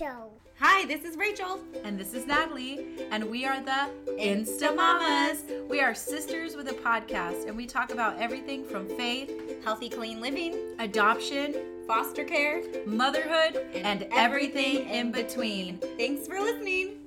Show. 0.00 0.30
Hi, 0.60 0.86
this 0.86 1.04
is 1.04 1.18
Rachel. 1.18 1.60
And 1.84 2.00
this 2.00 2.14
is 2.14 2.26
Natalie, 2.26 2.86
and 3.10 3.22
we 3.22 3.44
are 3.44 3.60
the 3.60 3.90
Insta 4.18 4.74
Mamas. 4.74 5.44
We 5.68 5.82
are 5.82 5.94
sisters 5.94 6.56
with 6.56 6.68
a 6.68 6.72
podcast, 6.72 7.46
and 7.46 7.54
we 7.54 7.66
talk 7.66 7.92
about 7.92 8.18
everything 8.18 8.64
from 8.64 8.88
faith, 8.88 9.30
Healthy, 9.62 9.90
clean 9.90 10.22
living, 10.22 10.74
adoption, 10.78 11.54
foster 11.86 12.24
care, 12.24 12.62
motherhood, 12.86 13.56
and, 13.74 14.06
everything 14.10 14.88
in 14.88 15.12
between. 15.12 15.76
Thanks 15.98 16.26
for 16.26 16.40
listening. 16.40 17.02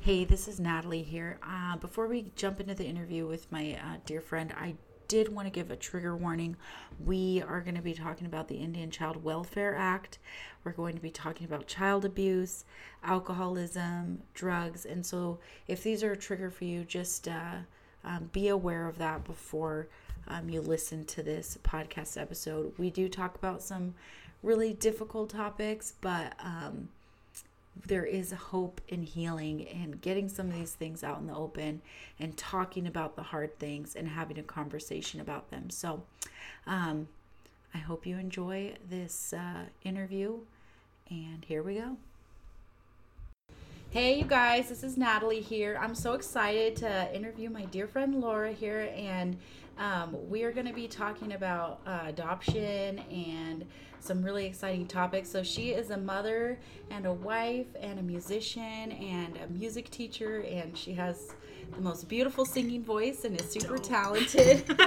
Hey, 0.00 0.24
this 0.24 0.48
is 0.48 0.58
Natalie 0.58 1.02
here. 1.02 1.38
Uh, 1.42 1.76
before 1.76 2.06
we 2.06 2.32
jump 2.36 2.58
into 2.58 2.74
the 2.74 2.86
interview 2.86 3.26
with 3.26 3.52
my 3.52 3.74
uh, 3.74 3.98
dear 4.06 4.22
friend, 4.22 4.54
I 4.56 4.76
did 5.08 5.28
want 5.34 5.46
to 5.46 5.50
give 5.50 5.70
a 5.70 5.76
trigger 5.76 6.14
warning. 6.14 6.56
We 7.04 7.42
are 7.42 7.62
going 7.62 7.74
to 7.74 7.82
be 7.82 7.94
talking 7.94 8.26
about 8.26 8.46
the 8.48 8.56
Indian 8.56 8.90
Child 8.90 9.24
Welfare 9.24 9.74
Act. 9.74 10.18
We're 10.62 10.72
going 10.72 10.94
to 10.94 11.00
be 11.00 11.10
talking 11.10 11.46
about 11.46 11.66
child 11.66 12.04
abuse, 12.04 12.64
alcoholism, 13.02 14.22
drugs. 14.34 14.84
And 14.84 15.04
so, 15.04 15.38
if 15.66 15.82
these 15.82 16.04
are 16.04 16.12
a 16.12 16.16
trigger 16.16 16.50
for 16.50 16.64
you, 16.64 16.84
just 16.84 17.26
uh, 17.26 17.56
um, 18.04 18.28
be 18.32 18.48
aware 18.48 18.86
of 18.86 18.98
that 18.98 19.24
before 19.24 19.88
um, 20.28 20.50
you 20.50 20.60
listen 20.60 21.04
to 21.06 21.22
this 21.22 21.58
podcast 21.64 22.20
episode. 22.20 22.74
We 22.76 22.90
do 22.90 23.08
talk 23.08 23.34
about 23.34 23.62
some 23.62 23.94
really 24.42 24.74
difficult 24.74 25.30
topics, 25.30 25.94
but. 26.00 26.34
Um, 26.38 26.90
there 27.86 28.04
is 28.04 28.32
hope 28.32 28.80
in 28.88 29.02
healing 29.02 29.66
and 29.68 30.00
getting 30.00 30.28
some 30.28 30.48
of 30.48 30.54
these 30.54 30.72
things 30.72 31.04
out 31.04 31.18
in 31.18 31.26
the 31.26 31.34
open 31.34 31.80
and 32.18 32.36
talking 32.36 32.86
about 32.86 33.16
the 33.16 33.22
hard 33.22 33.58
things 33.58 33.94
and 33.94 34.08
having 34.08 34.38
a 34.38 34.42
conversation 34.42 35.20
about 35.20 35.50
them. 35.50 35.70
So, 35.70 36.02
um, 36.66 37.08
I 37.74 37.78
hope 37.78 38.06
you 38.06 38.16
enjoy 38.16 38.74
this 38.88 39.32
uh, 39.32 39.64
interview, 39.84 40.38
and 41.10 41.44
here 41.44 41.62
we 41.62 41.74
go. 41.74 41.96
Hey, 43.90 44.18
you 44.18 44.24
guys, 44.24 44.68
this 44.68 44.82
is 44.82 44.96
Natalie 44.96 45.40
here. 45.40 45.78
I'm 45.80 45.94
so 45.94 46.14
excited 46.14 46.76
to 46.76 47.14
interview 47.14 47.50
my 47.50 47.64
dear 47.66 47.86
friend 47.86 48.20
Laura 48.20 48.52
here, 48.52 48.92
and 48.94 49.36
um, 49.78 50.16
we 50.28 50.42
are 50.42 50.52
going 50.52 50.66
to 50.66 50.74
be 50.74 50.88
talking 50.88 51.32
about 51.32 51.80
uh, 51.86 52.00
adoption 52.06 52.98
and 53.10 53.64
some 54.08 54.22
really 54.22 54.46
exciting 54.46 54.86
topics. 54.86 55.30
So, 55.30 55.42
she 55.42 55.70
is 55.70 55.90
a 55.90 55.96
mother 55.96 56.58
and 56.90 57.06
a 57.06 57.12
wife 57.12 57.68
and 57.80 57.98
a 57.98 58.02
musician 58.02 58.90
and 58.92 59.36
a 59.36 59.46
music 59.52 59.90
teacher, 59.90 60.40
and 60.40 60.76
she 60.76 60.92
has 60.94 61.34
the 61.74 61.80
most 61.80 62.08
beautiful 62.08 62.44
singing 62.44 62.82
voice 62.82 63.24
and 63.24 63.40
is 63.40 63.50
super 63.50 63.78
talented. 63.78 64.64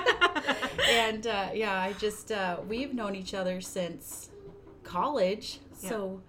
and 0.89 1.27
uh, 1.27 1.49
yeah, 1.53 1.79
I 1.79 1.93
just, 1.93 2.31
uh, 2.31 2.57
we've 2.67 2.93
known 2.93 3.15
each 3.15 3.33
other 3.33 3.61
since 3.61 4.29
college. 4.83 5.59
So, 5.77 6.21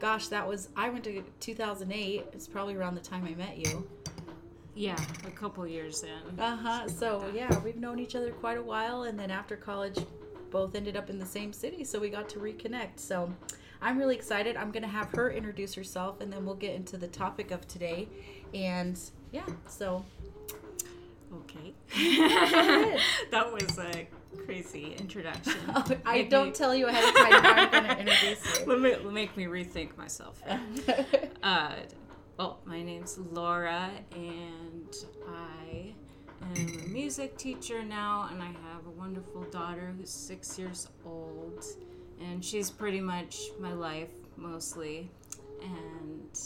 gosh, 0.00 0.28
that 0.28 0.46
was, 0.46 0.68
I 0.76 0.90
went 0.90 1.04
to 1.04 1.24
2008. 1.40 2.26
It's 2.32 2.46
probably 2.46 2.76
around 2.76 2.94
the 2.94 3.00
time 3.00 3.24
I 3.24 3.34
met 3.34 3.58
you. 3.58 3.88
Yeah, 4.74 4.96
a 5.26 5.30
couple 5.30 5.66
years 5.66 6.02
in. 6.02 6.40
Uh 6.40 6.56
huh. 6.56 6.88
So 6.88 7.24
yeah, 7.32 7.60
we've 7.60 7.76
known 7.76 8.00
each 8.00 8.16
other 8.16 8.32
quite 8.32 8.58
a 8.58 8.62
while, 8.62 9.04
and 9.04 9.16
then 9.16 9.30
after 9.30 9.56
college, 9.56 9.98
both 10.54 10.76
ended 10.76 10.96
up 10.96 11.10
in 11.10 11.18
the 11.18 11.26
same 11.26 11.52
city, 11.52 11.82
so 11.82 11.98
we 11.98 12.08
got 12.08 12.28
to 12.28 12.38
reconnect. 12.38 13.00
So 13.00 13.28
I'm 13.82 13.98
really 13.98 14.14
excited. 14.14 14.56
I'm 14.56 14.70
gonna 14.70 14.86
have 14.86 15.10
her 15.10 15.28
introduce 15.28 15.74
herself, 15.74 16.20
and 16.20 16.32
then 16.32 16.46
we'll 16.46 16.54
get 16.54 16.76
into 16.76 16.96
the 16.96 17.08
topic 17.08 17.50
of 17.50 17.66
today. 17.66 18.08
And 18.54 18.96
yeah, 19.32 19.46
so 19.66 20.04
Okay. 21.34 21.74
that 23.32 23.52
was 23.52 23.76
a 23.80 24.06
crazy 24.46 24.94
introduction. 24.94 25.54
I 26.06 26.18
Make 26.18 26.30
don't 26.30 26.54
tell 26.54 26.72
you 26.72 26.86
ahead 26.86 27.02
of 27.02 27.14
time 27.16 27.42
how 27.42 27.52
I'm 27.54 27.70
gonna 27.72 28.00
introduce 28.00 28.60
you. 28.60 28.66
Let 28.66 28.80
me 28.80 29.10
make 29.10 29.36
me 29.36 29.46
rethink 29.46 29.96
myself. 29.96 30.40
Uh, 31.42 31.72
well, 32.36 32.60
my 32.64 32.80
name's 32.80 33.18
Laura, 33.18 33.90
and 34.14 34.94
I 35.28 35.93
am 36.56 36.84
a 36.84 36.88
music 36.88 37.36
teacher 37.36 37.82
now, 37.82 38.28
and 38.30 38.42
I 38.42 38.46
have 38.46 38.86
a 38.86 38.90
wonderful 38.90 39.42
daughter 39.44 39.94
who's 39.96 40.10
six 40.10 40.58
years 40.58 40.88
old, 41.04 41.64
and 42.20 42.44
she's 42.44 42.70
pretty 42.70 43.00
much 43.00 43.50
my 43.58 43.72
life 43.72 44.10
mostly. 44.36 45.10
And 45.62 46.38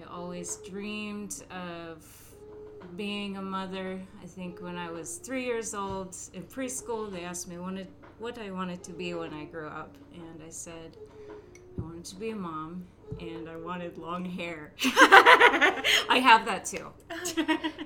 I 0.00 0.12
always 0.12 0.56
dreamed 0.68 1.44
of 1.50 2.04
being 2.96 3.36
a 3.36 3.42
mother. 3.42 4.00
I 4.22 4.26
think 4.26 4.60
when 4.60 4.76
I 4.76 4.90
was 4.90 5.18
three 5.18 5.44
years 5.44 5.74
old 5.74 6.16
in 6.34 6.42
preschool, 6.44 7.10
they 7.10 7.24
asked 7.24 7.48
me 7.48 7.58
wanted, 7.58 7.88
what 8.18 8.38
I 8.38 8.50
wanted 8.50 8.82
to 8.84 8.92
be 8.92 9.14
when 9.14 9.34
I 9.34 9.44
grew 9.44 9.68
up, 9.68 9.94
and 10.14 10.42
I 10.46 10.50
said 10.50 10.96
I 11.78 11.82
wanted 11.82 12.04
to 12.06 12.16
be 12.16 12.30
a 12.30 12.36
mom, 12.36 12.84
and 13.20 13.48
I 13.48 13.56
wanted 13.56 13.98
long 13.98 14.24
hair. 14.24 14.72
I 14.84 16.20
have 16.22 16.46
that 16.46 16.64
too. 16.64 16.92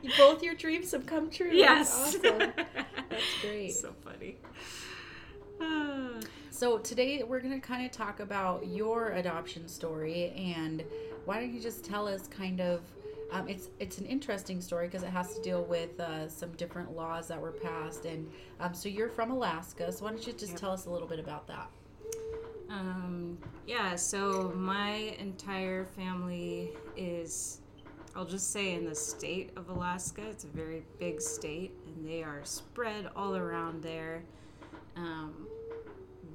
Both 0.19 0.43
your 0.43 0.55
dreams 0.55 0.93
have 0.93 1.07
come 1.07 1.31
true. 1.31 1.51
Yes. 1.53 2.17
That's 2.17 2.35
awesome. 2.35 2.53
That's 3.09 3.41
great. 3.43 3.75
so 3.75 3.95
funny. 4.05 4.39
So 6.51 6.77
today 6.77 7.23
we're 7.23 7.41
going 7.41 7.59
to 7.59 7.67
kind 7.67 7.87
of 7.87 7.91
talk 7.91 8.21
about 8.21 8.67
your 8.67 9.13
adoption 9.13 9.67
story 9.67 10.31
and 10.37 10.85
why 11.25 11.41
don't 11.41 11.55
you 11.55 11.61
just 11.61 11.87
tell 11.87 12.07
us 12.07 12.27
kind 12.27 12.61
of 12.61 12.83
um, 13.33 13.49
it's 13.49 13.71
it's 13.79 13.97
an 13.97 14.05
interesting 14.05 14.61
story 14.61 14.87
because 14.87 15.03
it 15.03 15.09
has 15.09 15.35
to 15.37 15.41
deal 15.41 15.63
with 15.63 15.99
uh, 15.99 16.29
some 16.29 16.51
different 16.59 16.95
laws 16.95 17.29
that 17.29 17.41
were 17.41 17.53
passed 17.53 18.05
and 18.05 18.29
um, 18.61 18.75
so 18.75 18.91
you're 18.91 19.09
from 19.09 19.31
Alaska 19.31 19.91
so 19.91 20.05
why 20.05 20.11
don't 20.11 20.27
you 20.27 20.35
just 20.35 20.57
tell 20.59 20.71
us 20.73 20.85
a 20.85 20.91
little 20.91 21.09
bit 21.09 21.19
about 21.19 21.47
that 21.47 21.71
Um, 22.71 23.37
yeah, 23.67 23.97
so 23.97 24.53
my 24.55 25.17
entire 25.19 25.85
family 25.85 26.71
is, 26.97 27.59
I'll 28.15 28.25
just 28.25 28.53
say, 28.53 28.75
in 28.75 28.85
the 28.85 28.95
state 28.95 29.51
of 29.57 29.69
Alaska. 29.71 30.23
It's 30.31 30.45
a 30.45 30.49
very 30.49 30.85
big 31.01 31.21
state, 31.21 31.73
and 31.87 32.09
they 32.09 32.23
are 32.23 32.43
spread 32.45 33.09
all 33.17 33.37
around 33.37 33.83
there. 33.83 34.23
Um, 34.97 35.49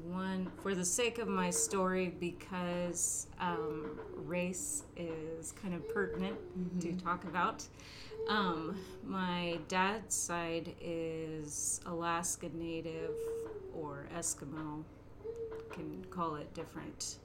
one, 0.03 0.51
for 0.61 0.75
the 0.75 0.83
sake 0.83 1.19
of 1.19 1.29
my 1.29 1.49
story, 1.49 2.13
because 2.19 3.27
um, 3.39 3.97
race 4.25 4.83
is 4.97 5.53
kind 5.53 5.73
of 5.73 5.87
pertinent 5.93 6.37
to 6.81 6.93
talk 6.93 7.23
about. 7.23 7.63
Um, 8.27 8.75
my 9.05 9.57
dad's 9.69 10.15
side 10.15 10.75
is 10.81 11.79
Alaska 11.85 12.49
Native 12.53 13.15
or 13.73 14.07
Eskimo 14.17 14.83
can 15.75 16.05
call 16.09 16.35
it 16.35 16.51
different 16.53 17.17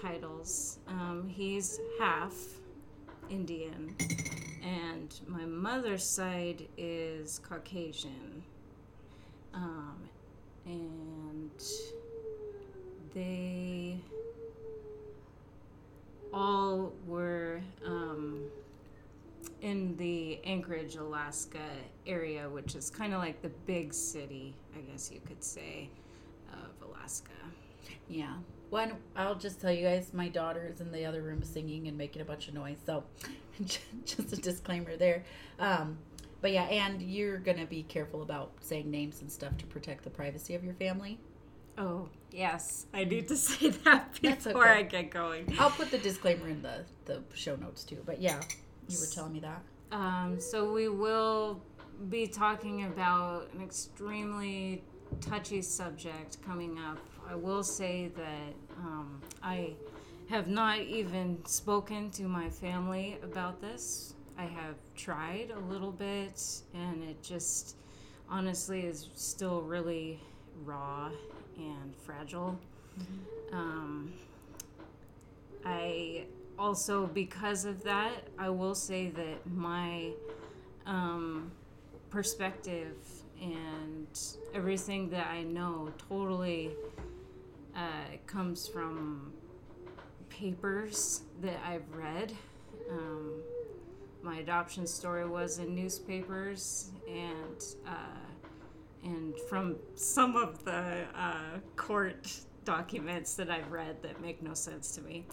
titles. 0.00 0.78
Um, 0.88 1.28
he's 1.28 1.78
half 2.00 2.34
Indian, 3.30 3.94
and 4.62 5.14
my 5.26 5.44
mother's 5.44 6.04
side 6.04 6.66
is 6.78 7.38
Caucasian. 7.38 8.42
Um, 9.52 9.98
and 10.66 11.62
they 13.14 13.98
all 16.32 16.92
were 17.06 17.60
um, 17.86 18.40
in 19.60 19.96
the 19.96 20.40
Anchorage, 20.44 20.96
Alaska 20.96 21.58
area, 22.06 22.48
which 22.48 22.74
is 22.74 22.90
kind 22.90 23.12
of 23.14 23.20
like 23.20 23.40
the 23.42 23.50
big 23.66 23.94
city, 23.94 24.54
I 24.76 24.80
guess 24.80 25.10
you 25.12 25.20
could 25.26 25.44
say, 25.44 25.88
of 26.52 26.88
Alaska. 26.88 27.30
Yeah 28.08 28.34
one 28.70 28.92
I'll 29.16 29.34
just 29.34 29.60
tell 29.60 29.72
you 29.72 29.84
guys 29.86 30.12
my 30.12 30.28
daughter 30.28 30.68
is 30.72 30.80
in 30.80 30.90
the 30.90 31.04
other 31.04 31.22
room 31.22 31.42
singing 31.42 31.88
and 31.88 31.96
making 31.96 32.22
a 32.22 32.24
bunch 32.24 32.48
of 32.48 32.54
noise 32.54 32.78
so 32.84 33.04
just 34.04 34.32
a 34.32 34.36
disclaimer 34.36 34.96
there 34.96 35.24
um, 35.58 35.98
but 36.40 36.52
yeah 36.52 36.64
and 36.64 37.00
you're 37.02 37.38
gonna 37.38 37.66
be 37.66 37.82
careful 37.84 38.22
about 38.22 38.52
saying 38.60 38.90
names 38.90 39.20
and 39.20 39.30
stuff 39.30 39.56
to 39.58 39.66
protect 39.66 40.04
the 40.04 40.10
privacy 40.10 40.54
of 40.54 40.64
your 40.64 40.74
family 40.74 41.18
Oh, 41.76 42.08
yes. 42.30 42.86
I 42.94 43.04
need 43.04 43.28
to 43.28 43.36
say 43.36 43.70
that 43.70 44.20
before 44.20 44.68
okay. 44.68 44.78
I 44.78 44.82
get 44.82 45.10
going. 45.10 45.54
I'll 45.58 45.70
put 45.70 45.90
the 45.90 45.98
disclaimer 45.98 46.48
in 46.48 46.62
the 46.62 46.84
the 47.04 47.22
show 47.34 47.56
notes 47.56 47.84
too. 47.84 47.98
But 48.04 48.20
yeah, 48.20 48.40
you 48.88 48.98
were 48.98 49.06
telling 49.12 49.32
me 49.32 49.40
that. 49.40 49.62
Um, 49.92 50.40
so 50.40 50.72
we 50.72 50.88
will 50.88 51.60
be 52.08 52.26
talking 52.26 52.84
about 52.84 53.48
an 53.54 53.62
extremely 53.62 54.82
touchy 55.20 55.62
subject 55.62 56.38
coming 56.44 56.78
up. 56.78 56.98
I 57.28 57.34
will 57.34 57.62
say 57.62 58.10
that 58.16 58.54
um, 58.78 59.20
I 59.42 59.72
have 60.28 60.48
not 60.48 60.80
even 60.80 61.44
spoken 61.44 62.10
to 62.12 62.24
my 62.24 62.48
family 62.48 63.18
about 63.22 63.60
this. 63.60 64.14
I 64.38 64.44
have 64.44 64.76
tried 64.96 65.52
a 65.54 65.58
little 65.72 65.92
bit, 65.92 66.42
and 66.74 67.02
it 67.04 67.22
just 67.22 67.76
honestly 68.28 68.86
is 68.86 69.08
still 69.14 69.62
really 69.62 70.20
raw 70.64 71.10
and 71.56 71.94
fragile. 72.04 72.58
Um, 73.52 74.12
I 75.64 76.24
also, 76.58 77.06
because 77.06 77.64
of 77.64 77.82
that, 77.84 78.12
I 78.38 78.48
will 78.48 78.74
say 78.74 79.10
that 79.10 79.46
my 79.46 80.10
um, 80.86 81.50
perspective 82.10 82.96
and 83.40 84.06
everything 84.54 85.10
that 85.10 85.26
I 85.26 85.42
know 85.42 85.92
totally 86.08 86.70
uh, 87.76 88.16
comes 88.26 88.66
from 88.66 89.32
papers 90.28 91.22
that 91.42 91.58
I've 91.66 91.88
read. 91.94 92.32
Um, 92.90 93.32
my 94.22 94.38
adoption 94.38 94.86
story 94.86 95.26
was 95.28 95.58
in 95.58 95.74
newspapers, 95.74 96.90
and 97.08 97.62
uh, 97.86 98.24
and 99.04 99.34
from 99.48 99.76
some 99.94 100.34
of 100.36 100.64
the 100.64 101.04
uh, 101.14 101.58
court 101.76 102.32
documents 102.64 103.34
that 103.34 103.50
I've 103.50 103.70
read 103.70 104.02
that 104.02 104.20
make 104.22 104.42
no 104.42 104.54
sense 104.54 104.94
to 104.96 105.02
me. 105.02 105.26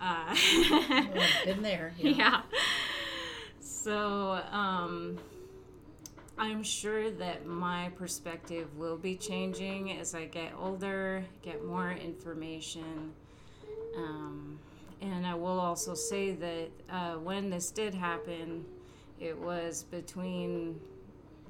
Uh, 0.00 0.34
Well, 0.70 1.28
been 1.44 1.62
there. 1.62 1.92
yeah. 1.98 2.42
So, 3.60 4.40
um, 4.50 5.18
I'm 6.36 6.62
sure 6.64 7.10
that 7.12 7.46
my 7.46 7.90
perspective 7.96 8.76
will 8.76 8.96
be 8.96 9.14
changing 9.16 9.92
as 9.98 10.14
I 10.14 10.24
get 10.24 10.52
older, 10.58 11.24
get 11.42 11.64
more 11.64 11.92
information. 11.92 13.12
Um, 13.96 14.58
and 15.00 15.26
I 15.26 15.34
will 15.34 15.60
also 15.60 15.94
say 15.94 16.32
that 16.32 16.68
uh, 16.90 17.14
when 17.14 17.50
this 17.50 17.70
did 17.70 17.94
happen, 17.94 18.64
it 19.20 19.38
was 19.38 19.84
between 19.84 20.80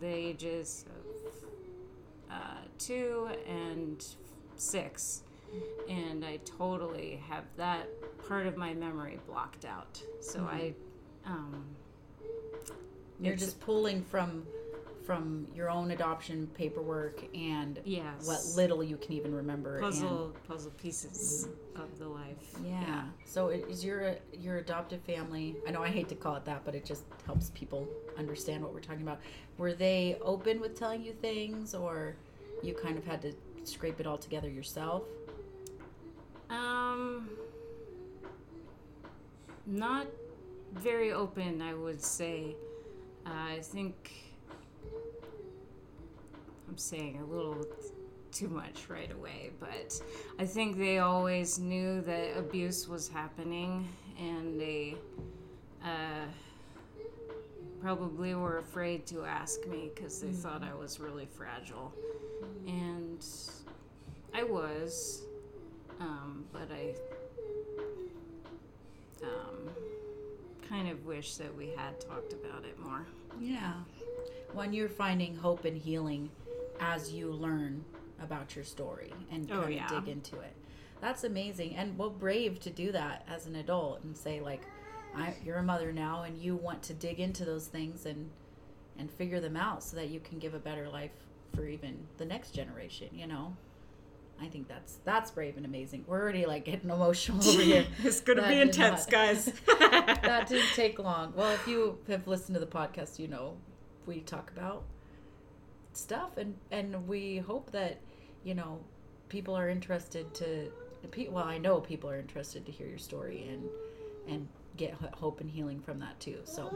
the 0.01 0.07
ages 0.07 0.85
of 0.91 2.35
uh, 2.35 2.59
two 2.79 3.31
and 3.49 4.05
six. 4.57 5.23
And 5.89 6.25
I 6.25 6.39
totally 6.45 7.23
have 7.29 7.45
that 7.57 7.89
part 8.29 8.47
of 8.47 8.57
my 8.57 8.75
memory 8.75 9.19
blocked 9.27 9.65
out. 9.65 10.03
So 10.21 10.41
I. 10.41 10.75
Um, 11.25 11.65
You're 13.21 13.37
just 13.37 13.61
pulling 13.61 14.03
from 14.03 14.45
from 15.05 15.47
your 15.55 15.71
own 15.71 15.91
adoption 15.91 16.47
paperwork 16.55 17.23
and 17.37 17.79
Yes. 17.85 18.27
what 18.27 18.41
little 18.56 18.83
you 18.83 18.97
can 18.97 19.12
even 19.12 19.35
remember. 19.35 19.75
and- 19.77 19.85
puzzle 19.85 20.33
puzzle 20.49 20.71
pieces 20.73 21.49
of 21.77 21.99
the 21.99 22.09
life. 22.09 22.56
yeah. 22.65 23.09
So 23.27 23.49
is 23.49 23.85
your 23.85 24.17
your 24.33 24.56
adoptive 24.59 25.03
family? 25.03 25.56
I 25.67 25.71
know 25.73 25.83
I 25.83 25.89
hate 25.91 26.09
to 26.09 26.15
call 26.15 26.37
it 26.37 26.45
that, 26.47 26.65
but 26.65 26.75
it 26.75 26.85
just 26.85 27.05
helps 27.27 27.51
people 27.51 27.87
understand 28.17 28.62
what 28.62 28.73
we're 28.73 28.81
talking 28.81 29.03
about. 29.03 29.21
Were 29.59 29.75
they 29.75 30.17
open 30.23 30.61
with 30.61 30.79
telling 30.79 31.03
you 31.03 31.12
things, 31.12 31.75
or 31.75 32.17
you 32.62 32.75
kind 32.75 32.97
of 32.97 33.05
had 33.05 33.21
to 33.23 33.33
scrape 33.65 34.01
it 34.01 34.06
all 34.06 34.19
together 34.19 34.49
yourself? 34.49 35.03
Um, 36.51 37.29
not 39.67 40.06
very 40.73 41.12
open, 41.12 41.61
I 41.62 41.75
would 41.75 42.03
say. 42.03 42.56
Uh, 43.27 43.31
I 43.56 43.59
think 43.61 44.12
I'm 46.69 46.79
saying 46.79 47.21
a 47.21 47.25
little 47.25 47.67
too 48.33 48.49
much 48.49 48.89
right 48.89 49.13
away, 49.13 49.51
but 49.61 50.01
I 50.39 50.45
think 50.45 50.77
they 50.77 50.99
always 50.99 51.59
knew 51.59 52.01
that 52.03 52.37
abuse 52.37 52.89
was 52.89 53.09
happening, 53.09 53.89
and 54.19 54.61
they 54.61 54.97
uh, 55.85 56.27
probably 57.81 58.35
were 58.35 58.59
afraid 58.59 59.07
to 59.07 59.25
ask 59.25 59.67
me 59.67 59.91
because 59.95 60.21
they 60.21 60.33
thought 60.33 60.63
I 60.65 60.75
was 60.75 60.99
really 60.99 61.27
fragile, 61.27 61.93
and 62.67 63.25
I 64.33 64.43
was 64.43 65.23
um, 66.01 66.45
but 66.53 66.69
I 66.73 66.95
um, 69.25 69.71
kind 70.69 70.89
of 70.89 71.05
wish 71.07 71.37
that 71.37 71.55
we 71.57 71.71
had 71.77 72.01
talked 72.01 72.33
about 72.33 72.65
it 72.65 72.79
more. 72.79 73.07
Yeah. 73.41 73.75
When 74.53 74.73
you're 74.73 74.89
finding 74.89 75.35
hope 75.35 75.65
and 75.65 75.77
healing 75.77 76.31
as 76.81 77.12
you 77.12 77.31
learn 77.32 77.85
about 78.23 78.55
your 78.56 78.65
story 78.65 79.12
and 79.31 79.50
Oh, 79.50 79.55
kind 79.62 79.65
of 79.65 79.71
yeah. 79.73 79.88
dig 79.88 80.09
into 80.09 80.38
it. 80.41 80.55
That's 81.00 81.25
amazing. 81.25 81.76
And 81.76 81.99
well 81.99 82.11
brave 82.11 82.61
to 82.61 82.71
do 82.71 82.93
that 82.93 83.26
as 83.29 83.47
an 83.47 83.56
adult 83.56 84.03
and 84.05 84.17
say 84.17 84.41
like 84.41 84.62
I, 85.17 85.35
you're 85.44 85.59
a 85.59 85.62
mother 85.62 85.93
now 85.93 86.23
and 86.23 86.37
you 86.38 86.56
want 86.56 86.82
to 86.85 86.94
dig 86.94 87.21
into 87.21 87.44
those 87.44 87.67
things 87.67 88.06
and 88.06 88.31
and 88.99 89.11
figure 89.11 89.41
them 89.41 89.56
out 89.56 89.82
so 89.82 89.97
that 89.97 90.09
you 90.09 90.21
can 90.21 90.38
give 90.38 90.55
a 90.55 90.59
better 90.59 90.88
life 90.88 91.11
for 91.55 91.67
even 91.67 92.06
the 92.17 92.25
next 92.25 92.50
generation, 92.53 93.09
you 93.12 93.27
know. 93.27 93.56
I 94.41 94.47
think 94.47 94.67
that's 94.67 94.99
that's 95.05 95.31
brave 95.31 95.56
and 95.56 95.65
amazing. 95.67 96.05
We're 96.09 96.20
already 96.20 96.47
like 96.47 96.65
getting 96.65 96.91
emotional 96.91 97.47
over 97.47 97.62
here. 97.62 97.87
it's 98.03 98.20
gonna 98.20 98.41
That 98.41 98.49
be 98.50 98.61
intense, 98.61 99.03
not- 99.06 99.11
guys. 99.11 99.44
that 99.79 100.47
didn't 100.49 100.73
take 100.75 100.99
long. 100.99 101.32
Well, 101.37 101.53
if 101.53 101.67
you 101.69 101.99
have 102.09 102.27
listened 102.27 102.55
to 102.55 102.61
the 102.61 102.67
podcast, 102.67 103.19
you 103.20 103.29
know 103.29 103.56
we 104.06 104.20
talk 104.20 104.50
about 104.56 104.82
stuff, 105.96 106.37
and 106.37 106.55
and 106.70 107.06
we 107.08 107.38
hope 107.38 107.70
that 107.73 107.99
you 108.44 108.55
know 108.55 108.79
people 109.29 109.55
are 109.56 109.69
interested 109.69 110.32
to. 110.35 110.70
pe- 111.11 111.29
Well, 111.29 111.44
I 111.44 111.58
know 111.58 111.81
people 111.81 112.08
are 112.11 112.19
interested 112.19 112.64
to 112.67 112.73
hear 112.73 112.87
your 112.87 112.99
story 112.99 113.46
and 113.50 113.64
and 114.29 114.49
get 114.76 114.93
hope 115.14 115.41
and 115.41 115.50
healing 115.50 115.81
from 115.81 115.99
that 116.00 116.19
too. 116.20 116.38
So, 116.44 116.67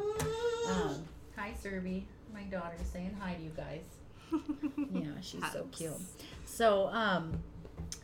um, 0.71 1.03
hi, 1.37 1.53
Serby. 1.63 2.05
My 2.33 2.43
daughter's 2.45 2.87
saying 2.93 3.17
hi 3.21 3.35
to 3.35 3.43
you 3.43 3.51
guys. 3.57 3.83
Yeah, 4.93 5.11
she's 5.21 5.45
so 5.53 5.67
cute. 5.73 5.93
So, 6.45 6.89
um, 6.89 7.33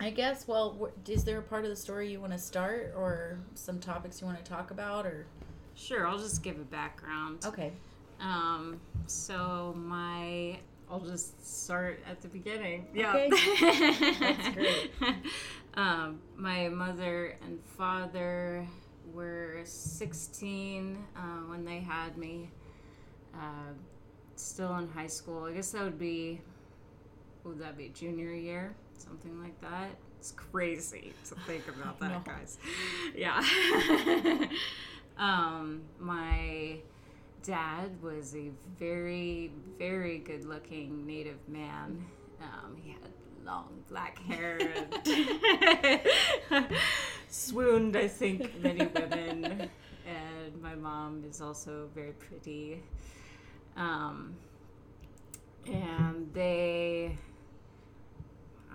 I 0.00 0.10
guess. 0.10 0.46
Well, 0.48 0.76
wh- 0.80 1.10
is 1.10 1.24
there 1.24 1.38
a 1.38 1.42
part 1.42 1.64
of 1.64 1.70
the 1.70 1.76
story 1.76 2.10
you 2.10 2.20
want 2.20 2.32
to 2.32 2.38
start, 2.38 2.92
or 2.96 3.38
some 3.54 3.78
topics 3.78 4.20
you 4.20 4.26
want 4.26 4.42
to 4.42 4.50
talk 4.50 4.70
about, 4.70 5.06
or 5.06 5.26
Sure, 5.76 6.06
I'll 6.06 6.18
just 6.18 6.42
give 6.42 6.56
a 6.58 6.64
background. 6.64 7.44
okay? 7.44 7.72
Um, 8.20 8.80
so 9.06 9.74
my, 9.76 10.58
I'll 10.90 11.00
just 11.00 11.64
start 11.64 12.00
at 12.08 12.20
the 12.20 12.28
beginning. 12.28 12.86
Okay. 12.96 13.00
Yeah, 13.00 13.28
That's 14.20 14.48
great. 14.54 14.90
um, 15.74 16.20
my 16.36 16.68
mother 16.68 17.36
and 17.42 17.58
father 17.76 18.66
were 19.12 19.60
16 19.64 20.98
uh, 21.16 21.20
when 21.48 21.64
they 21.64 21.80
had 21.80 22.16
me. 22.16 22.50
Uh, 23.34 23.72
still 24.36 24.76
in 24.76 24.88
high 24.88 25.06
school. 25.06 25.44
I 25.44 25.52
guess 25.52 25.70
that 25.72 25.82
would 25.82 25.98
be, 25.98 26.40
would 27.44 27.58
that 27.60 27.76
be 27.76 27.88
junior 27.88 28.32
year, 28.32 28.74
something 28.98 29.40
like 29.42 29.58
that. 29.60 29.90
It's 30.18 30.32
crazy 30.32 31.12
to 31.28 31.34
think 31.46 31.64
about 31.68 31.98
that, 32.00 32.10
know. 32.10 32.22
guys. 32.24 32.58
Yeah. 33.16 33.42
um, 35.18 35.82
my 35.98 36.76
dad 37.44 37.90
was 38.02 38.34
a 38.34 38.50
very, 38.78 39.52
very 39.78 40.18
good 40.18 40.46
looking 40.46 41.06
native 41.06 41.46
man. 41.46 42.04
Um, 42.40 42.76
he 42.82 42.92
had 42.92 43.00
long 43.44 43.84
black 43.90 44.18
hair 44.20 44.58
and 44.58 46.00
swooned, 47.28 47.96
I 47.96 48.08
think, 48.08 48.58
many 48.62 48.86
women. 48.86 49.68
And 50.06 50.62
my 50.62 50.74
mom 50.74 51.22
is 51.28 51.42
also 51.42 51.88
very 51.94 52.12
pretty. 52.12 52.82
Um, 53.76 54.34
and 55.66 56.32
they, 56.32 57.16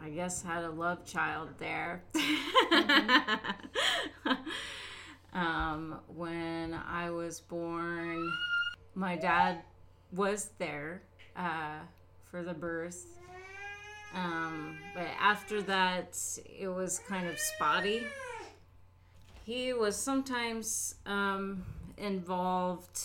I 0.01 0.09
guess, 0.09 0.43
had 0.43 0.63
a 0.63 0.69
love 0.69 1.05
child 1.05 1.49
there. 1.57 2.03
um, 5.33 5.99
when 6.07 6.73
I 6.73 7.09
was 7.09 7.39
born, 7.39 8.31
my 8.95 9.15
dad 9.15 9.61
was 10.11 10.49
there 10.57 11.01
uh, 11.35 11.79
for 12.29 12.43
the 12.43 12.53
birth. 12.53 13.05
Um, 14.13 14.77
but 14.95 15.07
after 15.19 15.61
that, 15.63 16.17
it 16.59 16.67
was 16.67 16.99
kind 17.07 17.27
of 17.27 17.37
spotty. 17.37 18.03
He 19.45 19.73
was 19.73 19.95
sometimes 19.95 20.95
um, 21.05 21.63
involved, 21.97 23.03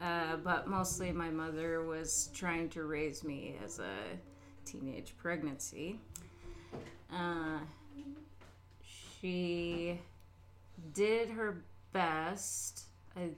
uh, 0.00 0.36
but 0.36 0.68
mostly 0.68 1.12
my 1.12 1.30
mother 1.30 1.84
was 1.84 2.30
trying 2.34 2.68
to 2.70 2.84
raise 2.84 3.22
me 3.22 3.56
as 3.64 3.78
a 3.78 3.94
teenage 4.64 5.14
pregnancy. 5.18 6.00
Uh, 7.12 7.58
she 9.20 10.00
did 10.94 11.28
her 11.28 11.62
best. 11.92 12.84
I, 13.16 13.30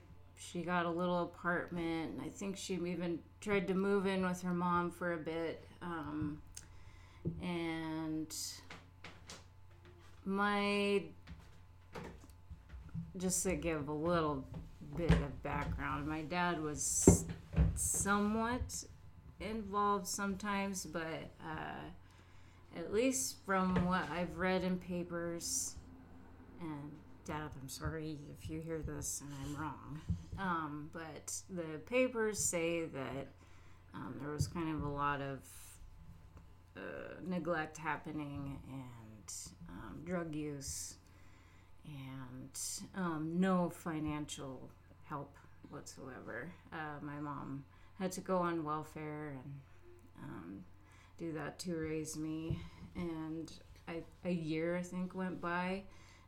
she 0.51 0.61
got 0.61 0.85
a 0.85 0.89
little 0.89 1.23
apartment. 1.23 2.19
I 2.23 2.29
think 2.29 2.57
she 2.57 2.73
even 2.73 3.19
tried 3.41 3.67
to 3.67 3.73
move 3.73 4.05
in 4.05 4.25
with 4.25 4.41
her 4.41 4.53
mom 4.53 4.91
for 4.91 5.13
a 5.13 5.17
bit. 5.17 5.67
Um, 5.81 6.41
and 7.41 8.35
my 10.25 11.03
just 13.17 13.43
to 13.43 13.55
give 13.55 13.87
a 13.89 13.93
little 13.93 14.45
bit 14.95 15.11
of 15.11 15.43
background 15.43 16.07
my 16.07 16.21
dad 16.21 16.61
was 16.61 17.25
somewhat 17.75 18.83
involved 19.39 20.07
sometimes 20.07 20.85
but 20.85 21.31
uh, 21.45 22.77
at 22.77 22.93
least 22.93 23.37
from 23.45 23.85
what 23.85 24.09
i've 24.11 24.37
read 24.37 24.63
in 24.63 24.77
papers 24.77 25.75
and 26.61 26.91
dad 27.25 27.49
i'm 27.61 27.69
sorry 27.69 28.17
if 28.37 28.49
you 28.49 28.59
hear 28.61 28.79
this 28.79 29.21
and 29.21 29.31
i'm 29.43 29.61
wrong 29.61 30.01
um, 30.39 30.89
but 30.93 31.33
the 31.49 31.79
papers 31.85 32.39
say 32.39 32.85
that 32.85 33.27
um, 33.93 34.15
there 34.19 34.31
was 34.31 34.47
kind 34.47 34.75
of 34.75 34.83
a 34.83 34.89
lot 34.89 35.21
of 35.21 35.39
uh, 36.75 36.81
neglect 37.25 37.77
happening 37.77 38.59
and 38.67 39.33
um, 39.69 40.01
drug 40.05 40.33
use 40.33 40.95
and 41.85 42.59
um, 42.95 43.35
no 43.39 43.69
financial 43.69 44.69
help 45.05 45.35
whatsoever. 45.69 46.51
Uh, 46.71 46.99
my 47.01 47.19
mom 47.19 47.63
had 47.99 48.11
to 48.13 48.21
go 48.21 48.37
on 48.37 48.63
welfare 48.63 49.29
and 49.43 49.53
um, 50.23 50.59
do 51.17 51.31
that 51.33 51.59
to 51.59 51.75
raise 51.75 52.17
me. 52.17 52.59
And 52.95 53.51
I, 53.87 54.03
a 54.25 54.31
year, 54.31 54.77
I 54.77 54.81
think, 54.81 55.13
went 55.15 55.41
by, 55.41 55.83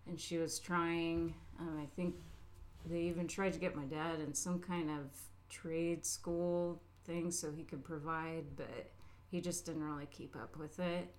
and 0.08 0.20
she 0.20 0.38
was 0.38 0.60
trying. 0.60 1.34
Um, 1.60 1.80
I 1.82 1.86
think 1.96 2.16
they 2.86 3.02
even 3.02 3.28
tried 3.28 3.54
to 3.54 3.60
get 3.60 3.76
my 3.76 3.86
dad 3.86 4.20
in 4.20 4.34
some 4.34 4.60
kind 4.60 4.90
of 4.90 5.06
trade 5.50 6.06
school 6.06 6.82
thing 7.06 7.32
so 7.32 7.52
he 7.52 7.64
could 7.64 7.84
provide, 7.84 8.44
but 8.56 8.90
he 9.32 9.42
just 9.42 9.66
didn't 9.66 9.84
really 9.84 10.08
keep 10.12 10.36
up 10.36 10.58
with 10.58 10.80
it. 10.80 11.14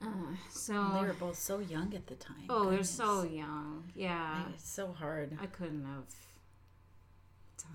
Uh, 0.00 0.06
so 0.50 0.72
they 0.94 1.00
were 1.06 1.12
both 1.14 1.36
so 1.38 1.58
young 1.58 1.92
at 1.94 2.06
the 2.06 2.14
time. 2.14 2.44
oh, 2.48 2.70
they're 2.70 2.84
so 2.84 3.24
young. 3.24 3.82
Yeah, 3.96 4.44
It's 4.54 4.68
so 4.70 4.92
hard. 4.92 5.36
I 5.42 5.46
couldn't 5.46 5.84
have 5.84 6.14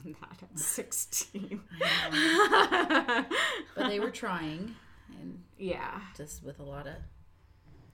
done 0.04 0.16
that 0.22 0.44
at 0.44 0.58
sixteen. 0.60 1.60
But 3.76 3.90
they 3.90 4.00
were 4.00 4.12
trying, 4.12 4.76
and 5.20 5.42
yeah, 5.58 6.00
just 6.16 6.44
with 6.44 6.60
a 6.60 6.64
lot 6.64 6.88
of 6.88 6.94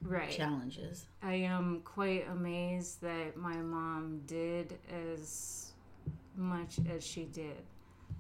right. 0.02 0.32
challenges. 0.32 1.06
I 1.22 1.34
am 1.34 1.82
quite 1.84 2.28
amazed 2.30 3.02
that 3.02 3.38
my 3.38 3.58
mom 3.58 4.22
did 4.26 4.78
as 5.16 5.72
much 6.36 6.80
as 6.94 7.06
she 7.06 7.26
did. 7.26 7.62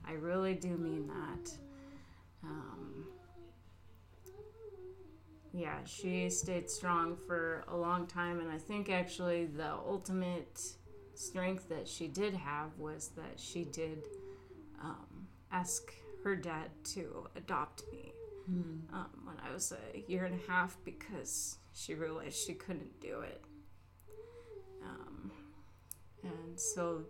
I 0.05 0.13
really 0.13 0.55
do 0.55 0.69
mean 0.69 1.07
that. 1.07 1.51
Um, 2.43 3.05
yeah, 5.53 5.77
she 5.85 6.29
stayed 6.29 6.69
strong 6.69 7.15
for 7.15 7.65
a 7.67 7.75
long 7.75 8.07
time, 8.07 8.39
and 8.39 8.51
I 8.51 8.57
think 8.57 8.89
actually 8.89 9.45
the 9.45 9.71
ultimate 9.71 10.61
strength 11.15 11.67
that 11.69 11.87
she 11.87 12.07
did 12.07 12.33
have 12.33 12.69
was 12.77 13.09
that 13.15 13.37
she 13.37 13.65
did 13.65 14.03
um, 14.81 15.27
ask 15.51 15.93
her 16.23 16.35
dad 16.35 16.69
to 16.83 17.27
adopt 17.35 17.83
me 17.91 18.13
um, 18.93 19.09
when 19.23 19.35
I 19.45 19.53
was 19.53 19.71
a 19.73 20.11
year 20.11 20.25
and 20.25 20.39
a 20.39 20.51
half 20.51 20.77
because 20.83 21.58
she 21.73 21.93
realized 21.95 22.35
she 22.37 22.53
couldn't 22.53 22.99
do 22.99 23.21
it. 23.21 23.41
Um, 24.83 25.31
and 26.23 26.59
so, 26.59 27.03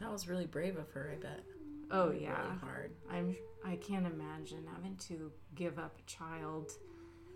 That 0.00 0.10
was 0.12 0.28
really 0.28 0.46
brave 0.46 0.76
of 0.76 0.90
her, 0.90 1.12
I 1.12 1.20
bet. 1.20 1.42
oh 1.90 2.08
Really 2.10 2.24
yeah, 2.24 2.58
hard. 2.58 2.92
I'm. 3.10 3.36
I 3.64 3.76
can't 3.76 4.06
imagine 4.06 4.64
having 4.72 4.96
to 5.08 5.32
give 5.54 5.78
up 5.78 5.98
a 5.98 6.02
child. 6.10 6.70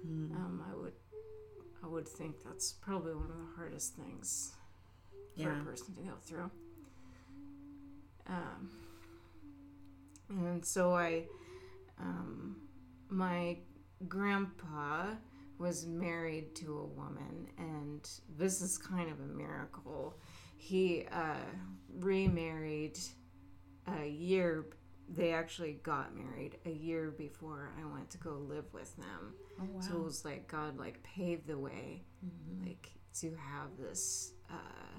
Um, 0.05 0.65
I 0.71 0.75
would. 0.77 0.93
I 1.83 1.87
would 1.87 2.07
think 2.07 2.37
that's 2.45 2.73
probably 2.75 3.15
one 3.15 3.31
of 3.31 3.37
the 3.39 3.57
hardest 3.57 3.95
things 3.97 4.53
for 5.35 5.43
Yeah. 5.43 5.61
a 5.61 5.65
person 5.65 5.95
to 5.95 6.03
go 6.03 6.13
through. 6.21 6.51
Um, 8.27 8.71
and 10.29 10.65
so 10.65 10.95
I, 10.95 11.25
um, 11.99 12.57
my 13.09 13.59
grandpa 14.09 15.15
was 15.61 15.87
married 15.87 16.55
to 16.57 16.79
a 16.79 16.85
woman, 16.87 17.47
and 17.59 18.09
this 18.39 18.63
is 18.63 18.79
kind 18.79 19.11
of 19.13 19.21
a 19.21 19.27
miracle. 19.27 20.17
He 20.57 21.07
uh, 21.13 21.35
remarried 21.99 22.99
a 24.01 24.07
year. 24.09 24.65
They 25.15 25.33
actually 25.33 25.75
got 25.83 26.17
married 26.17 26.57
a 26.65 26.71
year 26.71 27.11
before 27.11 27.71
I 27.81 27.85
went 27.93 28.09
to 28.11 28.19
go 28.19 28.39
live 28.49 28.73
with 28.73 28.97
them. 28.97 29.35
Oh, 29.61 29.65
wow. 29.75 29.81
So 29.81 29.97
it 29.97 30.05
was 30.05 30.25
like 30.25 30.49
God 30.49 30.79
like 30.79 31.03
paved 31.03 31.47
the 31.47 31.59
way, 31.59 32.03
like 32.65 32.91
to 33.21 33.35
have 33.37 33.69
this 33.79 34.33
uh, 34.51 34.99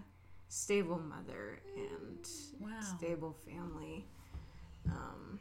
stable 0.49 0.99
mother 0.99 1.59
and 1.75 2.27
Wow. 2.59 2.79
stable 2.81 3.35
family. 3.47 4.05
Um, 4.87 5.39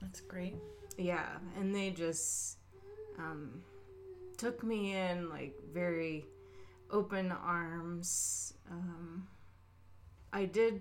That's 0.00 0.20
great. 0.20 0.54
yeah, 0.98 1.38
and 1.58 1.74
they 1.74 1.90
just 1.90 2.58
um, 3.18 3.62
took 4.42 4.64
me 4.64 4.92
in 4.96 5.30
like 5.30 5.54
very 5.72 6.24
open 6.90 7.30
arms. 7.30 8.54
Um, 8.68 9.28
I 10.32 10.46
did 10.46 10.80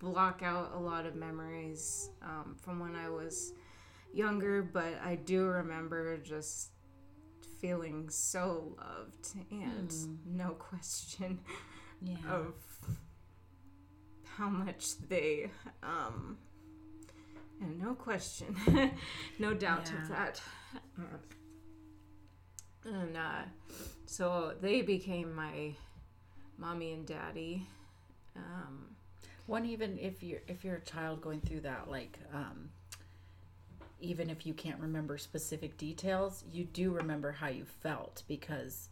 block 0.00 0.42
out 0.42 0.72
a 0.74 0.78
lot 0.78 1.06
of 1.06 1.14
memories 1.14 2.10
um, 2.20 2.56
from 2.60 2.80
when 2.80 2.96
I 2.96 3.08
was 3.08 3.52
younger, 4.12 4.60
but 4.60 4.94
I 5.04 5.14
do 5.14 5.44
remember 5.44 6.16
just 6.16 6.70
feeling 7.60 8.08
so 8.10 8.74
loved 8.76 9.28
and 9.52 9.94
no 10.26 10.50
question 10.58 11.38
Yeah. 12.02 12.16
of 12.28 12.54
how 14.24 14.48
much 14.50 14.98
they 15.08 15.50
um 15.82 16.36
and 17.62 17.80
no 17.80 17.94
question 17.94 18.54
no 19.38 19.54
doubt 19.54 19.88
of 19.88 19.94
Yeah. 19.94 20.08
that 20.16 20.42
and 22.86 23.16
uh 23.16 23.42
so 24.06 24.54
they 24.60 24.82
became 24.82 25.34
my 25.34 25.74
mommy 26.58 26.92
and 26.92 27.06
daddy 27.06 27.66
um 28.36 28.94
One 29.46 29.64
even 29.66 29.98
if 29.98 30.22
you're 30.22 30.42
if 30.48 30.64
you're 30.64 30.76
a 30.76 30.80
child 30.84 31.20
going 31.22 31.40
through 31.40 31.60
that, 31.62 31.90
like 31.90 32.18
um, 32.34 32.70
even 34.00 34.28
if 34.30 34.44
you 34.46 34.54
can't 34.54 34.80
remember 34.80 35.16
specific 35.18 35.76
details, 35.78 36.44
you 36.52 36.64
do 36.64 36.90
remember 36.92 37.32
how 37.32 37.48
you 37.48 37.64
felt 37.64 38.22
because 38.28 38.88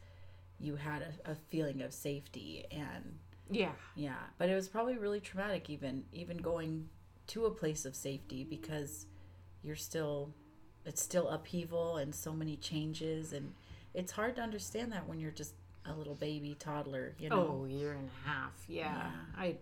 you 0.58 0.76
had 0.76 1.02
a, 1.02 1.32
a 1.32 1.34
feeling 1.34 1.82
of 1.82 1.92
safety 1.92 2.64
and 2.70 3.18
yeah 3.50 3.72
yeah. 3.96 4.22
But 4.38 4.48
it 4.48 4.54
was 4.54 4.68
probably 4.68 4.96
really 4.96 5.20
traumatic 5.20 5.68
even 5.70 6.04
even 6.12 6.38
going 6.38 6.88
to 7.28 7.46
a 7.46 7.50
place 7.50 7.84
of 7.84 7.94
safety 7.94 8.44
because 8.44 9.06
you're 9.62 9.76
still 9.76 10.32
it's 10.84 11.02
still 11.02 11.28
upheaval 11.28 11.96
and 11.96 12.14
so 12.14 12.32
many 12.32 12.56
changes 12.56 13.32
and 13.32 13.52
it's 13.94 14.12
hard 14.12 14.36
to 14.36 14.42
understand 14.42 14.92
that 14.92 15.08
when 15.08 15.20
you're 15.20 15.30
just 15.30 15.54
a 15.86 15.92
little 15.92 16.14
baby 16.14 16.56
toddler, 16.58 17.14
you 17.18 17.28
know. 17.28 17.60
oh 17.60 17.64
year 17.66 17.92
and 17.92 18.08
a 18.08 18.28
half 18.28 18.52
yeah, 18.68 18.94
Yeah. 18.94 19.10
i 19.36 19.56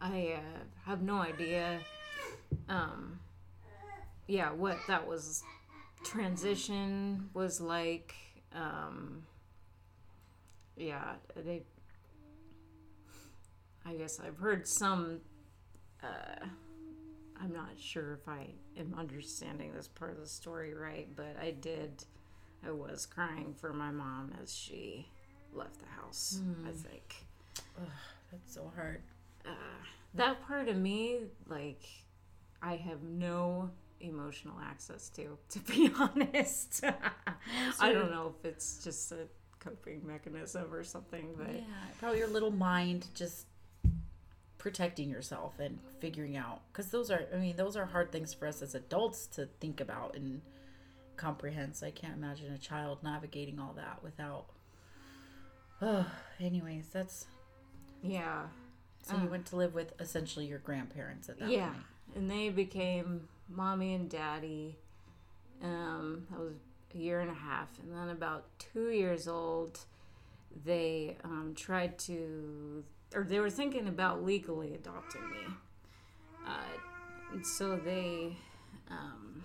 i 0.00 0.34
uh, 0.36 0.58
have 0.84 1.02
no 1.02 1.16
idea 1.16 1.80
um 2.68 3.18
yeah 4.26 4.52
what 4.52 4.76
that 4.88 5.06
was 5.06 5.42
transition 6.04 7.28
was 7.34 7.60
like 7.60 8.14
um 8.54 9.22
yeah 10.76 11.14
they 11.34 11.62
i 13.84 13.94
guess 13.94 14.20
i've 14.20 14.38
heard 14.38 14.66
some 14.68 15.20
uh 16.04 16.46
i'm 17.42 17.52
not 17.52 17.70
sure 17.76 18.14
if 18.14 18.28
i 18.28 18.46
am 18.78 18.94
understanding 18.96 19.72
this 19.74 19.88
part 19.88 20.12
of 20.12 20.20
the 20.20 20.26
story 20.28 20.74
right 20.74 21.08
but 21.16 21.36
i 21.40 21.50
did 21.50 22.04
i 22.66 22.70
was 22.70 23.06
crying 23.06 23.54
for 23.54 23.72
my 23.72 23.90
mom 23.90 24.32
as 24.42 24.54
she 24.54 25.08
left 25.52 25.78
the 25.80 25.86
house 26.02 26.40
i 26.66 26.70
think 26.70 27.26
That's 28.30 28.54
so 28.54 28.70
hard. 28.74 29.02
uh, 29.46 29.50
that 30.14 30.42
part 30.46 30.68
of 30.68 30.76
me, 30.76 31.20
like, 31.48 31.82
I 32.62 32.76
have 32.76 33.02
no 33.02 33.70
emotional 34.00 34.56
access 34.62 35.08
to, 35.10 35.36
to 35.50 35.58
be 35.60 35.90
honest. 35.98 36.82
I 37.80 37.92
don't 37.92 38.10
know 38.10 38.34
if 38.38 38.44
it's 38.44 38.82
just 38.82 39.12
a 39.12 39.26
coping 39.60 40.06
mechanism 40.06 40.72
or 40.72 40.82
something, 40.82 41.34
but 41.36 41.52
Yeah, 41.54 41.60
probably 42.00 42.18
your 42.18 42.28
little 42.28 42.50
mind 42.50 43.06
just 43.14 43.46
protecting 44.56 45.08
yourself 45.08 45.58
and 45.60 45.78
figuring 46.00 46.36
out 46.36 46.62
because 46.72 46.90
those 46.90 47.10
are 47.10 47.26
I 47.32 47.36
mean 47.36 47.54
those 47.56 47.76
are 47.76 47.86
hard 47.86 48.10
things 48.10 48.34
for 48.34 48.48
us 48.48 48.60
as 48.60 48.74
adults 48.74 49.26
to 49.28 49.46
think 49.60 49.80
about 49.80 50.16
and 50.16 50.40
comprehend. 51.18 51.76
So 51.76 51.86
I 51.86 51.90
can't 51.90 52.16
imagine 52.16 52.52
a 52.52 52.58
child 52.58 53.02
navigating 53.02 53.58
all 53.58 53.74
that 53.76 54.02
without. 54.02 54.46
Oh, 55.82 56.06
anyways, 56.40 56.88
that's 56.92 57.26
yeah. 58.02 58.44
so 59.02 59.16
you 59.16 59.28
went 59.28 59.46
to 59.46 59.56
live 59.56 59.74
with 59.74 59.92
essentially 60.00 60.46
your 60.46 60.58
grandparents 60.58 61.28
at 61.28 61.38
that 61.38 61.50
yeah. 61.50 61.68
point. 61.68 61.82
And 62.16 62.30
they 62.30 62.48
became 62.48 63.28
mommy 63.48 63.94
and 63.94 64.08
daddy. 64.08 64.76
Um, 65.62 66.26
that 66.30 66.40
was 66.40 66.54
a 66.94 66.98
year 66.98 67.20
and 67.20 67.30
a 67.30 67.34
half. 67.34 67.68
And 67.82 67.92
then 67.92 68.08
about 68.08 68.46
two 68.58 68.90
years 68.90 69.28
old, 69.28 69.80
they 70.64 71.16
um, 71.24 71.52
tried 71.56 71.98
to, 72.00 72.84
or 73.14 73.24
they 73.24 73.38
were 73.38 73.50
thinking 73.50 73.88
about 73.88 74.24
legally 74.24 74.74
adopting 74.74 75.28
me. 75.30 75.54
Uh, 76.46 77.32
and 77.32 77.46
so 77.46 77.76
they 77.76 78.36
um, 78.90 79.44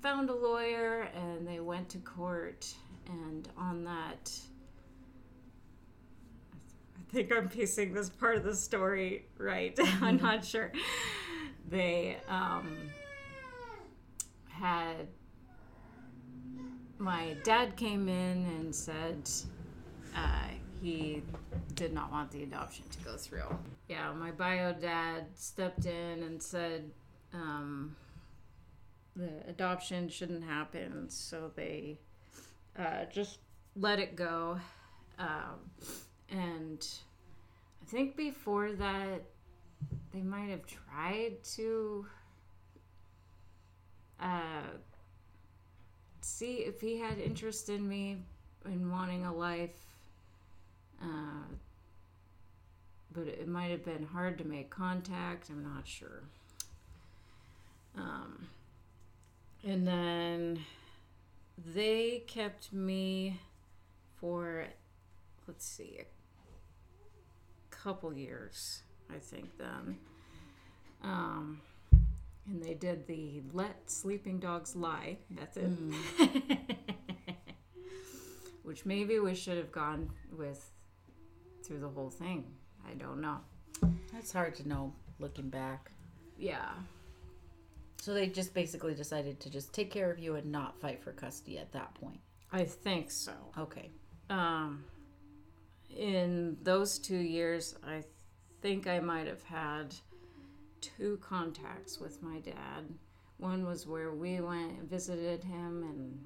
found 0.00 0.30
a 0.30 0.34
lawyer 0.34 1.08
and 1.14 1.46
they 1.46 1.60
went 1.60 1.88
to 1.90 1.98
court. 1.98 2.66
And 3.06 3.48
on 3.56 3.84
that, 3.84 4.32
I 6.96 7.12
think 7.12 7.32
I'm 7.32 7.48
piecing 7.48 7.92
this 7.92 8.08
part 8.08 8.36
of 8.36 8.44
the 8.44 8.54
story 8.54 9.26
right. 9.38 9.78
I'm 10.00 10.18
not 10.18 10.44
sure. 10.44 10.72
They 11.68 12.16
um, 12.28 12.76
had 14.48 15.08
my 16.98 17.34
dad 17.44 17.76
came 17.76 18.08
in 18.08 18.44
and 18.44 18.74
said 18.74 19.28
uh, 20.14 20.48
he 20.82 21.22
did 21.74 21.92
not 21.92 22.12
want 22.12 22.30
the 22.30 22.42
adoption 22.42 22.84
to 22.90 22.98
go 22.98 23.16
through. 23.16 23.56
Yeah, 23.88 24.12
my 24.12 24.30
bio 24.30 24.72
dad 24.74 25.26
stepped 25.34 25.86
in 25.86 26.22
and 26.22 26.42
said 26.42 26.90
um, 27.32 27.96
the 29.16 29.30
adoption 29.48 30.08
shouldn't 30.08 30.44
happen, 30.44 31.08
so 31.08 31.50
they 31.54 31.98
uh, 32.78 33.04
just 33.12 33.38
let 33.76 33.98
it 33.98 34.16
go. 34.16 34.58
Um, 35.18 35.58
and 36.30 36.86
I 37.82 37.90
think 37.90 38.16
before 38.16 38.72
that, 38.72 39.22
they 40.12 40.22
might 40.22 40.50
have 40.50 40.62
tried 40.66 41.42
to 41.56 42.06
uh, 44.20 44.70
see 46.20 46.56
if 46.58 46.80
he 46.80 46.98
had 46.98 47.18
interest 47.18 47.68
in 47.68 47.88
me 47.88 48.18
in 48.64 48.90
wanting 48.90 49.24
a 49.24 49.34
life. 49.34 49.76
Uh, 51.02 51.46
but 53.12 53.26
it 53.26 53.48
might 53.48 53.70
have 53.70 53.84
been 53.84 54.04
hard 54.04 54.38
to 54.38 54.44
make 54.44 54.70
contact. 54.70 55.50
I'm 55.50 55.64
not 55.64 55.86
sure. 55.86 56.22
Um, 57.96 58.46
and 59.64 59.86
then 59.86 60.60
they 61.74 62.24
kept 62.26 62.72
me 62.72 63.38
for, 64.16 64.66
let's 65.46 65.66
see, 65.66 65.98
a 66.00 67.74
couple 67.74 68.12
years, 68.12 68.82
I 69.10 69.18
think, 69.18 69.56
then. 69.58 69.98
Um, 71.02 71.60
and 72.46 72.62
they 72.62 72.74
did 72.74 73.06
the 73.06 73.42
let 73.52 73.90
sleeping 73.90 74.38
dogs 74.38 74.74
lie 74.74 75.18
method. 75.28 75.76
Which 78.62 78.84
maybe 78.86 79.18
we 79.18 79.34
should 79.34 79.56
have 79.56 79.72
gone 79.72 80.10
with 80.36 80.70
through 81.62 81.80
the 81.80 81.88
whole 81.88 82.10
thing. 82.10 82.44
I 82.88 82.94
don't 82.94 83.20
know. 83.20 83.38
That's 84.12 84.32
hard 84.32 84.54
to 84.56 84.68
know 84.68 84.92
looking 85.18 85.48
back. 85.48 85.90
Yeah. 86.38 86.70
So 88.00 88.14
they 88.14 88.28
just 88.28 88.54
basically 88.54 88.94
decided 88.94 89.40
to 89.40 89.50
just 89.50 89.74
take 89.74 89.90
care 89.90 90.10
of 90.10 90.18
you 90.18 90.36
and 90.36 90.50
not 90.50 90.80
fight 90.80 91.02
for 91.02 91.12
custody 91.12 91.58
at 91.58 91.70
that 91.72 91.94
point. 91.94 92.18
I 92.50 92.64
think 92.64 93.10
so. 93.10 93.32
Okay. 93.58 93.90
Um, 94.30 94.84
in 95.94 96.56
those 96.62 96.98
two 96.98 97.18
years, 97.18 97.74
I 97.86 98.02
think 98.62 98.86
I 98.86 99.00
might 99.00 99.26
have 99.26 99.42
had 99.42 99.94
two 100.80 101.18
contacts 101.22 102.00
with 102.00 102.22
my 102.22 102.38
dad. 102.40 102.88
One 103.36 103.66
was 103.66 103.86
where 103.86 104.12
we 104.12 104.40
went 104.40 104.78
and 104.78 104.88
visited 104.88 105.44
him 105.44 105.82
and 105.82 106.18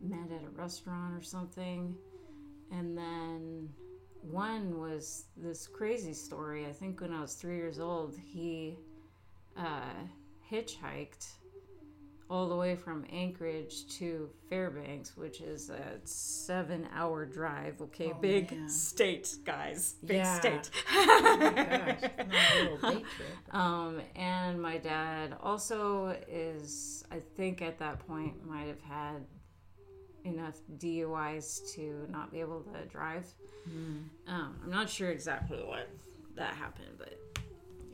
met 0.00 0.32
at 0.34 0.46
a 0.46 0.50
restaurant 0.50 1.14
or 1.14 1.22
something. 1.22 1.94
And 2.72 2.96
then 2.96 3.68
one 4.22 4.80
was 4.80 5.26
this 5.36 5.66
crazy 5.66 6.14
story. 6.14 6.64
I 6.66 6.72
think 6.72 7.02
when 7.02 7.12
I 7.12 7.20
was 7.20 7.34
three 7.34 7.56
years 7.56 7.78
old, 7.78 8.16
he 8.16 8.78
uh, 9.56 9.80
hitchhiked 10.50 11.26
all 12.30 12.48
the 12.48 12.56
way 12.56 12.74
from 12.74 13.04
Anchorage 13.12 13.86
to 13.98 14.30
Fairbanks, 14.48 15.14
which 15.16 15.40
is 15.42 15.68
a 15.70 16.00
seven 16.04 16.88
hour 16.94 17.26
drive. 17.26 17.80
Okay, 17.82 18.12
Oh, 18.12 18.18
big 18.20 18.50
man. 18.50 18.68
state, 18.68 19.36
guys. 19.44 19.96
Big 20.04 20.16
Yeah. 20.18 20.40
state. 20.40 20.70
Oh 20.90 21.50
gosh, 21.54 21.98
it's 22.02 22.16
not 22.18 22.56
a 22.56 22.62
little 22.62 22.90
day 22.90 23.04
trip. 23.16 23.54
Um, 23.54 24.00
and 24.16 24.60
my 24.60 24.78
dad 24.78 25.36
also 25.42 26.16
is, 26.28 27.04
I 27.12 27.20
think 27.36 27.60
at 27.60 27.78
that 27.78 27.98
point, 28.06 28.44
might 28.46 28.68
have 28.68 28.80
had 28.82 29.26
enough 30.24 30.56
DUIs 30.78 31.74
to 31.74 32.06
not 32.10 32.32
be 32.32 32.40
able 32.40 32.62
to 32.62 32.86
drive. 32.86 33.26
Um, 34.26 34.58
I'm 34.64 34.70
not 34.70 34.88
sure 34.88 35.10
exactly 35.10 35.58
what 35.62 35.88
that 36.36 36.54
happened, 36.54 36.96
but 36.98 37.18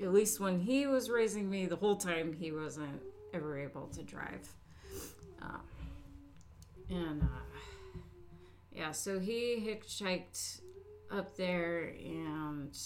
at 0.02 0.12
least 0.12 0.40
when 0.40 0.60
he 0.60 0.86
was 0.86 1.10
raising 1.10 1.50
me, 1.50 1.66
the 1.66 1.76
whole 1.76 1.96
time 1.96 2.32
he 2.32 2.52
wasn't 2.52 3.00
ever 3.34 3.58
able 3.58 3.86
to 3.88 4.02
drive. 4.02 4.48
Um, 5.42 5.60
and 6.88 7.22
uh, 7.22 7.98
yeah, 8.72 8.92
so 8.92 9.18
he 9.18 9.56
hitchhiked 9.66 10.60
up 11.10 11.36
there, 11.36 11.94
and 11.98 12.76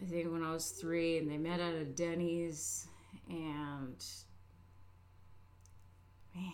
I 0.00 0.04
think 0.06 0.32
when 0.32 0.42
I 0.42 0.52
was 0.52 0.70
three, 0.70 1.18
and 1.18 1.30
they 1.30 1.38
met 1.38 1.60
at 1.60 1.74
a 1.74 1.84
Denny's, 1.84 2.86
and 3.28 4.04
man, 6.34 6.52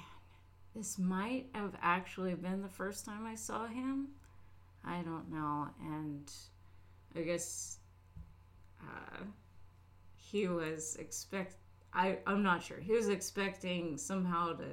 this 0.75 0.98
might 0.98 1.46
have 1.55 1.75
actually 1.83 2.35
been 2.35 2.62
the 2.62 2.68
first 2.68 3.05
time 3.05 3.27
I 3.27 3.35
saw 3.35 3.66
him. 3.66 4.09
I 4.85 5.03
don't 5.03 5.31
know, 5.31 5.68
and 5.81 6.31
I 7.16 7.20
guess 7.20 7.79
uh, 8.81 9.22
he 10.33 10.49
was 10.49 10.97
expect. 10.97 11.57
I 11.92 12.18
I'm 12.27 12.42
not 12.42 12.62
sure. 12.62 12.79
He 12.79 12.92
was 12.92 13.09
expecting 13.09 13.99
somehow 13.99 14.55
to 14.55 14.64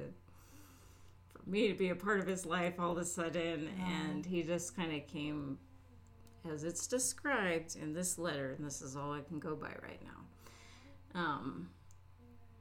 for 1.28 1.48
me 1.48 1.68
to 1.68 1.74
be 1.74 1.90
a 1.90 1.94
part 1.94 2.18
of 2.18 2.26
his 2.26 2.46
life 2.46 2.80
all 2.80 2.92
of 2.92 2.98
a 2.98 3.04
sudden, 3.04 3.68
and 3.86 4.24
he 4.24 4.42
just 4.42 4.74
kind 4.74 4.92
of 4.92 5.06
came 5.06 5.58
as 6.50 6.64
it's 6.64 6.86
described 6.86 7.76
in 7.76 7.92
this 7.92 8.18
letter, 8.18 8.54
and 8.56 8.66
this 8.66 8.80
is 8.80 8.96
all 8.96 9.12
I 9.12 9.20
can 9.20 9.38
go 9.38 9.54
by 9.54 9.74
right 9.82 10.00
now. 10.02 11.20
Um, 11.20 11.68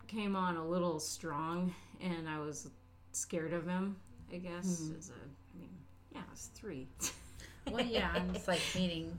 came 0.07 0.35
on 0.35 0.57
a 0.57 0.67
little 0.67 0.99
strong, 0.99 1.73
and 2.01 2.27
I 2.27 2.39
was 2.39 2.69
scared 3.13 3.53
of 3.53 3.65
him. 3.65 3.95
I 4.33 4.37
guess 4.37 4.91
as 4.97 5.09
a, 5.09 5.13
I 5.13 5.59
mean, 5.59 5.69
yeah, 6.13 6.19
I 6.27 6.31
was 6.31 6.49
three. 6.53 6.87
Well, 7.71 7.85
yeah, 7.85 8.15
and 8.15 8.35
it's 8.35 8.47
like 8.47 8.61
meeting 8.75 9.17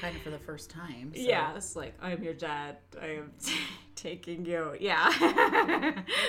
kind 0.00 0.16
of 0.16 0.22
for 0.22 0.30
the 0.30 0.38
first 0.38 0.70
time. 0.70 1.12
so- 1.14 1.20
Yeah, 1.20 1.54
it's 1.56 1.76
like 1.76 1.94
I'm 2.00 2.22
your 2.22 2.34
dad. 2.34 2.76
I 3.00 3.06
am 3.18 3.32
taking 3.96 4.44
you. 4.46 4.74
Yeah. 4.80 5.08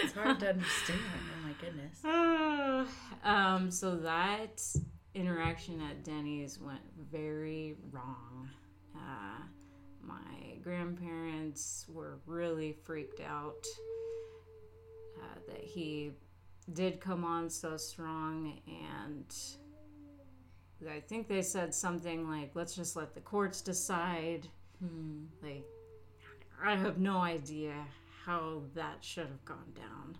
It's 0.03 0.13
hard 0.13 0.39
to 0.41 0.49
understand. 0.49 0.99
Oh 0.99 1.47
my 1.47 1.53
goodness. 1.61 1.99
Ah, 2.05 2.85
um, 3.55 3.69
so 3.71 3.95
that 3.97 4.61
interaction 5.13 5.81
at 5.81 6.03
Denny's 6.03 6.59
went 6.59 6.81
very 7.11 7.75
wrong. 7.91 8.49
Uh, 8.95 9.41
my 10.01 10.57
grandparents 10.63 11.85
were 11.89 12.19
really 12.25 12.73
freaked 12.83 13.21
out 13.21 13.65
uh, 15.21 15.39
that 15.47 15.63
he 15.63 16.11
did 16.73 16.99
come 16.99 17.23
on 17.25 17.49
so 17.49 17.77
strong, 17.77 18.59
and 18.67 19.33
I 20.87 20.99
think 21.01 21.27
they 21.27 21.41
said 21.41 21.73
something 21.73 22.29
like, 22.29 22.51
let's 22.53 22.75
just 22.75 22.95
let 22.95 23.13
the 23.13 23.19
courts 23.21 23.61
decide. 23.61 24.47
Like, 25.43 25.65
I 26.63 26.75
have 26.75 26.97
no 26.99 27.17
idea 27.17 27.73
how 28.25 28.61
that 28.75 28.97
should 29.03 29.27
have 29.27 29.43
gone 29.45 29.73
down. 29.75 30.17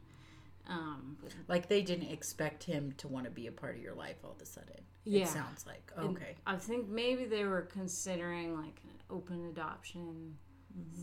Um, 0.68 1.18
Like 1.48 1.68
they 1.68 1.82
didn't 1.82 2.10
expect 2.12 2.64
him 2.64 2.94
to 2.98 3.08
want 3.08 3.26
to 3.26 3.32
be 3.32 3.48
a 3.48 3.52
part 3.52 3.76
of 3.76 3.82
your 3.82 3.94
life 3.96 4.18
all 4.24 4.32
of 4.32 4.42
a 4.42 4.46
sudden. 4.46 4.82
Yeah. 5.06 5.24
It 5.24 5.30
sounds 5.30 5.66
like. 5.66 5.92
And 5.98 6.16
Okay. 6.18 6.36
I 6.46 6.58
think 6.58 6.90
maybe 6.90 7.26
they 7.26 7.46
were 7.46 7.62
considering 7.62 8.56
like 8.56 8.80
an 8.84 9.00
open 9.10 9.46
adoption 9.46 10.38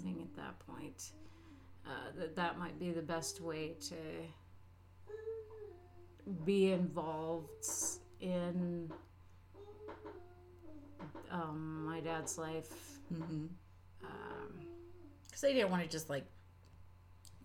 thing 0.03 0.21
at 0.23 0.37
that 0.37 0.59
point. 0.61 1.13
Uh, 1.85 2.11
that 2.19 2.37
that 2.37 2.59
might 2.59 2.79
be 2.79 2.91
the 2.91 3.03
best 3.03 3.41
way 3.41 3.75
to 3.89 3.95
be 6.45 6.73
involved 6.73 7.67
in 8.21 8.91
um, 11.31 11.85
my 11.87 12.01
dad's 12.01 12.39
life. 12.39 12.71
Mm-hmm. 13.13 13.47
Um, 14.05 14.61
Because 15.27 15.41
they 15.41 15.53
didn't 15.53 15.71
want 15.71 15.83
to 15.83 15.89
just 15.89 16.09
like 16.11 16.27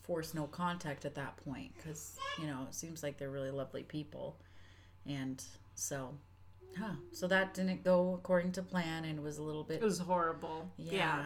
force 0.03 0.33
no 0.33 0.45
contact 0.47 1.05
at 1.05 1.15
that 1.15 1.37
point. 1.37 1.71
Because, 1.75 2.17
you 2.39 2.47
know, 2.47 2.65
it 2.67 2.75
seems 2.75 3.03
like 3.03 3.17
they're 3.17 3.29
really 3.29 3.51
lovely 3.51 3.83
people. 3.83 4.37
And 5.05 5.43
so, 5.75 6.13
huh. 6.77 6.93
So 7.11 7.27
that 7.27 7.53
didn't 7.53 7.83
go 7.83 8.13
according 8.13 8.51
to 8.53 8.61
plan 8.61 9.05
and 9.05 9.21
was 9.23 9.37
a 9.37 9.43
little 9.43 9.63
bit. 9.63 9.81
it 9.81 9.85
was 9.85 9.99
horrible. 9.99 10.69
Yeah. 10.77 11.25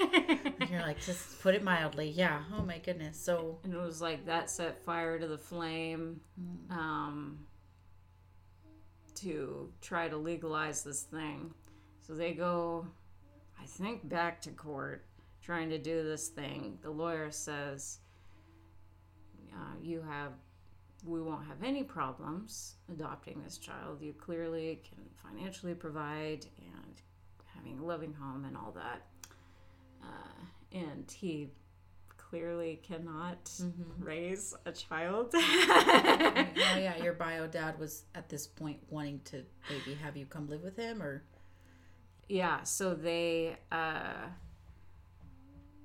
You're 0.70 0.80
like, 0.80 1.00
just 1.00 1.40
put 1.42 1.54
it 1.54 1.62
mildly. 1.62 2.08
Yeah. 2.08 2.40
Oh 2.56 2.62
my 2.62 2.78
goodness. 2.78 3.20
So, 3.20 3.58
and 3.64 3.74
it 3.74 3.80
was 3.80 4.00
like 4.00 4.26
that 4.26 4.50
set 4.50 4.82
fire 4.84 5.18
to 5.18 5.26
the 5.26 5.38
flame 5.38 6.20
um, 6.70 7.38
to 9.16 9.70
try 9.80 10.08
to 10.08 10.16
legalize 10.16 10.82
this 10.82 11.02
thing. 11.02 11.52
So 12.06 12.14
they 12.14 12.32
go, 12.32 12.86
I 13.60 13.64
think, 13.64 14.06
back 14.08 14.42
to 14.42 14.50
court 14.50 15.06
trying 15.42 15.70
to 15.70 15.78
do 15.78 16.02
this 16.02 16.28
thing. 16.28 16.78
The 16.82 16.90
lawyer 16.90 17.30
says, 17.30 17.98
uh, 19.52 19.76
You 19.82 20.02
have, 20.02 20.32
we 21.04 21.22
won't 21.22 21.46
have 21.46 21.62
any 21.62 21.82
problems 21.82 22.74
adopting 22.92 23.42
this 23.42 23.56
child. 23.56 24.02
You 24.02 24.12
clearly 24.12 24.82
can 24.86 25.02
financially 25.22 25.74
provide 25.74 26.46
and 26.58 27.00
having 27.54 27.78
a 27.78 27.84
loving 27.84 28.12
home 28.12 28.44
and 28.44 28.56
all 28.56 28.72
that. 28.72 29.06
Uh, 30.02 30.44
and 30.72 31.10
he 31.10 31.48
clearly 32.18 32.80
cannot 32.82 33.50
raise 33.98 34.54
a 34.66 34.72
child. 34.72 35.30
oh 35.34 36.46
yeah, 36.54 36.96
your 37.02 37.14
bio 37.14 37.46
dad 37.46 37.78
was 37.78 38.04
at 38.14 38.28
this 38.28 38.46
point 38.46 38.78
wanting 38.90 39.20
to 39.24 39.42
maybe 39.70 39.96
have 40.02 40.16
you 40.16 40.26
come 40.26 40.48
live 40.48 40.62
with 40.62 40.76
him, 40.76 41.02
or 41.02 41.22
yeah, 42.28 42.62
so 42.62 42.94
they 42.94 43.56
uh, 43.70 44.28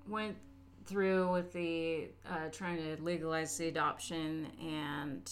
went 0.08 0.38
through 0.86 1.32
with 1.32 1.54
the 1.54 2.10
uh, 2.30 2.50
trying 2.52 2.78
to 2.78 3.02
legalize 3.04 3.58
the 3.58 3.68
adoption 3.68 4.48
and 4.62 5.32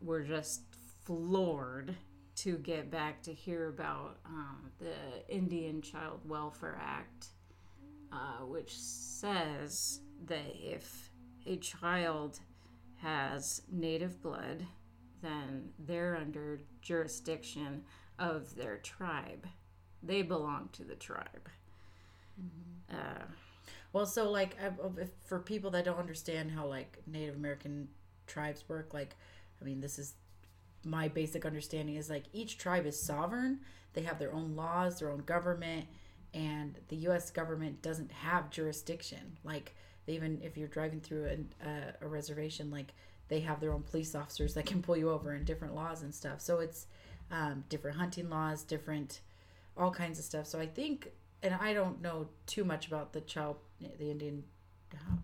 were 0.00 0.22
just 0.22 0.62
floored 1.04 1.94
to 2.36 2.56
get 2.58 2.90
back 2.90 3.20
to 3.22 3.32
hear 3.32 3.68
about 3.68 4.18
um, 4.24 4.70
the 4.78 5.34
Indian 5.34 5.82
Child 5.82 6.20
Welfare 6.24 6.80
Act, 6.80 7.26
uh, 8.12 8.44
which 8.44 8.78
says 8.78 10.00
that 10.26 10.54
if 10.54 11.10
a 11.46 11.56
child 11.56 12.38
has 12.96 13.62
native 13.70 14.22
blood, 14.22 14.64
then 15.20 15.70
they're 15.80 16.16
under 16.16 16.60
jurisdiction 16.80 17.82
of 18.18 18.54
their 18.54 18.76
tribe. 18.78 19.46
They 20.02 20.22
belong 20.22 20.70
to 20.72 20.84
the 20.84 20.94
tribe. 20.94 21.48
Uh, 22.90 23.24
well, 23.92 24.06
so 24.06 24.30
like 24.30 24.56
if, 24.98 25.08
for 25.26 25.38
people 25.40 25.70
that 25.72 25.84
don't 25.84 25.98
understand 25.98 26.50
how 26.50 26.66
like 26.66 26.98
Native 27.06 27.36
American 27.36 27.88
tribes 28.26 28.64
work, 28.68 28.94
like 28.94 29.16
I 29.60 29.64
mean, 29.64 29.80
this 29.80 29.98
is 29.98 30.14
my 30.84 31.08
basic 31.08 31.44
understanding 31.44 31.96
is 31.96 32.08
like 32.08 32.24
each 32.32 32.58
tribe 32.58 32.86
is 32.86 33.00
sovereign. 33.00 33.60
They 33.94 34.02
have 34.02 34.18
their 34.18 34.32
own 34.32 34.54
laws, 34.54 35.00
their 35.00 35.10
own 35.10 35.20
government, 35.20 35.86
and 36.32 36.78
the 36.88 36.96
U.S. 36.96 37.30
government 37.30 37.82
doesn't 37.82 38.12
have 38.12 38.50
jurisdiction. 38.50 39.36
Like 39.44 39.74
even 40.06 40.40
if 40.42 40.56
you're 40.56 40.68
driving 40.68 41.00
through 41.00 41.46
a 42.00 42.06
reservation, 42.06 42.70
like 42.70 42.92
they 43.28 43.40
have 43.40 43.60
their 43.60 43.72
own 43.72 43.82
police 43.82 44.14
officers 44.14 44.54
that 44.54 44.66
can 44.66 44.82
pull 44.82 44.96
you 44.96 45.10
over 45.10 45.32
and 45.32 45.44
different 45.44 45.74
laws 45.74 46.02
and 46.02 46.14
stuff. 46.14 46.40
So 46.40 46.60
it's 46.60 46.86
um, 47.30 47.64
different 47.68 47.96
hunting 47.98 48.30
laws, 48.30 48.62
different 48.62 49.20
all 49.78 49.90
kinds 49.90 50.18
of 50.18 50.24
stuff. 50.24 50.46
So 50.46 50.58
I 50.58 50.66
think, 50.66 51.10
and 51.42 51.54
I 51.54 51.72
don't 51.72 52.02
know 52.02 52.28
too 52.46 52.64
much 52.64 52.86
about 52.88 53.12
the 53.12 53.20
child, 53.20 53.56
the 53.80 54.10
Indian, 54.10 54.44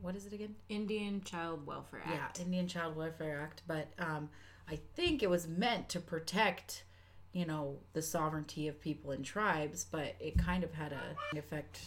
what 0.01 0.14
is 0.14 0.27
it 0.27 0.33
again? 0.33 0.55
Indian 0.69 1.23
Child 1.23 1.67
Welfare 1.67 2.03
Act. 2.05 2.38
Yeah, 2.38 2.45
Indian 2.45 2.69
Child 2.69 2.97
Welfare 2.97 3.40
Act. 3.40 3.62
But 3.67 3.88
um, 3.99 4.29
I 4.71 4.79
think 4.95 5.23
it 5.23 5.31
was 5.31 5.49
meant 5.49 5.88
to 5.90 6.01
protect, 6.01 6.85
you 7.33 7.47
know, 7.47 7.79
the 7.95 8.03
sovereignty 8.03 8.69
of 8.69 8.81
people 8.81 9.11
and 9.11 9.25
tribes. 9.25 9.85
But 9.90 10.14
it 10.21 10.37
kind 10.38 10.64
of 10.64 10.73
had 10.75 10.93
a 10.93 11.37
effect 11.38 11.81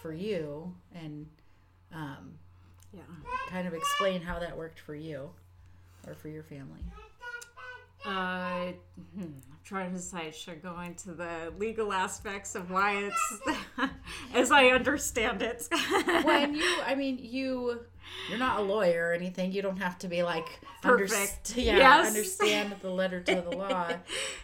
for 0.00 0.12
you, 0.12 0.72
and 0.94 1.26
um, 1.92 2.34
Yeah. 2.92 3.00
kind 3.48 3.66
of 3.66 3.74
explain 3.74 4.22
how 4.22 4.38
that 4.38 4.56
worked 4.56 4.78
for 4.78 4.94
you 4.94 5.30
or 6.06 6.14
for 6.14 6.28
your 6.28 6.44
family. 6.44 6.84
Uh, 8.04 8.72
hmm, 9.14 9.22
I'm 9.22 9.58
trying 9.64 9.90
to 9.90 9.96
decide 9.96 10.34
should 10.34 10.54
I 10.54 10.56
go 10.56 10.80
into 10.80 11.12
the 11.12 11.52
legal 11.58 11.92
aspects 11.92 12.54
of 12.54 12.70
why 12.70 12.96
it's 13.04 13.40
as 14.34 14.50
I 14.50 14.66
understand 14.68 15.42
it. 15.42 15.68
when 16.22 16.54
you 16.54 16.62
i 16.86 16.94
mean 16.94 17.18
you 17.20 17.80
you're 18.26 18.38
not 18.38 18.58
a 18.60 18.62
lawyer 18.62 19.08
or 19.08 19.12
anything 19.12 19.52
you 19.52 19.60
don't 19.62 19.76
have 19.76 19.98
to 19.98 20.08
be 20.08 20.22
like 20.22 20.46
Perfect. 20.80 21.52
yeah 21.56 21.76
Yes. 21.76 22.06
understand 22.06 22.74
the 22.80 22.90
letter 22.90 23.20
to 23.20 23.42
the 23.42 23.50
law 23.50 23.88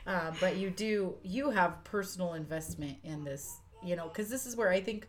uh, 0.06 0.30
but 0.38 0.56
you 0.56 0.68
do 0.70 1.14
you 1.22 1.50
have 1.50 1.82
personal 1.84 2.34
investment 2.34 2.98
in 3.04 3.24
this 3.24 3.56
you 3.82 3.96
know 3.96 4.08
because 4.08 4.28
this 4.28 4.44
is 4.46 4.56
where 4.56 4.68
i 4.70 4.80
think 4.80 5.08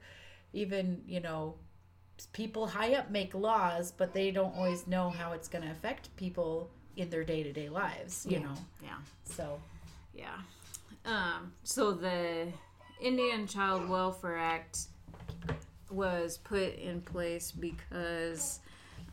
even 0.54 1.02
you 1.06 1.20
know 1.20 1.56
people 2.32 2.68
high 2.68 2.94
up 2.94 3.12
make 3.12 3.34
laws 3.34 3.92
but 3.92 4.14
they 4.14 4.32
don't 4.32 4.56
always 4.56 4.88
know 4.88 5.10
how 5.10 5.34
it's 5.34 5.50
going 5.50 5.64
to 5.64 5.72
affect 5.72 6.16
people 6.16 6.70
in 6.98 7.10
their 7.10 7.24
day-to-day 7.24 7.70
lives 7.70 8.26
you 8.30 8.40
know 8.40 8.54
yeah. 8.84 8.96
so 9.26 9.60
Yeah. 10.16 10.38
Um, 11.06 11.52
so 11.64 11.92
the 11.92 12.48
Indian 13.02 13.48
Child 13.48 13.90
Welfare 13.90 14.38
Act 14.38 14.88
was 15.92 16.38
put 16.38 16.76
in 16.78 17.02
place 17.02 17.52
because 17.52 18.60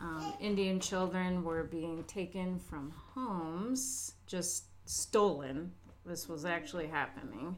um, 0.00 0.32
Indian 0.40 0.80
children 0.80 1.44
were 1.44 1.64
being 1.64 2.04
taken 2.04 2.58
from 2.58 2.92
homes, 3.14 4.14
just 4.26 4.64
stolen. 4.86 5.72
This 6.06 6.28
was 6.28 6.44
actually 6.44 6.86
happening 6.86 7.56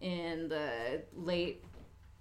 in 0.00 0.48
the 0.48 1.02
late 1.14 1.64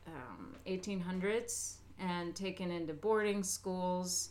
um, 0.08 0.56
1800s 0.68 1.76
and 2.00 2.36
taken 2.36 2.70
into 2.70 2.94
boarding 2.94 3.44
schools. 3.44 4.30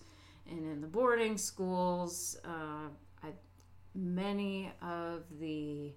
And 0.51 0.59
in 0.59 0.81
the 0.83 0.87
boarding 0.87 1.39
schools, 1.39 2.37
uh, 2.45 2.89
many 3.95 4.73
of 4.83 5.23
the 5.41 5.93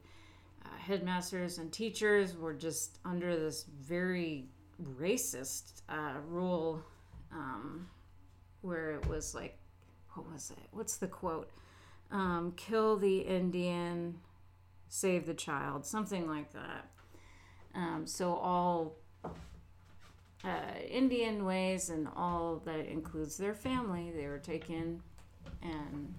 uh, 0.63 0.69
headmasters 0.77 1.57
and 1.57 1.71
teachers 1.71 2.35
were 2.35 2.53
just 2.53 2.99
under 3.05 3.35
this 3.37 3.65
very 3.81 4.45
racist 4.99 5.81
uh, 5.89 6.13
rule 6.27 6.83
um, 7.31 7.87
where 8.61 8.91
it 8.91 9.07
was 9.07 9.33
like, 9.33 9.57
what 10.13 10.31
was 10.31 10.51
it? 10.51 10.67
What's 10.71 10.97
the 10.97 11.07
quote? 11.07 11.49
Um, 12.11 12.53
kill 12.55 12.97
the 12.97 13.19
Indian, 13.19 14.19
save 14.87 15.25
the 15.25 15.33
child, 15.33 15.85
something 15.85 16.27
like 16.27 16.51
that. 16.53 16.89
Um, 17.75 18.05
so 18.05 18.33
all 18.35 18.95
uh, 20.43 20.79
Indian 20.89 21.45
ways 21.45 21.89
and 21.89 22.07
all 22.15 22.61
that 22.65 22.85
includes 22.91 23.37
their 23.37 23.53
family, 23.53 24.11
they 24.15 24.27
were 24.27 24.39
taken 24.39 25.01
and 25.61 26.13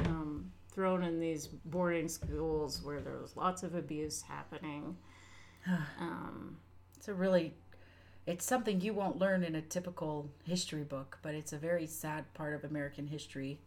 um, 0.00 0.52
thrown 0.76 1.02
in 1.02 1.18
these 1.18 1.46
boarding 1.46 2.06
schools 2.06 2.82
where 2.82 3.00
there 3.00 3.16
was 3.16 3.34
lots 3.34 3.62
of 3.64 3.74
abuse 3.74 4.22
happening. 4.22 4.96
Um, 5.98 6.58
It's 6.96 7.08
a 7.08 7.14
really, 7.14 7.54
it's 8.24 8.44
something 8.44 8.80
you 8.80 8.94
won't 8.94 9.18
learn 9.18 9.42
in 9.42 9.56
a 9.56 9.60
typical 9.60 10.30
history 10.44 10.84
book, 10.84 11.18
but 11.22 11.34
it's 11.34 11.52
a 11.52 11.58
very 11.58 11.88
sad 11.88 12.32
part 12.34 12.54
of 12.54 12.62
American 12.62 13.08
history. 13.08 13.58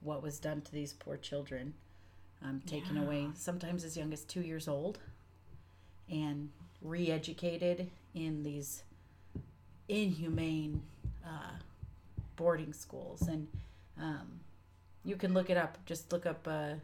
What 0.00 0.22
was 0.22 0.38
done 0.38 0.60
to 0.60 0.70
these 0.70 0.92
poor 0.92 1.16
children, 1.16 1.74
um, 2.40 2.62
taken 2.66 2.96
away 2.98 3.30
sometimes 3.34 3.82
as 3.82 3.96
young 3.96 4.12
as 4.12 4.22
two 4.22 4.42
years 4.42 4.68
old, 4.68 5.00
and 6.08 6.50
re-educated 6.80 7.90
in 8.14 8.44
these 8.44 8.84
inhumane 9.88 10.82
uh, 11.26 11.56
boarding 12.36 12.72
schools. 12.72 13.22
And 13.22 13.48
um, 14.00 14.38
you 15.04 15.16
can 15.16 15.34
look 15.34 15.50
it 15.50 15.56
up. 15.56 15.78
Just 15.86 16.12
look 16.12 16.26
up 16.26 16.46
uh, 16.46 16.74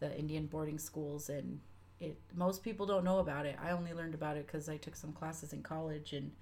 the 0.00 0.16
Indian 0.18 0.46
boarding 0.46 0.78
schools 0.78 1.28
and 1.28 1.60
it 2.00 2.18
most 2.34 2.62
people 2.62 2.86
don't 2.86 3.04
know 3.04 3.18
about 3.18 3.46
it. 3.46 3.56
I 3.62 3.70
only 3.70 3.92
learned 3.92 4.14
about 4.14 4.36
it 4.36 4.46
because 4.46 4.68
I 4.68 4.76
took 4.76 4.94
some 4.96 5.12
classes 5.12 5.52
in 5.52 5.62
college 5.62 6.12
and 6.12 6.32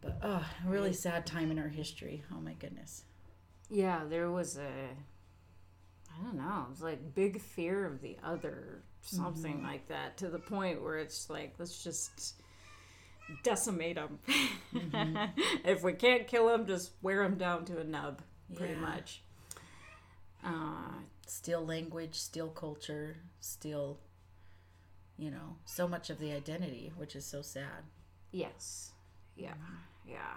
but 0.00 0.18
oh, 0.22 0.44
really 0.66 0.92
sad 0.92 1.26
time 1.26 1.50
in 1.50 1.58
our 1.58 1.68
history. 1.68 2.22
Oh 2.32 2.40
my 2.40 2.52
goodness. 2.54 3.02
yeah, 3.70 4.02
there 4.08 4.30
was 4.30 4.56
a, 4.56 4.60
I 4.60 6.22
don't 6.22 6.36
know, 6.36 6.66
it 6.66 6.70
was 6.70 6.82
like 6.82 7.14
big 7.14 7.40
fear 7.40 7.84
of 7.84 8.00
the 8.00 8.16
other, 8.22 8.82
something 9.00 9.62
like 9.64 9.88
that, 9.88 10.16
to 10.18 10.28
the 10.28 10.38
point 10.38 10.82
where 10.82 10.98
it's 10.98 11.28
like, 11.28 11.54
let's 11.58 11.82
just 11.82 12.34
decimate 13.42 13.96
them. 13.96 14.18
if 15.64 15.82
we 15.82 15.94
can't 15.94 16.28
kill 16.28 16.46
them, 16.46 16.66
just 16.66 16.92
wear 17.02 17.22
them 17.24 17.36
down 17.36 17.64
to 17.64 17.78
a 17.80 17.84
nub, 17.84 18.22
pretty 18.54 18.76
much. 18.76 19.23
Uh, 20.44 20.92
Steal 21.26 21.64
language, 21.64 22.14
still 22.16 22.48
culture, 22.48 23.16
still, 23.40 23.98
you 25.16 25.30
know, 25.30 25.56
so 25.64 25.88
much 25.88 26.10
of 26.10 26.18
the 26.18 26.32
identity, 26.32 26.92
which 26.96 27.16
is 27.16 27.24
so 27.24 27.40
sad. 27.42 27.84
Yes. 28.30 28.92
Yeah. 29.36 29.54
Yeah. 30.06 30.36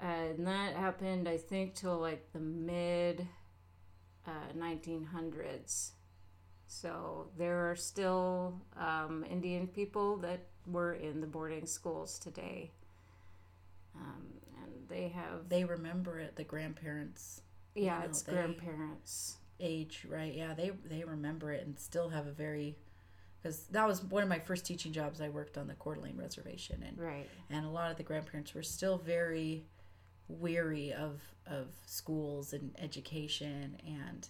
and 0.00 0.46
that 0.46 0.74
happened, 0.74 1.28
I 1.28 1.36
think, 1.38 1.74
till 1.74 1.98
like 1.98 2.32
the 2.32 2.40
mid 2.40 3.26
uh, 4.26 4.52
1900s. 4.56 5.92
So 6.66 7.28
there 7.38 7.70
are 7.70 7.76
still 7.76 8.60
um, 8.76 9.24
Indian 9.30 9.66
people 9.66 10.16
that 10.18 10.40
were 10.66 10.94
in 10.94 11.20
the 11.20 11.26
boarding 11.26 11.66
schools 11.66 12.18
today. 12.18 12.72
Um, 13.96 14.26
and 14.62 14.72
they 14.88 15.08
have, 15.08 15.48
They 15.48 15.64
remember 15.64 16.18
it, 16.20 16.36
the 16.36 16.44
grandparents 16.44 17.42
yeah, 17.78 17.98
know, 18.00 18.04
it's 18.06 18.22
grandparents. 18.22 19.36
age, 19.60 20.06
right? 20.08 20.34
Yeah, 20.34 20.54
they 20.54 20.70
they 20.84 21.04
remember 21.04 21.52
it 21.52 21.66
and 21.66 21.78
still 21.78 22.08
have 22.10 22.26
a 22.26 22.32
very 22.32 22.76
because 23.42 23.64
that 23.68 23.86
was 23.86 24.02
one 24.02 24.22
of 24.22 24.28
my 24.28 24.38
first 24.40 24.64
teaching 24.66 24.92
jobs. 24.92 25.20
I 25.20 25.28
worked 25.28 25.56
on 25.56 25.66
the 25.68 25.74
Coeur 25.74 25.94
d'Alene 25.96 26.16
Reservation, 26.16 26.82
and 26.86 26.98
Right. 26.98 27.28
and 27.50 27.64
a 27.64 27.70
lot 27.70 27.90
of 27.90 27.96
the 27.96 28.02
grandparents 28.02 28.54
were 28.54 28.62
still 28.62 28.98
very 28.98 29.64
weary 30.28 30.92
of 30.92 31.22
of 31.46 31.68
schools 31.86 32.52
and 32.52 32.74
education 32.78 33.78
and 33.86 34.28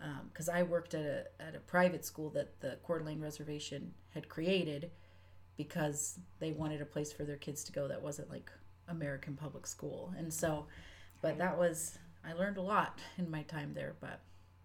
um, 0.00 0.28
because 0.32 0.48
I 0.48 0.62
worked 0.62 0.94
at 0.94 1.04
a 1.04 1.42
at 1.42 1.54
a 1.54 1.58
private 1.60 2.04
school 2.04 2.30
that 2.30 2.60
the 2.60 2.78
Coeur 2.84 2.98
d'Alene 3.00 3.20
Reservation 3.20 3.92
had 4.14 4.28
created 4.28 4.90
because 5.56 6.18
they 6.38 6.52
wanted 6.52 6.80
a 6.80 6.84
place 6.84 7.12
for 7.12 7.24
their 7.24 7.36
kids 7.36 7.62
to 7.64 7.72
go 7.72 7.86
that 7.88 8.00
wasn't 8.02 8.30
like 8.30 8.50
American 8.88 9.34
public 9.36 9.66
school. 9.66 10.12
And 10.16 10.32
so, 10.32 10.66
but 11.20 11.38
that 11.38 11.58
was, 11.58 11.98
I 12.26 12.32
learned 12.34 12.56
a 12.56 12.62
lot 12.62 12.98
in 13.18 13.30
my 13.30 13.42
time 13.42 13.72
there. 13.74 13.94
But 14.00 14.20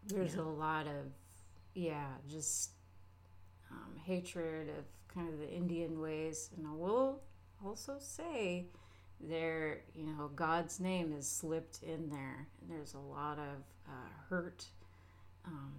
There's 0.08 0.36
a 0.36 0.44
lot 0.44 0.88
of, 0.88 1.12
yeah, 1.74 2.08
just 2.30 2.72
um, 3.72 3.96
hatred 4.04 4.70
of 4.70 4.86
kind 5.14 5.30
of 5.30 5.40
the 5.40 5.50
Indian 5.50 6.00
ways. 6.00 6.50
And 6.58 6.68
I 6.68 6.74
will 6.74 7.22
also 7.66 7.96
say 8.00 8.66
there, 9.20 9.82
you 9.96 10.06
know, 10.06 10.30
God's 10.36 10.80
name 10.80 11.14
is 11.18 11.28
slipped 11.28 11.82
in 11.84 12.10
there. 12.10 12.48
And 12.62 12.70
there's 12.70 12.94
a 12.94 13.00
lot 13.00 13.40
of 13.40 13.64
uh, 13.88 14.10
hurt 14.30 14.66
um, 15.46 15.74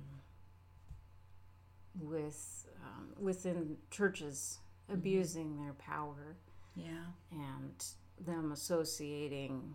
with 2.00 2.66
um, 2.84 3.08
within 3.18 3.76
churches 3.90 4.58
abusing 4.90 5.56
their 5.56 5.74
power 5.74 6.36
yeah, 6.78 7.04
and 7.32 7.84
them 8.24 8.52
associating 8.52 9.74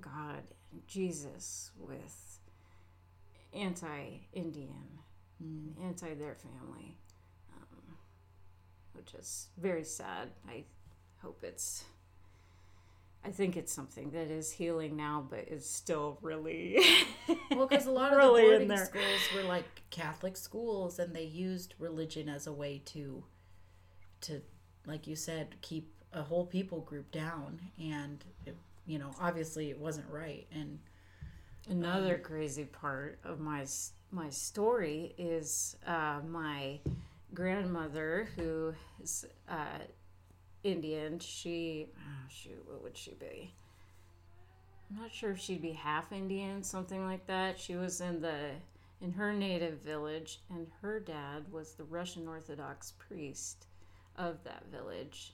God 0.00 0.42
and 0.72 0.86
Jesus 0.86 1.70
with 1.78 2.38
anti-Indian, 3.52 4.98
Mm. 5.42 5.72
anti 5.82 6.14
their 6.14 6.36
family, 6.36 6.96
um, 7.56 7.96
which 8.92 9.14
is 9.14 9.48
very 9.58 9.82
sad. 9.84 10.30
I 10.48 10.64
hope 11.22 11.42
it's. 11.42 11.84
I 13.24 13.30
think 13.30 13.56
it's 13.56 13.72
something 13.72 14.10
that 14.10 14.30
is 14.30 14.52
healing 14.52 14.96
now, 14.96 15.26
but 15.28 15.48
is 15.48 15.68
still 15.68 16.18
really 16.22 16.78
well, 17.50 17.66
because 17.66 17.86
a 17.86 17.90
lot 17.90 18.12
of 18.12 18.18
really 18.18 18.58
the 18.66 18.66
boarding 18.66 18.84
schools 18.86 19.20
were 19.34 19.42
like 19.42 19.82
Catholic 19.90 20.36
schools, 20.36 20.98
and 20.98 21.14
they 21.14 21.24
used 21.24 21.74
religion 21.78 22.28
as 22.28 22.46
a 22.46 22.52
way 22.52 22.80
to, 22.86 23.24
to, 24.22 24.40
like 24.86 25.06
you 25.06 25.16
said, 25.16 25.56
keep 25.62 25.90
a 26.12 26.22
whole 26.22 26.46
people 26.46 26.80
group 26.80 27.10
down, 27.10 27.60
and 27.78 28.24
it, 28.46 28.56
you 28.86 28.98
know, 28.98 29.10
obviously 29.20 29.70
it 29.70 29.78
wasn't 29.78 30.10
right, 30.10 30.46
and 30.52 30.78
Another 31.68 32.18
crazy 32.18 32.64
part 32.64 33.18
of 33.24 33.40
my 33.40 33.64
my 34.10 34.28
story 34.28 35.14
is 35.16 35.76
uh, 35.86 36.20
my 36.28 36.78
grandmother, 37.32 38.28
who 38.36 38.74
is 39.02 39.24
uh, 39.48 39.78
Indian. 40.62 41.18
She, 41.18 41.88
oh 41.96 42.28
shoot, 42.28 42.62
what 42.66 42.82
would 42.82 42.96
she 42.98 43.12
be? 43.12 43.50
I'm 44.90 45.00
not 45.00 45.10
sure 45.10 45.30
if 45.30 45.38
she'd 45.38 45.62
be 45.62 45.72
half 45.72 46.12
Indian, 46.12 46.62
something 46.62 47.02
like 47.02 47.26
that. 47.28 47.58
She 47.58 47.76
was 47.76 48.02
in 48.02 48.20
the 48.20 48.50
in 49.00 49.12
her 49.12 49.32
native 49.32 49.80
village, 49.80 50.40
and 50.50 50.66
her 50.82 51.00
dad 51.00 51.50
was 51.50 51.72
the 51.72 51.84
Russian 51.84 52.28
Orthodox 52.28 52.92
priest 52.98 53.68
of 54.16 54.44
that 54.44 54.64
village, 54.70 55.32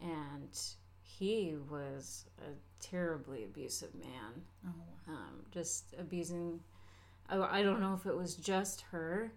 and 0.00 0.56
he 1.04 1.56
was 1.70 2.24
a 2.38 2.52
terribly 2.84 3.44
abusive 3.44 3.94
man 3.94 4.42
oh, 4.66 5.12
um, 5.12 5.44
just 5.50 5.94
abusing. 5.98 6.60
I, 7.28 7.60
I 7.60 7.62
don't 7.62 7.80
know 7.80 7.94
if 7.94 8.06
it 8.06 8.16
was 8.16 8.34
just 8.34 8.82
her, 8.90 9.32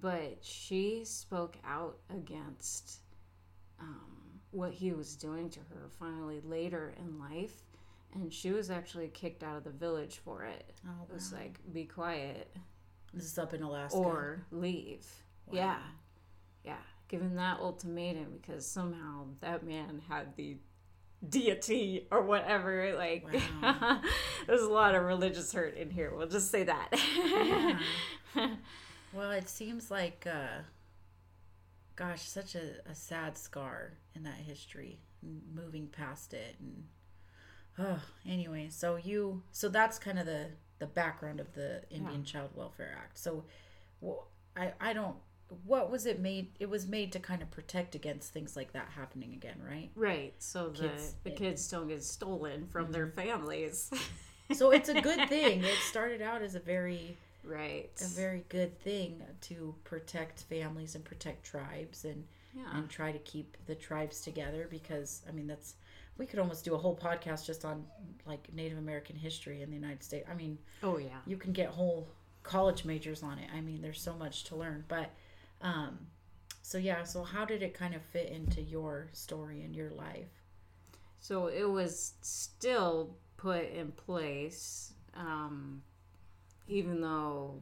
but 0.00 0.38
she 0.42 1.02
spoke 1.04 1.56
out 1.64 1.98
against 2.10 3.00
um, 3.80 4.40
what 4.50 4.72
he 4.72 4.92
was 4.92 5.16
doing 5.16 5.48
to 5.50 5.60
her 5.60 5.88
finally 5.98 6.40
later 6.44 6.94
in 6.98 7.18
life. 7.18 7.62
And 8.14 8.30
she 8.30 8.50
was 8.50 8.70
actually 8.70 9.08
kicked 9.08 9.42
out 9.42 9.56
of 9.56 9.64
the 9.64 9.70
village 9.70 10.20
for 10.22 10.44
it. 10.44 10.74
oh, 10.86 10.90
wow. 10.90 11.06
It 11.08 11.14
was 11.14 11.32
like, 11.32 11.58
be 11.72 11.86
quiet 11.86 12.54
this 13.12 13.24
is 13.24 13.38
up 13.38 13.52
in 13.54 13.62
Alaska, 13.62 13.96
or 13.96 14.46
leave. 14.50 15.06
Wow. 15.46 15.54
Yeah. 15.54 15.78
Yeah. 16.64 16.76
Given 17.08 17.36
that 17.36 17.60
ultimatum 17.60 18.38
because 18.40 18.66
somehow 18.66 19.26
that 19.40 19.64
man 19.64 20.00
had 20.08 20.34
the 20.36 20.56
deity 21.28 22.06
or 22.10 22.22
whatever. 22.22 22.94
Like, 22.96 23.26
Wow. 23.62 24.00
there's 24.46 24.62
a 24.62 24.68
lot 24.68 24.94
of 24.94 25.02
religious 25.04 25.52
hurt 25.52 25.76
in 25.76 25.90
here. 25.90 26.12
We'll 26.14 26.28
just 26.28 26.50
say 26.50 26.64
that. 26.64 27.78
Well, 29.14 29.30
it 29.32 29.48
seems 29.48 29.90
like, 29.90 30.26
uh, 30.26 30.62
gosh, 31.96 32.22
such 32.22 32.54
a, 32.54 32.80
a 32.90 32.94
sad 32.94 33.36
scar 33.36 33.98
in 34.14 34.22
that 34.22 34.36
history. 34.36 35.00
Moving 35.54 35.86
past 35.88 36.32
it, 36.34 36.56
and 36.58 36.84
oh, 37.78 38.00
anyway. 38.26 38.68
So 38.70 38.96
you, 38.96 39.42
so 39.52 39.68
that's 39.68 39.98
kind 39.98 40.18
of 40.18 40.26
the 40.26 40.46
the 40.80 40.86
background 40.86 41.38
of 41.38 41.52
the 41.52 41.82
Indian 41.90 42.24
Child 42.24 42.50
Welfare 42.56 42.96
Act. 42.98 43.18
So, 43.18 43.44
well, 44.00 44.28
I 44.56 44.72
I 44.80 44.92
don't. 44.94 45.14
What 45.64 45.90
was 45.90 46.06
it 46.06 46.20
made? 46.20 46.48
It 46.58 46.68
was 46.68 46.86
made 46.86 47.12
to 47.12 47.18
kind 47.18 47.42
of 47.42 47.50
protect 47.50 47.94
against 47.94 48.32
things 48.32 48.56
like 48.56 48.72
that 48.72 48.88
happening 48.94 49.32
again, 49.34 49.56
right? 49.68 49.90
right. 49.94 50.34
So 50.38 50.68
the, 50.68 50.88
Kids- 50.88 51.14
the 51.24 51.30
kids 51.30 51.68
don't 51.68 51.88
get 51.88 52.02
stolen 52.02 52.66
from 52.70 52.92
their 52.92 53.06
mm-hmm. 53.06 53.20
families. 53.20 53.90
So 54.54 54.70
it's 54.70 54.90
a 54.90 55.00
good 55.00 55.30
thing. 55.30 55.64
It 55.64 55.78
started 55.88 56.20
out 56.20 56.42
as 56.42 56.54
a 56.54 56.60
very 56.60 57.16
right. 57.44 57.90
a 58.02 58.06
very 58.06 58.44
good 58.50 58.78
thing 58.80 59.22
to 59.42 59.74
protect 59.84 60.42
families 60.42 60.94
and 60.94 61.02
protect 61.04 61.46
tribes 61.46 62.04
and 62.04 62.24
yeah. 62.54 62.64
and 62.74 62.88
try 62.88 63.12
to 63.12 63.18
keep 63.20 63.56
the 63.66 63.74
tribes 63.74 64.20
together 64.20 64.66
because 64.70 65.22
I 65.26 65.32
mean 65.32 65.46
that's 65.46 65.76
we 66.18 66.26
could 66.26 66.38
almost 66.38 66.64
do 66.64 66.74
a 66.74 66.78
whole 66.78 66.96
podcast 66.96 67.46
just 67.46 67.64
on 67.64 67.84
like 68.26 68.52
Native 68.52 68.78
American 68.78 69.16
history 69.16 69.62
in 69.62 69.70
the 69.70 69.76
United 69.76 70.02
States. 70.02 70.28
I 70.30 70.34
mean, 70.34 70.58
oh, 70.82 70.98
yeah. 70.98 71.08
you 71.26 71.36
can 71.36 71.52
get 71.52 71.68
whole 71.68 72.06
college 72.42 72.84
majors 72.84 73.22
on 73.22 73.38
it. 73.38 73.48
I 73.54 73.60
mean, 73.60 73.80
there's 73.80 74.00
so 74.00 74.14
much 74.14 74.44
to 74.44 74.56
learn. 74.56 74.84
But 74.88 75.10
um 75.62 75.98
so 76.62 76.78
yeah, 76.78 77.02
so 77.02 77.22
how 77.22 77.44
did 77.44 77.62
it 77.62 77.74
kind 77.74 77.94
of 77.94 78.02
fit 78.02 78.30
into 78.30 78.62
your 78.62 79.08
story 79.12 79.62
and 79.62 79.74
your 79.74 79.90
life? 79.90 80.42
So 81.18 81.48
it 81.48 81.68
was 81.68 82.14
still 82.22 83.16
put 83.36 83.70
in 83.70 83.92
place, 83.92 84.94
um, 85.14 85.82
even 86.68 87.00
though 87.00 87.60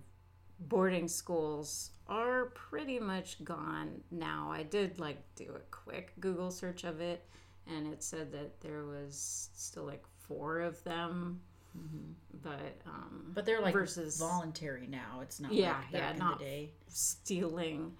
boarding 0.60 1.08
schools 1.08 1.90
are 2.06 2.46
pretty 2.54 2.98
much 2.98 3.42
gone 3.42 4.02
now. 4.10 4.50
I 4.52 4.62
did 4.62 5.00
like 5.00 5.18
do 5.34 5.50
a 5.56 5.60
quick 5.70 6.12
Google 6.20 6.50
search 6.50 6.84
of 6.84 7.00
it, 7.00 7.26
and 7.66 7.86
it 7.86 8.02
said 8.02 8.30
that 8.32 8.60
there 8.60 8.84
was 8.84 9.48
still 9.54 9.84
like 9.84 10.04
four 10.18 10.60
of 10.60 10.84
them, 10.84 11.40
but 12.42 12.80
um, 12.86 13.32
But 13.34 13.44
they're 13.46 13.60
like 13.60 13.72
Versus- 13.74 14.18
voluntary 14.18 14.86
now. 14.86 15.20
It's 15.22 15.40
not 15.40 15.52
Yeah, 15.52 15.72
like 15.78 15.92
back 15.92 16.00
yeah, 16.02 16.10
in 16.12 16.18
not- 16.18 16.38
the 16.38 16.44
day. 16.44 16.72
stealing. 16.88 17.96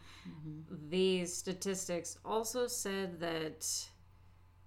These 0.88 1.34
statistics 1.34 2.18
also 2.24 2.66
said 2.66 3.20
that, 3.20 3.66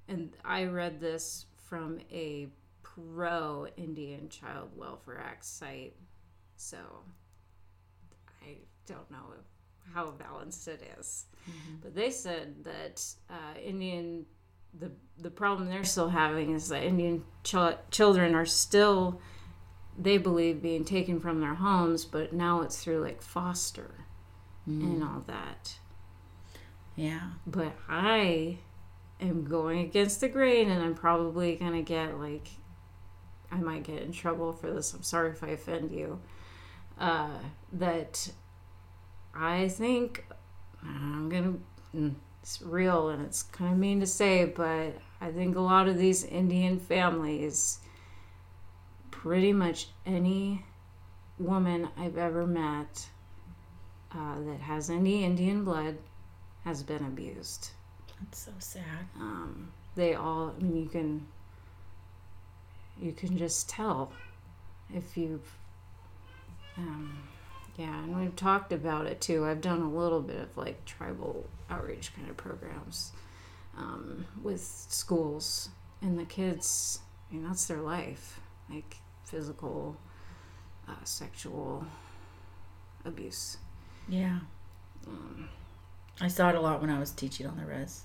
and 0.08 0.36
I 0.46 0.66
read 0.66 1.00
this 1.00 1.46
from 1.66 2.00
a 2.12 2.48
pro 2.82 3.68
Indian 3.78 4.30
Child 4.30 4.70
Welfare 4.76 5.20
Act 5.20 5.44
site, 5.46 5.96
so 6.56 6.78
I 8.44 8.58
don't 8.86 9.10
know 9.10 9.34
how 9.94 10.12
balanced 10.12 10.68
it 10.68 10.82
is. 11.00 11.26
But 11.82 11.94
they 11.96 12.10
said 12.12 12.63
that 12.63 13.04
uh, 13.30 13.60
Indian 13.62 14.26
the 14.78 14.92
the 15.18 15.30
problem 15.30 15.70
they're 15.70 15.84
still 15.84 16.10
having 16.10 16.54
is 16.54 16.70
that 16.70 16.84
Indian 16.84 17.24
ch- 17.44 17.56
children 17.92 18.36
are 18.36 18.46
still 18.46 19.22
they 19.98 20.18
believe 20.18 20.62
being 20.62 20.84
taken 20.84 21.20
from 21.20 21.40
their 21.40 21.54
homes, 21.54 22.04
but 22.04 22.34
now 22.34 22.62
it's 22.62 22.84
through 22.84 23.04
like 23.04 23.22
foster 23.22 24.06
and 24.66 25.04
all 25.04 25.24
that. 25.28 25.76
Yeah. 26.96 27.32
But 27.46 27.74
I 27.90 28.58
am 29.20 29.44
going 29.44 29.80
against 29.80 30.22
the 30.22 30.30
grain, 30.30 30.70
and 30.70 30.82
I'm 30.82 30.96
probably 30.96 31.56
gonna 31.56 31.82
get 31.82 32.18
like 32.18 32.48
I 33.52 33.58
might 33.58 33.84
get 33.84 34.02
in 34.02 34.12
trouble 34.12 34.54
for 34.54 34.72
this. 34.72 34.94
I'm 34.94 35.04
sorry 35.04 35.32
if 35.32 35.44
I 35.44 35.50
offend 35.50 35.92
you. 35.92 36.20
Uh, 36.98 37.38
that 37.74 38.32
I 39.36 39.68
think 39.68 40.26
I'm 40.82 41.30
gonna. 41.30 41.54
mm, 41.96 42.16
It's 42.43 42.62
real 42.62 43.08
and 43.08 43.25
it's 43.25 43.41
kind 43.41 43.71
of 43.71 43.79
mean 43.79 44.01
to 44.01 44.06
say, 44.06 44.43
but 44.43 44.97
I 45.21 45.32
think 45.32 45.56
a 45.56 45.62
lot 45.62 45.88
of 45.88 45.97
these 45.97 46.25
Indian 46.25 46.77
families, 46.77 47.79
pretty 49.12 49.53
much 49.53 49.88
any 50.06 50.65
woman 51.39 51.88
I've 51.97 52.17
ever 52.17 52.45
met 52.45 53.08
uh, 54.13 54.41
that 54.41 54.60
has 54.60 54.89
any 54.89 55.23
Indian 55.23 55.63
blood, 55.63 55.97
has 56.65 56.84
been 56.84 57.06
abused. 57.06 57.71
That's 58.19 58.39
so 58.39 58.51
sad. 58.60 59.08
Um, 59.15 59.71
they 59.95 60.15
all, 60.15 60.53
I 60.58 60.62
mean, 60.62 60.75
you 60.75 60.89
can, 60.89 61.25
you 63.01 63.13
can 63.13 63.38
just 63.38 63.69
tell 63.69 64.12
if 64.93 65.15
you've, 65.15 65.49
um, 66.77 67.17
yeah, 67.78 68.04
and 68.04 68.20
we've 68.20 68.36
talked 68.36 68.72
about 68.72 69.06
it 69.08 69.20
too. 69.22 69.46
I've 69.46 69.62
done 69.62 69.82
a 69.82 69.90
little 69.90 70.22
bit 70.22 70.40
of 70.40 70.56
like 70.58 70.84
tribal 70.86 71.46
outreach 71.70 72.16
kind 72.16 72.30
of 72.30 72.38
programs 72.38 73.12
um, 73.78 74.26
with 74.42 74.62
schools, 74.62 75.70
and 76.02 76.18
the 76.20 76.26
kids, 76.26 77.00
I 77.30 77.36
mean, 77.36 77.44
that's 77.48 77.66
their 77.66 77.82
life, 77.82 78.40
like 78.70 78.98
physical, 79.26 79.98
uh, 80.88 81.04
sexual 81.04 81.86
abuse. 83.06 83.58
Yeah. 84.08 84.40
Um, 85.08 85.50
I 86.22 86.28
saw 86.28 86.50
it 86.50 86.56
a 86.56 86.62
lot 86.62 86.80
when 86.82 86.90
I 86.90 87.00
was 87.00 87.12
teaching 87.12 87.48
on 87.48 87.58
the 87.58 87.66
res. 87.66 88.04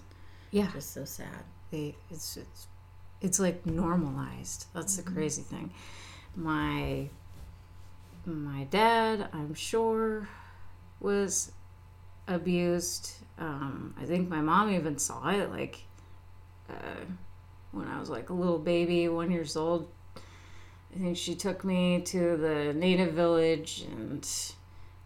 yeah, 0.50 0.70
Just 0.72 0.92
so 0.94 1.04
sad. 1.04 1.44
they 1.70 1.94
it's 2.10 2.36
it's 2.36 2.66
it's 3.20 3.38
like 3.38 3.66
normalized. 3.66 4.66
That's 4.72 4.96
the 4.96 5.02
crazy 5.02 5.42
thing. 5.42 5.72
My 6.34 7.08
my 8.28 8.64
dad, 8.64 9.28
I'm 9.32 9.54
sure, 9.54 10.28
was 11.00 11.52
abused. 12.26 13.12
Um, 13.38 13.94
I 14.00 14.04
think 14.04 14.28
my 14.28 14.40
mom 14.40 14.70
even 14.70 14.98
saw 14.98 15.28
it, 15.30 15.50
like 15.50 15.82
uh, 16.68 17.04
when 17.72 17.88
I 17.88 17.98
was 17.98 18.10
like 18.10 18.30
a 18.30 18.34
little 18.34 18.58
baby, 18.58 19.08
one 19.08 19.30
years 19.30 19.56
old. 19.56 19.90
I 20.94 20.98
think 20.98 21.16
she 21.16 21.34
took 21.34 21.64
me 21.64 22.00
to 22.02 22.36
the 22.36 22.72
native 22.74 23.14
village, 23.14 23.84
and 23.90 24.28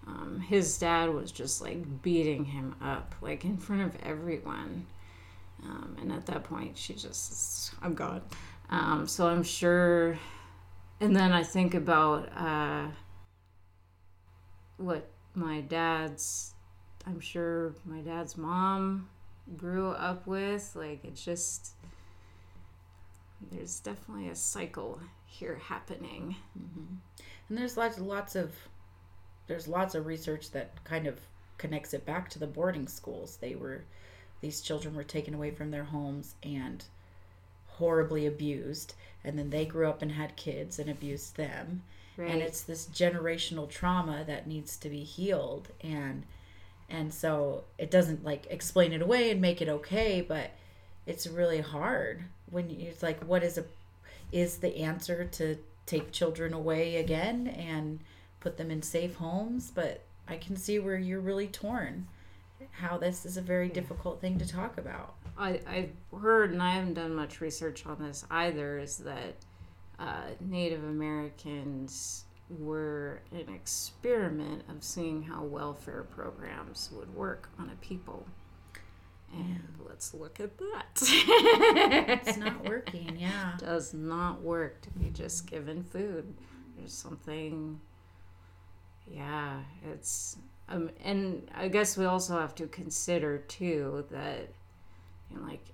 um, 0.07 0.41
his 0.41 0.79
dad 0.79 1.11
was 1.11 1.33
just 1.33 1.61
like 1.61 2.03
beating 2.03 2.45
him 2.45 2.75
up, 2.81 3.15
like 3.21 3.45
in 3.45 3.57
front 3.57 3.83
of 3.83 3.97
everyone. 4.03 4.87
Um, 5.65 5.97
and 6.01 6.13
at 6.13 6.27
that 6.27 6.45
point, 6.45 6.77
she 6.77 6.95
just, 6.95 7.73
I'm 7.83 7.95
gone. 7.95 8.23
Um, 8.71 9.07
so 9.07 9.29
I'm 9.29 9.43
sure. 9.43 10.19
And 11.01 11.15
then 11.15 11.33
I 11.33 11.43
think 11.43 11.75
about 11.75 12.29
uh, 12.37 12.87
what 14.83 15.09
my 15.35 15.61
dad's, 15.61 16.55
I'm 17.07 17.21
sure 17.21 17.75
my 17.85 18.01
dad's 18.01 18.37
mom 18.37 19.09
grew 19.57 19.91
up 19.91 20.27
with. 20.27 20.73
Like, 20.75 21.05
it's 21.05 21.25
just, 21.25 21.73
there's 23.51 23.81
definitely 23.81 24.29
a 24.29 24.35
cycle 24.35 25.01
here 25.27 25.61
happening. 25.65 26.37
Mm-hmm. 26.59 26.95
And 27.49 27.59
there's 27.59 27.77
lots 27.77 27.99
lots 27.99 28.37
of 28.37 28.53
there's 29.47 29.69
lots 29.69 29.95
of 29.95 30.07
research 30.07 30.51
that 30.53 30.83
kind 30.85 31.07
of 31.07 31.19
connects 31.59 31.95
it 31.95 32.07
back 32.07 32.29
to 32.31 32.39
the 32.39 32.47
boarding 32.47 32.87
schools. 32.87 33.39
They 33.41 33.55
were 33.55 33.85
these 34.41 34.61
children 34.61 34.95
were 34.95 35.05
taken 35.05 35.35
away 35.35 35.51
from 35.51 35.71
their 35.71 35.85
homes 35.85 36.35
and 36.43 36.85
horribly 37.67 38.27
abused 38.27 38.95
and 39.25 39.39
then 39.39 39.51
they 39.51 39.65
grew 39.65 39.89
up 39.89 40.03
and 40.03 40.13
had 40.13 40.37
kids 40.37 40.79
and 40.79 40.91
abused 40.91 41.37
them. 41.37 41.83
Right. 42.23 42.31
And 42.31 42.43
it's 42.43 42.63
this 42.63 42.87
generational 42.87 43.69
trauma 43.69 44.25
that 44.27 44.47
needs 44.47 44.77
to 44.79 44.89
be 44.89 45.03
healed. 45.03 45.69
And 45.83 46.25
and 46.89 47.13
so 47.13 47.65
it 47.79 47.91
doesn't 47.91 48.25
like 48.25 48.47
explain 48.51 48.93
it 48.93 49.03
away 49.03 49.31
and 49.31 49.41
make 49.41 49.63
it 49.63 49.69
okay, 49.69 50.21
but 50.21 50.51
it's 51.07 51.27
really 51.27 51.61
hard 51.61 52.25
when 52.51 52.71
you, 52.71 52.89
it's 52.89 53.03
like 53.03 53.23
what 53.25 53.43
is 53.43 53.59
a 53.59 53.65
is 54.31 54.59
the 54.59 54.79
answer 54.79 55.25
to 55.25 55.57
take 55.87 56.13
children 56.13 56.53
away 56.53 56.97
again 56.97 57.49
and 57.49 58.01
put 58.41 58.57
them 58.57 58.71
in 58.71 58.83
safe 58.83 59.17
homes? 59.17 59.73
But 59.75 60.03
i 60.29 60.37
can 60.37 60.57
see 60.57 60.79
where 60.79 60.97
you're 60.97 61.21
really 61.21 61.49
torn 61.49 62.07
how 62.71 62.97
this 62.97 63.27
is 63.27 63.37
a 63.37 63.43
very 63.43 63.69
difficult 63.69 64.21
thing 64.21 64.39
to 64.39 64.47
talk 64.47 64.79
about. 64.79 65.15
I, 65.37 65.61
I've 65.67 66.21
heard, 66.21 66.53
and 66.53 66.63
I 66.63 66.75
haven't 66.75 66.95
done 66.95 67.15
much 67.15 67.41
research 67.41 67.85
on 67.87 67.99
this 68.01 68.25
either, 68.31 68.79
is 68.79 68.99
that 68.99 69.35
uh, 70.03 70.35
Native 70.41 70.83
Americans 70.83 72.25
were 72.51 73.23
an 73.31 73.49
experiment 73.55 74.65
of 74.69 74.83
seeing 74.83 75.23
how 75.23 75.45
welfare 75.45 76.03
programs 76.03 76.91
would 76.93 77.15
work 77.15 77.49
on 77.59 77.71
a 77.71 77.77
people. 77.77 78.27
And 79.33 79.63
let's 79.89 80.13
look 80.13 80.41
at 80.41 80.59
that. 80.59 81.01
it's 81.01 82.37
not 82.37 82.69
working 82.69 83.17
yeah 83.19 83.55
It 83.55 83.61
does 83.61 83.95
not 83.95 84.43
work 84.43 84.83
to 84.83 84.91
be 84.91 85.09
just 85.11 85.47
given 85.47 85.85
food. 85.85 86.35
There's 86.77 86.93
something, 86.93 87.81
yeah, 89.07 89.61
it's, 89.91 90.37
um, 90.69 90.91
and 91.05 91.49
I 91.55 91.69
guess 91.69 91.97
we 91.97 92.07
also 92.07 92.39
have 92.39 92.55
to 92.57 92.67
consider 92.67 93.39
too 93.39 94.05
that, 94.11 94.49
you 95.31 95.37
know, 95.37 95.47
like, 95.47 95.65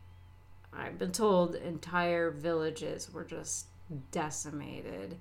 I've 0.72 0.98
been 0.98 1.12
told 1.12 1.54
entire 1.56 2.30
villages 2.30 3.10
were 3.12 3.24
just 3.24 3.66
decimated 4.11 5.16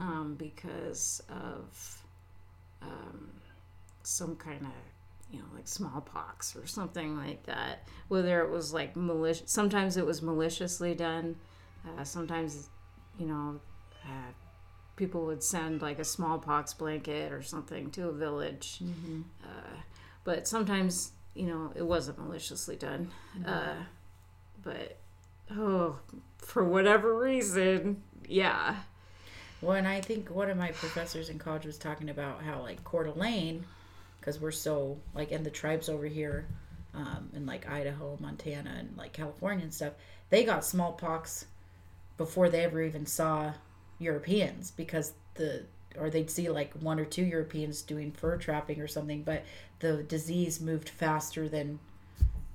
um, 0.00 0.36
because 0.38 1.22
of 1.28 2.02
um, 2.82 3.30
some 4.02 4.36
kind 4.36 4.62
of 4.62 4.72
you 5.30 5.38
know 5.38 5.44
like 5.54 5.68
smallpox 5.68 6.56
or 6.56 6.66
something 6.66 7.16
like 7.16 7.44
that. 7.46 7.86
Whether 8.08 8.40
it 8.42 8.50
was 8.50 8.72
like 8.72 8.96
malicious 8.96 9.50
sometimes 9.50 9.96
it 9.96 10.06
was 10.06 10.22
maliciously 10.22 10.94
done 10.94 11.36
uh, 11.86 12.04
sometimes 12.04 12.68
you 13.18 13.26
know 13.26 13.60
uh, 14.04 14.32
people 14.96 15.26
would 15.26 15.42
send 15.42 15.82
like 15.82 15.98
a 15.98 16.04
smallpox 16.04 16.74
blanket 16.74 17.32
or 17.32 17.42
something 17.42 17.90
to 17.90 18.08
a 18.08 18.12
village 18.12 18.80
uh, 19.44 19.76
but 20.24 20.46
sometimes 20.48 21.12
you 21.34 21.46
know 21.46 21.72
it 21.74 21.82
wasn't 21.82 22.18
maliciously 22.18 22.76
done 22.76 23.10
uh, 23.46 23.74
but 24.62 24.98
oh 25.52 25.98
for 26.38 26.64
whatever 26.64 27.16
reason 27.18 28.02
yeah. 28.28 28.76
Well 29.62 29.76
and 29.76 29.88
i 29.88 30.00
think 30.02 30.28
one 30.28 30.50
of 30.50 30.58
my 30.58 30.70
professors 30.72 31.30
in 31.30 31.38
college 31.38 31.64
was 31.64 31.78
talking 31.78 32.10
about 32.10 32.42
how 32.42 32.60
like 32.60 32.84
Coeur 32.84 33.04
d'Alene 33.04 33.64
because 34.20 34.38
we're 34.38 34.50
so 34.50 34.98
like 35.14 35.32
and 35.32 35.46
the 35.46 35.50
tribes 35.50 35.88
over 35.88 36.06
here 36.06 36.46
um, 36.94 37.30
in 37.34 37.46
like 37.46 37.66
idaho 37.68 38.18
montana 38.20 38.76
and 38.78 38.96
like 38.98 39.14
california 39.14 39.64
and 39.64 39.72
stuff 39.72 39.94
they 40.28 40.44
got 40.44 40.64
smallpox 40.64 41.46
before 42.16 42.48
they 42.48 42.64
ever 42.64 42.82
even 42.82 43.06
saw 43.06 43.52
Europeans 43.98 44.70
because 44.70 45.12
the 45.34 45.64
or 45.98 46.10
they'd 46.10 46.30
see 46.30 46.48
like 46.50 46.72
one 46.74 47.00
or 47.00 47.04
two 47.04 47.24
Europeans 47.24 47.80
doing 47.82 48.12
fur 48.12 48.36
trapping 48.36 48.80
or 48.80 48.88
something, 48.88 49.22
but 49.22 49.44
the 49.78 50.02
disease 50.02 50.60
moved 50.60 50.88
faster 50.88 51.48
than 51.48 51.78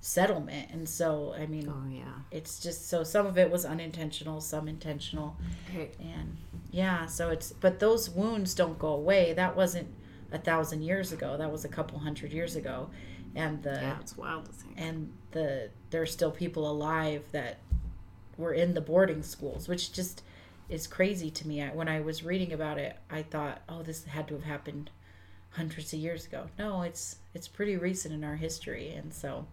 settlement. 0.02 0.72
And 0.72 0.90
so, 0.90 1.34
I 1.38 1.46
mean, 1.46 1.70
oh 1.70 1.90
yeah 1.90 2.22
it's 2.32 2.60
just 2.60 2.90
so 2.90 3.04
some 3.04 3.26
of 3.26 3.38
it 3.38 3.52
was 3.52 3.66
unintentional, 3.66 4.42
some 4.42 4.68
intentional. 4.68 5.38
okay. 5.70 5.92
And 6.00 6.38
yeah, 6.72 7.06
so 7.06 7.30
it's 7.30 7.52
but 7.52 7.80
those 7.80 8.10
wounds 8.10 8.56
don't 8.56 8.80
go 8.80 8.90
away. 8.90 9.34
That 9.34 9.56
wasn't 9.56 9.88
a 10.32 10.40
thousand 10.40 10.82
years 10.82 11.12
ago. 11.12 11.38
That 11.38 11.52
was 11.52 11.66
a 11.66 11.70
couple 11.70 12.00
hundred 12.00 12.32
years 12.32 12.56
ago. 12.56 12.90
And 13.36 13.62
the 13.64 13.74
yeah 13.74 14.00
it's 14.00 14.18
wild 14.18 14.46
to 14.46 14.52
think 14.52 14.74
and 14.78 15.14
the 15.32 15.70
there's 15.90 16.12
still 16.12 16.32
people 16.32 16.70
alive 16.70 17.24
that 17.32 17.60
were 18.38 18.54
in 18.54 18.74
the 18.74 18.82
boarding 18.82 19.24
schools, 19.24 19.68
which 19.68 19.94
just 19.94 20.24
is 20.70 20.88
crazy 20.88 21.30
to 21.30 21.48
me. 21.48 21.62
I, 21.62 21.70
when 21.70 21.90
I 21.90 22.00
was 22.00 22.24
reading 22.24 22.54
about 22.54 22.78
it, 22.78 22.98
I 23.10 23.24
thought, 23.24 23.62
oh, 23.68 23.84
this 23.84 24.06
had 24.06 24.28
to 24.30 24.36
have 24.36 24.44
happened 24.44 24.90
hundreds 25.52 25.92
of 25.92 26.00
years 26.00 26.26
ago. 26.26 26.48
No, 26.58 26.82
it's 26.82 27.18
it's 27.34 27.48
pretty 27.50 27.76
recent 27.76 28.14
in 28.14 28.24
our 28.24 28.38
history, 28.38 28.94
and 28.94 29.14
so 29.14 29.46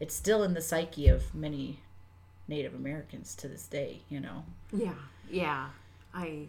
it's 0.00 0.14
still 0.14 0.42
in 0.42 0.54
the 0.54 0.60
psyche 0.60 1.08
of 1.08 1.34
many 1.34 1.80
Native 2.48 2.74
Americans 2.74 3.34
to 3.36 3.48
this 3.48 3.66
day. 3.66 4.00
You 4.08 4.20
know. 4.20 4.44
Yeah, 4.72 4.94
yeah. 5.30 5.68
I 6.14 6.46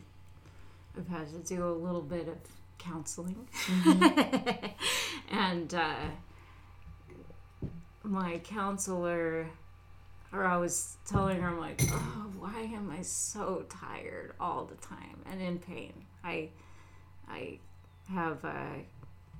I've 0.98 1.08
had 1.08 1.28
to 1.30 1.56
do 1.56 1.68
a 1.68 1.74
little 1.74 2.02
bit 2.02 2.28
of 2.28 2.38
counseling, 2.78 3.48
and 5.32 5.74
uh, 5.74 5.96
my 8.04 8.40
counselor, 8.40 9.48
or 10.32 10.46
I 10.46 10.58
was 10.58 10.98
telling 11.06 11.42
her, 11.42 11.50
I'm 11.50 11.60
like, 11.60 11.82
oh, 11.90 12.32
why 12.40 12.70
am 12.74 12.92
I 12.92 13.02
so 13.02 13.66
tired 13.70 14.34
all 14.40 14.66
the 14.66 14.76
time 14.76 15.22
and 15.30 15.42
in 15.42 15.60
pain? 15.60 15.94
I 16.24 16.50
I 17.28 17.60
have 18.10 18.44
uh, 18.46 18.78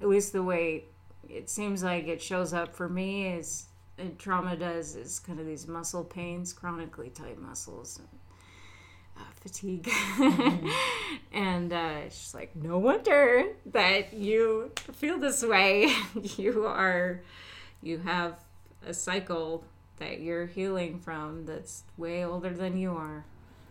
at 0.02 0.08
least 0.08 0.34
the 0.34 0.44
way 0.44 0.86
it 1.30 1.50
seems 1.50 1.84
like 1.84 2.08
it 2.08 2.22
shows 2.22 2.54
up 2.54 2.76
for 2.76 2.90
me 2.90 3.28
is 3.28 3.66
and 3.98 4.18
trauma 4.20 4.56
does 4.56 4.96
is 4.96 5.20
kind 5.20 5.40
of 5.40 5.46
these 5.46 5.68
muscle 5.68 6.04
pains, 6.04 6.54
chronically 6.54 7.10
tight 7.10 7.40
muscles, 7.40 8.00
and 8.00 8.20
uh, 9.18 9.32
fatigue. 9.42 9.90
and 11.34 11.72
uh, 11.72 12.04
she's 12.10 12.34
like, 12.34 12.56
no 12.56 12.78
wonder 12.78 13.46
that 13.68 14.14
you 14.14 14.72
feel 14.94 15.18
this 15.18 15.44
way. 15.44 15.94
you 16.38 16.66
are, 16.66 17.22
you 17.82 18.00
have 18.00 18.40
a 18.86 18.94
cycle 18.94 19.64
that 19.98 20.20
you're 20.20 20.46
healing 20.46 21.00
from 21.00 21.46
that's 21.46 21.84
way 21.98 22.26
older 22.26 22.50
than 22.50 22.78
you 22.78 22.92
are. 22.92 23.26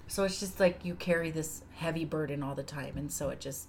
So 0.06 0.24
it's 0.24 0.40
just 0.40 0.60
like 0.60 0.84
you 0.84 0.94
carry 0.94 1.30
this 1.30 1.62
heavy 1.74 2.04
burden 2.04 2.42
all 2.42 2.54
the 2.54 2.62
time, 2.62 2.96
and 2.96 3.10
so 3.10 3.30
it 3.30 3.40
just 3.40 3.68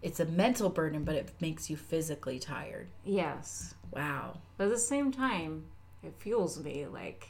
it's 0.00 0.20
a 0.20 0.26
mental 0.26 0.68
burden, 0.68 1.02
but 1.02 1.14
it 1.14 1.30
makes 1.40 1.70
you 1.70 1.76
physically 1.76 2.38
tired. 2.38 2.88
Yes. 3.04 3.73
Wow. 3.90 4.38
But 4.56 4.64
at 4.64 4.70
the 4.70 4.78
same 4.78 5.12
time, 5.12 5.64
it 6.02 6.14
fuels 6.18 6.62
me 6.62 6.86
like 6.86 7.28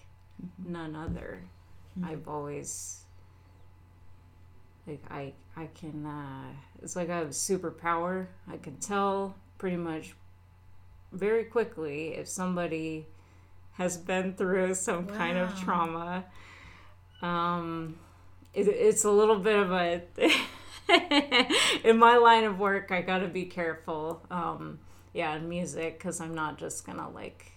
none 0.65 0.97
other. 0.97 1.43
I've 2.03 2.27
always 2.27 3.05
like 4.87 5.03
I 5.11 5.33
I 5.57 5.69
can 5.75 6.05
uh 6.05 6.53
it's 6.83 6.97
like 6.97 7.11
I 7.11 7.19
have 7.19 7.29
a 7.29 7.31
superpower. 7.31 8.27
I 8.51 8.57
can 8.57 8.77
tell 8.77 9.37
pretty 9.59 9.77
much 9.77 10.15
very 11.13 11.45
quickly 11.45 12.15
if 12.15 12.29
somebody 12.29 13.07
has 13.73 13.97
been 13.97 14.35
through 14.35 14.75
some 14.75 15.07
kind 15.07 15.39
of 15.39 15.59
trauma. 15.61 16.25
Um 17.23 17.97
it, 18.53 18.69
it's 18.69 19.05
a 19.05 19.11
little 19.11 19.39
bit 19.39 19.57
of 19.57 19.73
a 19.73 20.03
in 21.89 21.97
my 21.97 22.17
line 22.17 22.45
of 22.45 22.59
work 22.59 22.91
I 22.91 23.03
got 23.03 23.19
to 23.19 23.29
be 23.29 23.45
careful. 23.45 24.21
Um 24.31 24.81
yeah, 25.15 25.35
in 25.37 25.49
music 25.49 25.99
cuz 25.99 26.21
I'm 26.21 26.35
not 26.35 26.59
just 26.59 26.85
going 26.85 26.99
to 26.99 27.09
like 27.09 27.55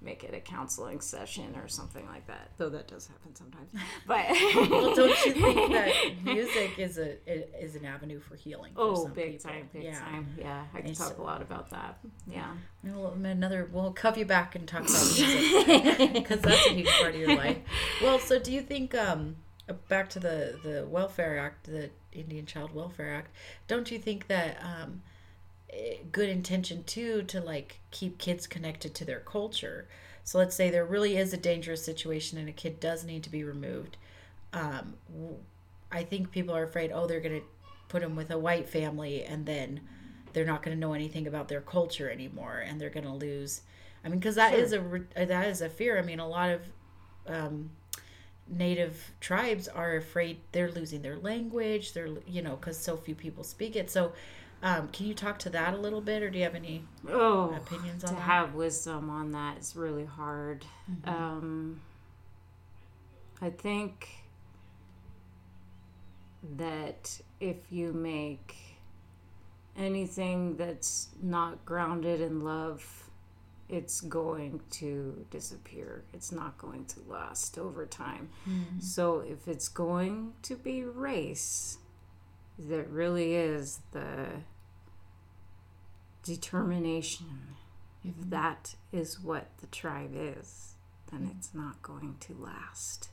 make 0.00 0.22
it 0.24 0.34
a 0.34 0.40
counseling 0.40 1.00
session 1.00 1.56
or 1.56 1.68
something 1.68 2.06
like 2.06 2.26
that. 2.26 2.50
Though 2.58 2.68
that 2.70 2.86
does 2.86 3.08
happen 3.08 3.34
sometimes. 3.34 3.68
But 4.06 4.26
well, 4.70 4.94
don't 4.94 5.26
you 5.26 5.32
think 5.32 5.72
that 5.72 5.92
music 6.22 6.78
is 6.78 6.98
a 6.98 7.16
is 7.62 7.74
an 7.74 7.84
avenue 7.84 8.20
for 8.20 8.36
healing? 8.36 8.72
For 8.74 8.80
oh, 8.82 9.08
big 9.08 9.32
people? 9.32 9.50
time, 9.50 9.68
big 9.72 9.84
yeah. 9.84 9.98
time. 9.98 10.28
Yeah, 10.38 10.64
I 10.72 10.78
can 10.78 10.88
And 10.88 10.96
talk 10.96 11.18
a 11.18 11.22
lot 11.22 11.42
about 11.42 11.70
that. 11.70 11.98
Yeah. 12.26 12.52
Well, 12.84 13.16
another, 13.24 13.68
we'll 13.72 13.92
cuff 13.92 14.16
you 14.16 14.24
back 14.24 14.54
and 14.54 14.68
talk 14.68 14.82
about 14.82 14.92
music 14.92 16.12
because 16.12 16.40
that's 16.40 16.66
a 16.66 16.70
huge 16.70 16.88
part 16.88 17.14
of 17.14 17.20
your 17.20 17.36
life. 17.36 17.58
Well, 18.00 18.18
so 18.20 18.38
do 18.38 18.52
you 18.52 18.62
think, 18.62 18.94
um, 18.94 19.36
uh, 19.68 19.72
back 19.88 20.08
to 20.10 20.20
the 20.20 20.58
the 20.62 20.86
Welfare 20.88 21.38
Act, 21.38 21.66
the 21.66 21.90
Indian 22.12 22.46
Child 22.46 22.74
Welfare 22.74 23.12
Act, 23.12 23.30
don't 23.66 23.90
you 23.90 23.98
think 23.98 24.28
that 24.28 24.58
um, 24.62 25.02
good 26.12 26.28
intention 26.28 26.84
too 26.84 27.22
to 27.24 27.40
like 27.40 27.80
keep 27.90 28.18
kids 28.18 28.46
connected 28.46 28.94
to 28.94 29.04
their 29.04 29.20
culture? 29.20 29.88
So 30.24 30.38
let's 30.38 30.56
say 30.56 30.70
there 30.70 30.84
really 30.84 31.16
is 31.16 31.32
a 31.32 31.36
dangerous 31.36 31.84
situation 31.84 32.38
and 32.38 32.48
a 32.48 32.52
kid 32.52 32.80
does 32.80 33.04
need 33.04 33.22
to 33.24 33.30
be 33.30 33.44
removed. 33.44 33.96
Um, 34.52 34.94
I 35.90 36.02
think 36.02 36.30
people 36.30 36.54
are 36.54 36.64
afraid, 36.64 36.90
oh, 36.92 37.06
they're 37.06 37.20
gonna 37.20 37.40
put 37.88 38.02
him 38.02 38.16
with 38.16 38.30
a 38.30 38.38
white 38.38 38.68
family 38.68 39.24
and 39.24 39.46
then 39.46 39.80
they're 40.32 40.44
not 40.44 40.62
going 40.62 40.76
to 40.76 40.80
know 40.80 40.92
anything 40.92 41.26
about 41.26 41.48
their 41.48 41.60
culture 41.60 42.10
anymore 42.10 42.58
and 42.66 42.80
they're 42.80 42.90
going 42.90 43.06
to 43.06 43.12
lose 43.12 43.62
i 44.04 44.08
mean 44.08 44.18
because 44.18 44.34
that 44.34 44.50
Sure. 44.52 44.60
is 44.60 44.72
a 44.72 44.80
uh, 45.16 45.24
that 45.24 45.48
is 45.48 45.62
a 45.62 45.68
fear 45.68 45.98
i 45.98 46.02
mean 46.02 46.18
a 46.20 46.28
lot 46.28 46.50
of 46.50 46.60
um, 47.26 47.70
native 48.48 49.12
tribes 49.20 49.66
are 49.68 49.96
afraid 49.96 50.38
they're 50.52 50.70
losing 50.70 51.02
their 51.02 51.16
language 51.16 51.92
they're 51.92 52.08
you 52.26 52.42
know 52.42 52.56
because 52.56 52.76
so 52.78 52.96
few 52.96 53.14
people 53.14 53.42
speak 53.42 53.76
it 53.76 53.90
so 53.90 54.12
um, 54.66 54.88
can 54.88 55.06
you 55.06 55.14
talk 55.14 55.38
to 55.38 55.50
that 55.50 55.74
a 55.74 55.76
little 55.76 56.00
bit 56.00 56.24
or 56.24 56.30
do 56.30 56.38
you 56.38 56.44
have 56.44 56.56
any 56.56 56.82
Oh, 57.08 57.54
opinions 57.54 58.02
on 58.02 58.10
to 58.10 58.16
that 58.16 58.20
have 58.22 58.54
wisdom 58.54 59.08
on 59.10 59.30
that 59.30 59.58
is 59.58 59.76
really 59.76 60.04
hard. 60.04 60.64
Um, 61.04 61.80
I 63.40 63.50
think 63.50 64.08
that 66.56 67.20
if 67.38 67.70
you 67.70 67.92
make 67.92 68.56
anything 69.76 70.56
that's 70.56 71.10
not 71.22 71.64
grounded 71.64 72.20
in 72.20 72.42
love, 72.42 73.10
it's 73.68 74.00
going 74.00 74.60
to 74.70 75.26
disappear. 75.30 76.02
It's 76.12 76.32
not 76.32 76.58
going 76.58 76.86
to 76.86 77.00
last 77.08 77.56
over 77.58 77.86
time. 77.86 78.30
So 78.80 79.20
if 79.20 79.46
it's 79.46 79.68
going 79.68 80.32
to 80.42 80.56
be 80.56 80.82
race, 80.84 81.78
that 82.58 82.88
really 82.88 83.34
is 83.34 83.80
the 83.92 84.28
determination. 86.26 87.56
If 88.04 88.14
that 88.30 88.76
is 88.92 89.20
what 89.20 89.48
the 89.58 89.66
tribe 89.66 90.12
is, 90.14 90.74
then 91.10 91.30
it's 91.36 91.54
not 91.54 91.82
going 91.82 92.16
to 92.20 92.34
last. 92.34 93.08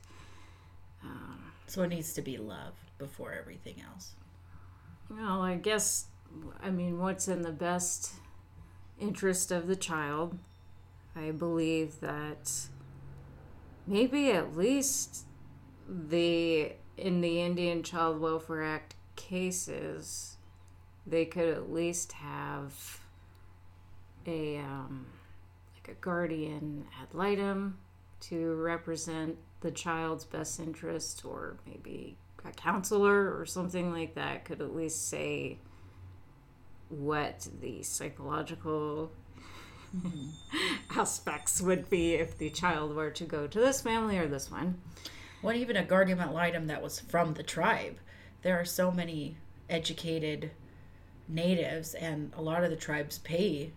Um, 1.02 1.52
so 1.66 1.82
it 1.82 1.88
needs 1.88 2.12
to 2.14 2.22
be 2.22 2.36
love 2.36 2.74
before 2.98 3.32
everything 3.32 3.82
else 3.88 4.14
well, 5.10 5.42
I 5.42 5.56
guess, 5.56 6.06
I 6.62 6.70
mean, 6.70 6.98
what's 6.98 7.28
in 7.28 7.42
the 7.42 7.52
best 7.52 8.14
interest 9.00 9.50
of 9.50 9.66
the 9.66 9.76
child? 9.76 10.38
I 11.16 11.30
believe 11.30 12.00
that 12.00 12.50
maybe 13.86 14.32
at 14.32 14.56
least 14.56 15.24
the 15.88 16.72
in 16.96 17.20
the 17.20 17.40
Indian 17.40 17.82
Child 17.82 18.20
Welfare 18.20 18.62
Act 18.62 18.94
cases, 19.16 20.36
they 21.06 21.24
could 21.24 21.48
at 21.48 21.72
least 21.72 22.12
have 22.12 23.00
a 24.28 24.58
um, 24.58 25.06
like 25.74 25.96
a 25.96 26.00
guardian 26.00 26.84
ad 27.00 27.08
litem 27.12 27.78
to 28.20 28.54
represent 28.54 29.36
the 29.60 29.70
child's 29.70 30.24
best 30.24 30.60
interest, 30.60 31.24
or 31.24 31.56
maybe 31.66 32.16
a 32.44 32.52
counselor 32.52 33.38
or 33.38 33.46
something 33.46 33.92
like 33.92 34.14
that 34.14 34.44
could 34.44 34.60
at 34.60 34.74
least 34.74 35.08
say 35.08 35.58
what 36.88 37.48
the 37.60 37.82
psychological 37.82 39.10
aspects 40.96 41.60
would 41.60 41.88
be 41.88 42.14
if 42.14 42.36
the 42.36 42.50
child 42.50 42.94
were 42.94 43.10
to 43.10 43.24
go 43.24 43.46
to 43.46 43.58
this 43.58 43.80
family 43.80 44.18
or 44.18 44.28
this 44.28 44.50
one. 44.50 44.80
Well, 45.42 45.56
even 45.56 45.76
a 45.76 45.84
guardian 45.84 46.20
ad 46.20 46.32
litem 46.32 46.66
that 46.66 46.82
was 46.82 47.00
from 47.00 47.34
the 47.34 47.42
tribe. 47.42 47.98
There 48.42 48.58
are 48.58 48.64
so 48.64 48.90
many 48.90 49.36
educated 49.68 50.50
natives, 51.28 51.94
and 51.94 52.32
a 52.36 52.42
lot 52.42 52.64
of 52.64 52.70
the 52.70 52.76
tribes 52.76 53.18
pay 53.18 53.72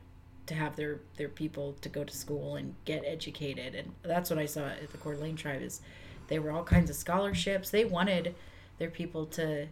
to 0.48 0.56
have 0.56 0.76
their 0.76 1.00
their 1.18 1.30
people 1.30 1.76
to 1.82 1.90
go 1.90 2.04
to 2.04 2.14
school 2.16 2.56
and 2.56 2.76
get 2.86 3.04
educated. 3.06 3.76
And 3.76 3.94
that's 4.04 4.30
what 4.30 4.40
I 4.40 4.46
saw 4.46 4.68
at 4.68 4.92
the 4.92 4.98
Coeur 4.98 5.16
d'Alene 5.16 5.36
tribe 5.36 5.62
is 5.62 5.82
they 6.28 6.40
were 6.40 6.52
all 6.52 6.64
kinds 6.64 6.90
of 6.90 6.96
scholarships. 6.96 7.70
They 7.70 7.86
wanted 7.86 8.36
their 8.80 8.90
people 8.90 9.26
to 9.28 9.68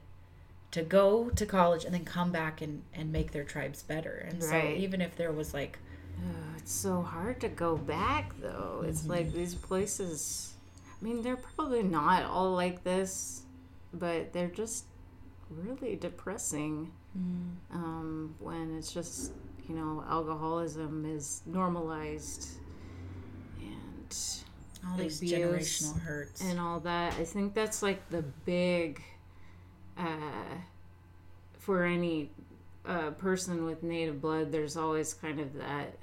to 0.72 0.82
go 0.84 1.30
to 1.30 1.46
college 1.46 1.86
and 1.86 1.94
then 1.94 2.06
come 2.06 2.32
back 2.32 2.62
and 2.62 2.84
and 2.94 3.12
make 3.12 3.32
their 3.32 3.44
tribes 3.46 3.84
better. 3.84 4.26
And 4.30 4.44
so 4.44 4.56
even 4.78 5.02
if 5.02 5.16
there 5.16 5.32
was 5.32 5.54
like 5.54 5.80
Uh, 6.18 6.58
it's 6.58 6.72
so 6.72 7.02
hard 7.02 7.42
to 7.42 7.50
go 7.50 7.76
back 7.78 8.34
though. 8.42 8.84
It's 8.88 9.06
like 9.08 9.34
these 9.34 9.56
places. 9.56 10.54
I 10.90 11.04
mean, 11.04 11.22
they're 11.22 11.36
probably 11.38 11.84
not 11.84 12.24
all 12.24 12.54
like 12.54 12.84
this, 12.84 13.44
but 13.94 14.32
they're 14.34 14.48
just 14.64 14.86
really 15.50 15.96
depressing 15.98 16.92
um, 17.72 18.36
when 18.40 18.78
it's 18.78 18.92
just 18.94 19.32
you 19.68 19.76
know 19.76 20.04
alcoholism 20.10 21.06
is 21.06 21.42
normalized 21.46 22.48
and 23.60 24.16
all 24.88 24.98
these 24.98 25.20
Abuse 25.20 25.32
generational 25.34 26.00
hurts. 26.02 26.42
and 26.42 26.60
all 26.60 26.80
that. 26.82 27.14
I 27.20 27.24
think 27.24 27.54
that's 27.54 27.82
like 27.82 28.08
the 28.10 28.22
big 28.46 29.02
uh, 29.98 30.56
for 31.58 31.84
any 31.84 32.30
uh, 32.86 33.12
person 33.12 33.66
with 33.66 33.82
native 33.84 34.22
blood. 34.22 34.52
There's 34.52 34.78
always 34.78 35.14
kind 35.14 35.40
of 35.40 35.54
that, 35.56 35.98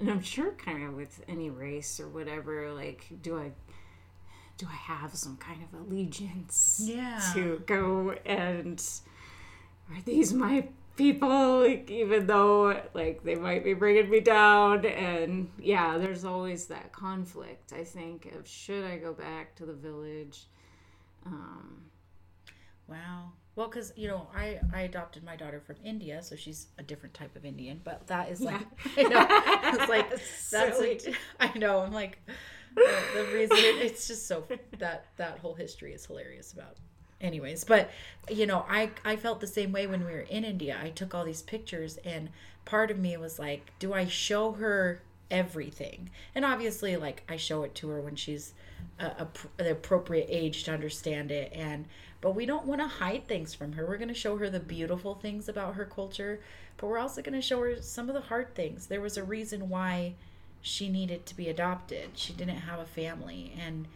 and 0.00 0.10
I'm 0.10 0.22
sure 0.22 0.52
kind 0.52 0.84
of 0.84 0.94
with 0.94 1.22
any 1.28 1.48
race 1.50 1.98
or 2.00 2.08
whatever. 2.08 2.70
Like, 2.72 3.06
do 3.22 3.38
I 3.38 3.52
do 4.58 4.66
I 4.68 4.74
have 4.74 5.14
some 5.14 5.36
kind 5.36 5.60
of 5.62 5.80
allegiance 5.86 6.80
Yeah. 6.84 7.20
to 7.34 7.62
go 7.66 8.10
and 8.26 8.82
are 9.90 10.02
these 10.04 10.34
my 10.34 10.68
people 10.98 11.60
like 11.60 11.90
even 11.90 12.26
though 12.26 12.78
like 12.92 13.22
they 13.24 13.36
might 13.36 13.64
be 13.64 13.72
bringing 13.72 14.10
me 14.10 14.20
down 14.20 14.84
and 14.84 15.48
yeah 15.58 15.96
there's 15.96 16.24
always 16.24 16.66
that 16.66 16.92
conflict 16.92 17.72
i 17.72 17.82
think 17.84 18.26
of 18.38 18.46
should 18.46 18.84
i 18.84 18.98
go 18.98 19.12
back 19.14 19.54
to 19.56 19.64
the 19.64 19.72
village 19.72 20.48
um 21.24 21.88
Wow. 22.88 23.32
Well, 23.54 23.68
because 23.68 23.92
you 23.96 24.08
know, 24.08 24.28
I 24.34 24.58
I 24.72 24.82
adopted 24.82 25.22
my 25.22 25.36
daughter 25.36 25.60
from 25.60 25.76
India, 25.84 26.22
so 26.22 26.36
she's 26.36 26.68
a 26.78 26.82
different 26.82 27.14
type 27.14 27.36
of 27.36 27.44
Indian. 27.44 27.80
But 27.84 28.06
that 28.06 28.30
is 28.30 28.40
like, 28.40 28.66
I 28.96 29.02
know, 29.02 29.26
it's 29.74 29.88
like 29.88 30.10
that's. 30.50 30.76
Silly. 30.76 31.00
A, 31.06 31.12
I 31.44 31.58
know. 31.58 31.80
I'm 31.80 31.92
like, 31.92 32.18
the, 32.74 32.90
the 33.14 33.24
reason 33.34 33.56
it's 33.60 34.08
just 34.08 34.26
so 34.26 34.44
that 34.78 35.06
that 35.16 35.38
whole 35.38 35.54
history 35.54 35.92
is 35.92 36.06
hilarious 36.06 36.52
about. 36.52 36.76
Anyways, 37.20 37.64
but 37.64 37.90
you 38.30 38.46
know, 38.46 38.64
I 38.68 38.90
I 39.04 39.16
felt 39.16 39.40
the 39.40 39.46
same 39.46 39.72
way 39.72 39.86
when 39.86 40.04
we 40.04 40.12
were 40.12 40.20
in 40.20 40.44
India. 40.44 40.78
I 40.80 40.90
took 40.90 41.14
all 41.14 41.24
these 41.24 41.42
pictures, 41.42 41.98
and 42.04 42.30
part 42.64 42.90
of 42.90 42.98
me 42.98 43.16
was 43.16 43.38
like, 43.38 43.72
do 43.78 43.92
I 43.92 44.06
show 44.06 44.52
her 44.52 45.02
everything? 45.30 46.10
And 46.34 46.44
obviously, 46.44 46.96
like 46.96 47.24
I 47.28 47.36
show 47.36 47.64
it 47.64 47.74
to 47.76 47.88
her 47.88 48.00
when 48.00 48.14
she's 48.16 48.54
uh, 49.00 49.10
a, 49.18 49.22
a, 49.58 49.62
the 49.64 49.72
appropriate 49.72 50.28
age 50.28 50.64
to 50.64 50.72
understand 50.72 51.30
it. 51.32 51.52
And 51.52 51.86
but 52.20 52.36
we 52.36 52.46
don't 52.46 52.66
want 52.66 52.80
to 52.80 52.88
hide 52.88 53.26
things 53.26 53.54
from 53.54 53.72
her. 53.72 53.86
We're 53.86 53.96
going 53.96 54.08
to 54.08 54.14
show 54.14 54.36
her 54.38 54.50
the 54.50 54.60
beautiful 54.60 55.14
things 55.14 55.48
about 55.48 55.74
her 55.74 55.84
culture 55.84 56.40
but 56.78 56.86
we're 56.86 56.98
also 56.98 57.20
going 57.20 57.34
to 57.34 57.42
show 57.42 57.60
her 57.60 57.82
some 57.82 58.08
of 58.08 58.14
the 58.14 58.22
hard 58.22 58.54
things. 58.54 58.86
There 58.86 59.00
was 59.00 59.16
a 59.16 59.24
reason 59.24 59.68
why 59.68 60.14
she 60.62 60.88
needed 60.88 61.26
to 61.26 61.36
be 61.36 61.48
adopted. 61.48 62.10
She 62.14 62.32
didn't 62.32 62.56
have 62.56 62.78
a 62.78 62.86
family. 62.86 63.52
And 63.60 63.86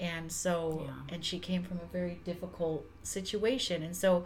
and 0.00 0.30
so 0.30 0.82
Yeah. 0.84 1.14
and 1.14 1.24
she 1.24 1.38
came 1.38 1.62
from 1.62 1.78
a 1.78 1.86
very 1.92 2.20
difficult 2.24 2.84
situation 3.02 3.82
and 3.82 3.96
so 3.96 4.24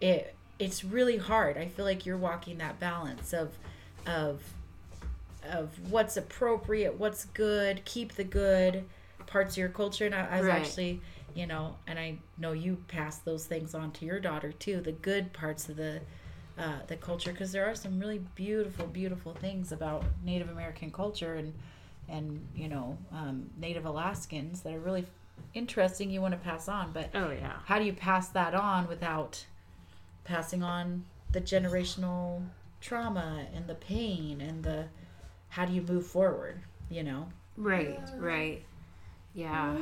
it 0.00 0.34
it's 0.58 0.84
really 0.84 1.16
hard 1.16 1.56
i 1.56 1.66
feel 1.66 1.84
like 1.84 2.04
you're 2.06 2.16
walking 2.18 2.58
that 2.58 2.78
balance 2.78 3.32
of 3.32 3.56
of 4.06 4.40
of 5.50 5.68
what's 5.90 6.16
appropriate, 6.16 6.98
what's 6.98 7.26
good, 7.26 7.84
keep 7.84 8.14
the 8.14 8.24
good 8.24 8.84
parts 9.26 9.54
of 9.54 9.58
your 9.58 9.68
culture. 9.68 10.06
And 10.06 10.14
I, 10.14 10.26
I 10.26 10.38
was 10.38 10.46
Right. 10.46 10.56
actually, 10.62 11.00
you 11.34 11.46
know, 11.46 11.76
and 11.86 11.98
I 11.98 12.18
know 12.38 12.52
you 12.52 12.78
pass 12.88 13.18
those 13.18 13.46
things 13.46 13.74
on 13.74 13.90
to 13.92 14.06
your 14.06 14.20
daughter 14.20 14.52
too, 14.52 14.80
the 14.80 14.92
good 14.92 15.32
parts 15.32 15.68
of 15.68 15.76
the 15.76 16.00
uh, 16.56 16.78
the 16.86 16.96
culture, 16.96 17.32
because 17.32 17.50
there 17.50 17.66
are 17.66 17.74
some 17.74 17.98
really 17.98 18.20
beautiful, 18.36 18.86
beautiful 18.86 19.34
things 19.34 19.72
about 19.72 20.04
Native 20.24 20.48
American 20.48 20.88
culture 20.90 21.34
and 21.34 21.52
and 22.08 22.46
you 22.54 22.68
know 22.68 22.98
um, 23.12 23.50
Native 23.58 23.86
Alaskans 23.86 24.62
that 24.62 24.74
are 24.74 24.80
really 24.80 25.06
interesting. 25.52 26.10
You 26.10 26.20
want 26.20 26.32
to 26.32 26.38
pass 26.38 26.68
on, 26.68 26.92
but 26.92 27.10
oh 27.14 27.30
yeah 27.30 27.54
how 27.64 27.78
do 27.78 27.84
you 27.84 27.92
pass 27.92 28.28
that 28.28 28.54
on 28.54 28.88
without 28.88 29.44
passing 30.24 30.62
on 30.62 31.04
the 31.32 31.40
generational 31.40 32.42
trauma 32.80 33.46
and 33.54 33.66
the 33.66 33.74
pain 33.74 34.40
and 34.40 34.62
the 34.62 34.86
how 35.48 35.64
do 35.64 35.72
you 35.72 35.82
move 35.82 36.06
forward 36.06 36.60
you 36.90 37.02
know. 37.02 37.26
Right, 37.56 37.98
right. 38.18 38.62
Yeah. 39.34 39.76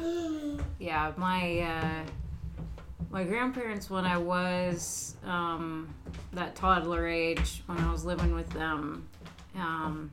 Yeah, 0.78 1.12
my 1.16 1.60
uh 1.60 2.04
my 3.10 3.24
grandparents 3.24 3.90
when 3.90 4.04
I 4.04 4.16
was 4.16 5.16
um 5.24 5.92
that 6.32 6.54
toddler 6.54 7.06
age 7.06 7.62
when 7.66 7.78
I 7.78 7.92
was 7.92 8.04
living 8.04 8.34
with 8.34 8.48
them 8.50 9.06
um 9.56 10.12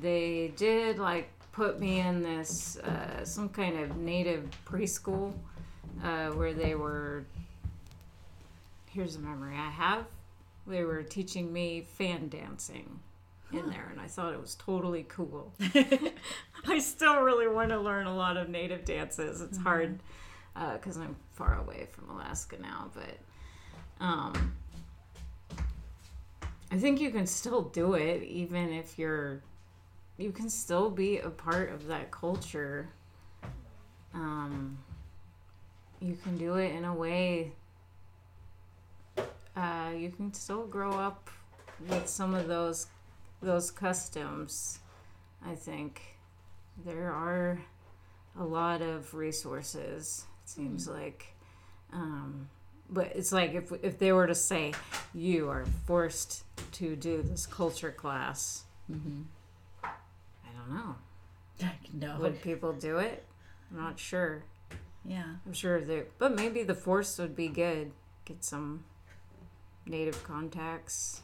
they 0.00 0.52
did 0.56 0.98
like 0.98 1.30
put 1.52 1.80
me 1.80 2.00
in 2.00 2.22
this 2.22 2.76
uh 2.78 3.24
some 3.24 3.48
kind 3.48 3.78
of 3.78 3.96
native 3.96 4.48
preschool 4.66 5.32
uh 6.04 6.28
where 6.30 6.52
they 6.52 6.74
were 6.74 7.24
here's 8.90 9.16
a 9.16 9.20
memory 9.20 9.56
I 9.56 9.70
have 9.70 10.04
they 10.66 10.84
were 10.84 11.02
teaching 11.02 11.52
me 11.52 11.86
fan 11.96 12.28
dancing 12.28 13.00
in 13.52 13.70
there 13.70 13.88
and 13.90 14.00
I 14.00 14.06
thought 14.06 14.32
it 14.32 14.40
was 14.40 14.56
totally 14.56 15.04
cool. 15.08 15.52
I 16.66 16.78
still 16.80 17.20
really 17.20 17.46
want 17.46 17.70
to 17.70 17.78
learn 17.78 18.06
a 18.06 18.14
lot 18.14 18.36
of 18.36 18.48
native 18.48 18.84
dances. 18.84 19.40
It's 19.40 19.58
hard 19.58 20.00
because 20.54 20.96
I'm 20.96 21.16
far 21.34 21.58
away 21.60 21.86
from 21.92 22.10
Alaska 22.10 22.56
now, 22.60 22.90
but 22.94 24.04
um, 24.04 24.54
I 26.70 26.76
think 26.76 27.00
you 27.00 27.10
can 27.10 27.26
still 27.26 27.62
do 27.62 27.94
it 27.94 28.22
even 28.22 28.72
if 28.72 28.98
you're. 28.98 29.42
You 30.18 30.32
can 30.32 30.48
still 30.48 30.90
be 30.90 31.18
a 31.18 31.30
part 31.30 31.70
of 31.70 31.86
that 31.88 32.10
culture. 32.10 32.88
Um, 34.14 34.78
you 36.00 36.16
can 36.22 36.38
do 36.38 36.54
it 36.54 36.74
in 36.74 36.84
a 36.84 36.94
way. 36.94 37.52
Uh, 39.56 39.90
you 39.96 40.10
can 40.10 40.32
still 40.32 40.66
grow 40.66 40.92
up 40.92 41.30
with 41.88 42.08
some 42.08 42.34
of 42.34 42.48
those 42.48 42.86
those 43.42 43.70
customs. 43.70 44.78
I 45.44 45.54
think 45.54 46.00
there 46.84 47.12
are 47.12 47.60
a 48.38 48.44
lot 48.44 48.80
of 48.82 49.14
resources. 49.14 50.24
It 50.44 50.48
seems 50.48 50.88
like, 50.88 51.26
um, 51.92 52.48
but 52.88 53.12
it's 53.14 53.32
like 53.32 53.54
if 53.54 53.72
if 53.82 53.98
they 53.98 54.12
were 54.12 54.26
to 54.26 54.34
say 54.34 54.72
you 55.14 55.50
are 55.50 55.66
forced 55.86 56.44
to 56.72 56.96
do 56.96 57.22
this 57.22 57.46
culture 57.46 57.92
class, 57.92 58.64
Mm-hmm. 58.90 59.22
Don't 60.66 60.74
know. 60.74 60.96
no. 61.94 62.20
Would 62.20 62.42
people 62.42 62.72
do 62.72 62.98
it? 62.98 63.24
I'm 63.70 63.78
not 63.78 63.98
sure. 63.98 64.44
Yeah. 65.04 65.24
I'm 65.44 65.52
sure 65.52 65.80
they, 65.80 66.04
but 66.18 66.34
maybe 66.34 66.62
the 66.62 66.74
force 66.74 67.18
would 67.18 67.36
be 67.36 67.48
good. 67.48 67.92
Get 68.24 68.44
some 68.44 68.84
native 69.86 70.22
contacts. 70.24 71.22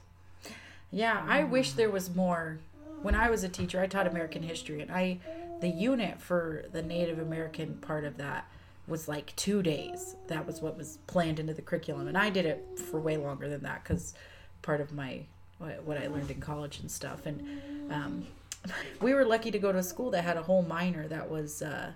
Yeah, 0.91 1.25
I 1.27 1.45
wish 1.45 1.73
there 1.73 1.91
was 1.91 2.15
more. 2.15 2.59
When 3.01 3.15
I 3.15 3.31
was 3.31 3.43
a 3.43 3.49
teacher, 3.49 3.81
I 3.81 3.87
taught 3.87 4.07
American 4.07 4.43
history, 4.43 4.81
and 4.81 4.91
I, 4.91 5.19
the 5.61 5.69
unit 5.69 6.21
for 6.21 6.67
the 6.73 6.83
Native 6.83 7.19
American 7.19 7.75
part 7.77 8.05
of 8.05 8.19
that 8.19 8.47
was 8.87 9.09
like 9.09 9.35
two 9.35 9.63
days. 9.63 10.15
That 10.29 10.47
was 10.47 10.61
what 10.61 10.77
was 10.77 10.99
planned 11.07 11.41
into 11.41 11.55
the 11.55 11.63
curriculum, 11.63 12.07
and 12.07 12.17
I 12.17 12.31
did 12.31 12.47
it 12.47 12.65
for 12.79 13.01
way 13.01 13.17
longer 13.17 13.49
than 13.49 13.63
that 13.63 13.83
because 13.83 14.15
part 14.61 14.81
of 14.81 14.93
my 14.93 15.23
what 15.59 15.83
what 15.85 15.99
I 15.99 16.07
learned 16.07 16.31
in 16.31 16.41
college 16.41 16.81
and 16.81 16.91
stuff. 16.91 17.27
And 17.27 17.91
um, 17.91 18.27
we 19.01 19.15
were 19.15 19.25
lucky 19.25 19.51
to 19.51 19.59
go 19.59 19.73
to 19.73 19.79
a 19.79 19.83
school 19.83 20.11
that 20.11 20.25
had 20.25 20.37
a 20.37 20.43
whole 20.43 20.63
minor 20.63 21.09
that 21.09 21.31
was 21.31 21.63
uh, 21.63 21.93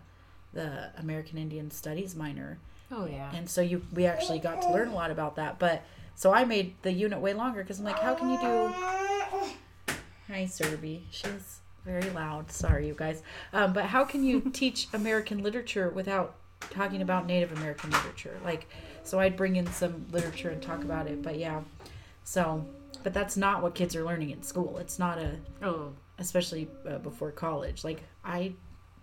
the 0.53 0.91
American 0.99 1.39
Indian 1.39 1.71
Studies 1.71 2.15
minor, 2.17 2.59
Oh 2.91 3.07
yeah. 3.07 3.31
and 3.35 3.49
so 3.49 3.61
you 3.61 3.83
we 3.93 4.07
actually 4.07 4.39
got 4.39 4.63
to 4.63 4.71
learn 4.71 4.89
a 4.89 4.95
lot 4.95 5.11
about 5.11 5.37
that 5.37 5.59
but 5.59 5.83
so 6.15 6.33
i 6.33 6.45
made 6.45 6.75
the 6.83 6.93
unit 6.93 7.21
way 7.21 7.35
longer 7.35 7.63
because 7.63 7.79
i'm 7.81 7.85
like 7.85 7.99
how 7.99 8.15
can 8.15 8.31
you 8.31 8.41
do 8.41 8.69
hi 10.29 10.45
serby. 10.45 11.01
She's 11.11 11.61
very 11.85 12.11
loud. 12.11 12.51
Sorry 12.51 12.89
you 12.89 12.95
guys. 12.95 13.23
Um, 13.53 13.73
but 13.73 13.85
how 13.87 14.05
can 14.05 14.25
you 14.25 14.41
teach 14.53 14.89
american 14.93 15.43
literature 15.43 15.89
without 15.91 16.35
talking 16.71 17.03
about 17.03 17.27
native 17.27 17.53
american 17.53 17.91
literature? 17.91 18.39
Like 18.45 18.69
so 19.05 19.21
i'd 19.21 19.37
bring 19.37 19.57
in 19.57 19.67
some 19.69 20.07
literature 20.11 20.51
and 20.51 20.61
talk 20.63 20.83
about 20.83 21.07
it 21.07 21.23
but 21.23 21.39
yeah. 21.39 21.63
So 22.25 22.65
but 23.03 23.13
that's 23.15 23.37
not 23.37 23.63
what 23.63 23.75
kids 23.75 23.95
are 23.95 24.05
learning 24.05 24.31
in 24.31 24.43
school. 24.43 24.79
It's 24.79 24.99
not 24.99 25.19
a 25.19 25.37
oh 25.63 25.93
especially 26.19 26.69
uh, 26.89 26.99
before 26.99 27.31
college 27.31 27.85
like 27.85 28.03
i 28.25 28.53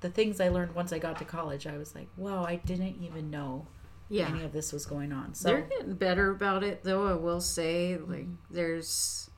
the 0.01 0.09
things 0.09 0.39
i 0.41 0.49
learned 0.49 0.73
once 0.75 0.91
i 0.91 0.99
got 0.99 1.17
to 1.17 1.25
college 1.25 1.67
i 1.67 1.77
was 1.77 1.95
like 1.95 2.07
whoa 2.15 2.43
i 2.43 2.55
didn't 2.55 3.01
even 3.01 3.29
know 3.29 3.67
yeah. 4.13 4.27
any 4.27 4.43
of 4.43 4.51
this 4.51 4.71
was 4.71 4.85
going 4.85 5.11
on. 5.11 5.33
So 5.33 5.49
They're 5.49 5.61
getting 5.61 5.95
better 5.95 6.29
about 6.29 6.63
it, 6.63 6.83
though. 6.83 7.07
I 7.07 7.15
will 7.15 7.41
say, 7.41 7.97
like, 7.97 8.27
there's 8.51 9.29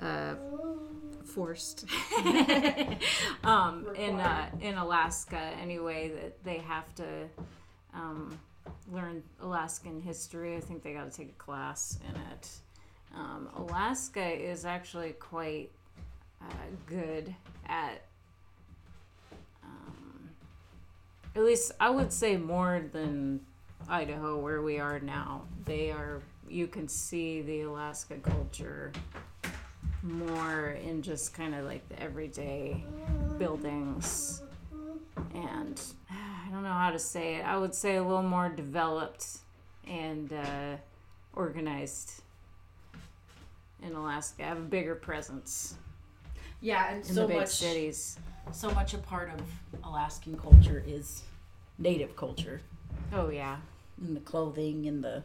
uh, 0.00 0.34
forced 1.24 1.84
um, 3.44 3.86
in 3.96 4.20
uh, 4.20 4.50
in 4.60 4.76
Alaska 4.76 5.38
anyway 5.60 6.10
that 6.10 6.44
they 6.44 6.58
have 6.58 6.94
to 6.96 7.28
um, 7.92 8.38
learn 8.90 9.22
Alaskan 9.40 10.00
history. 10.00 10.56
I 10.56 10.60
think 10.60 10.82
they 10.82 10.92
got 10.92 11.10
to 11.10 11.16
take 11.16 11.30
a 11.30 11.42
class 11.42 11.98
in 12.08 12.16
it. 12.32 12.48
Um, 13.14 13.48
Alaska 13.56 14.24
is 14.24 14.64
actually 14.64 15.12
quite 15.12 15.70
uh, 16.50 16.54
good 16.86 17.34
at. 17.66 18.02
Um, 19.62 20.30
at 21.34 21.42
least 21.42 21.72
I 21.80 21.90
would 21.90 22.12
say 22.12 22.36
more 22.36 22.84
than 22.92 23.40
Idaho, 23.88 24.38
where 24.38 24.62
we 24.62 24.78
are 24.78 25.00
now, 25.00 25.42
they 25.64 25.90
are. 25.90 26.22
You 26.48 26.66
can 26.66 26.88
see 26.88 27.42
the 27.42 27.62
Alaska 27.62 28.16
culture 28.16 28.92
more 30.02 30.78
in 30.82 31.00
just 31.00 31.32
kind 31.32 31.54
of 31.54 31.64
like 31.64 31.88
the 31.88 32.00
everyday 32.00 32.84
buildings, 33.38 34.42
and 35.34 35.80
I 36.10 36.50
don't 36.50 36.62
know 36.62 36.72
how 36.72 36.90
to 36.90 36.98
say 36.98 37.36
it. 37.36 37.46
I 37.46 37.56
would 37.56 37.74
say 37.74 37.96
a 37.96 38.02
little 38.02 38.22
more 38.22 38.48
developed 38.48 39.38
and 39.86 40.32
uh, 40.32 40.76
organized 41.34 42.22
in 43.82 43.94
Alaska. 43.94 44.44
Have 44.44 44.58
a 44.58 44.62
bigger 44.62 44.94
presence 44.94 45.76
yeah, 46.64 46.88
and 46.92 47.06
in 47.06 47.14
so 47.14 47.22
the 47.22 47.28
big 47.28 47.36
much 47.36 47.48
cities. 47.50 48.18
so 48.52 48.70
much 48.70 48.94
a 48.94 48.98
part 48.98 49.30
of 49.30 49.40
Alaskan 49.84 50.36
culture 50.38 50.82
is 50.86 51.22
native 51.78 52.16
culture, 52.16 52.60
Oh 53.12 53.28
yeah, 53.28 53.58
in 54.02 54.14
the 54.14 54.20
clothing 54.20 54.86
and 54.86 55.04
the 55.04 55.22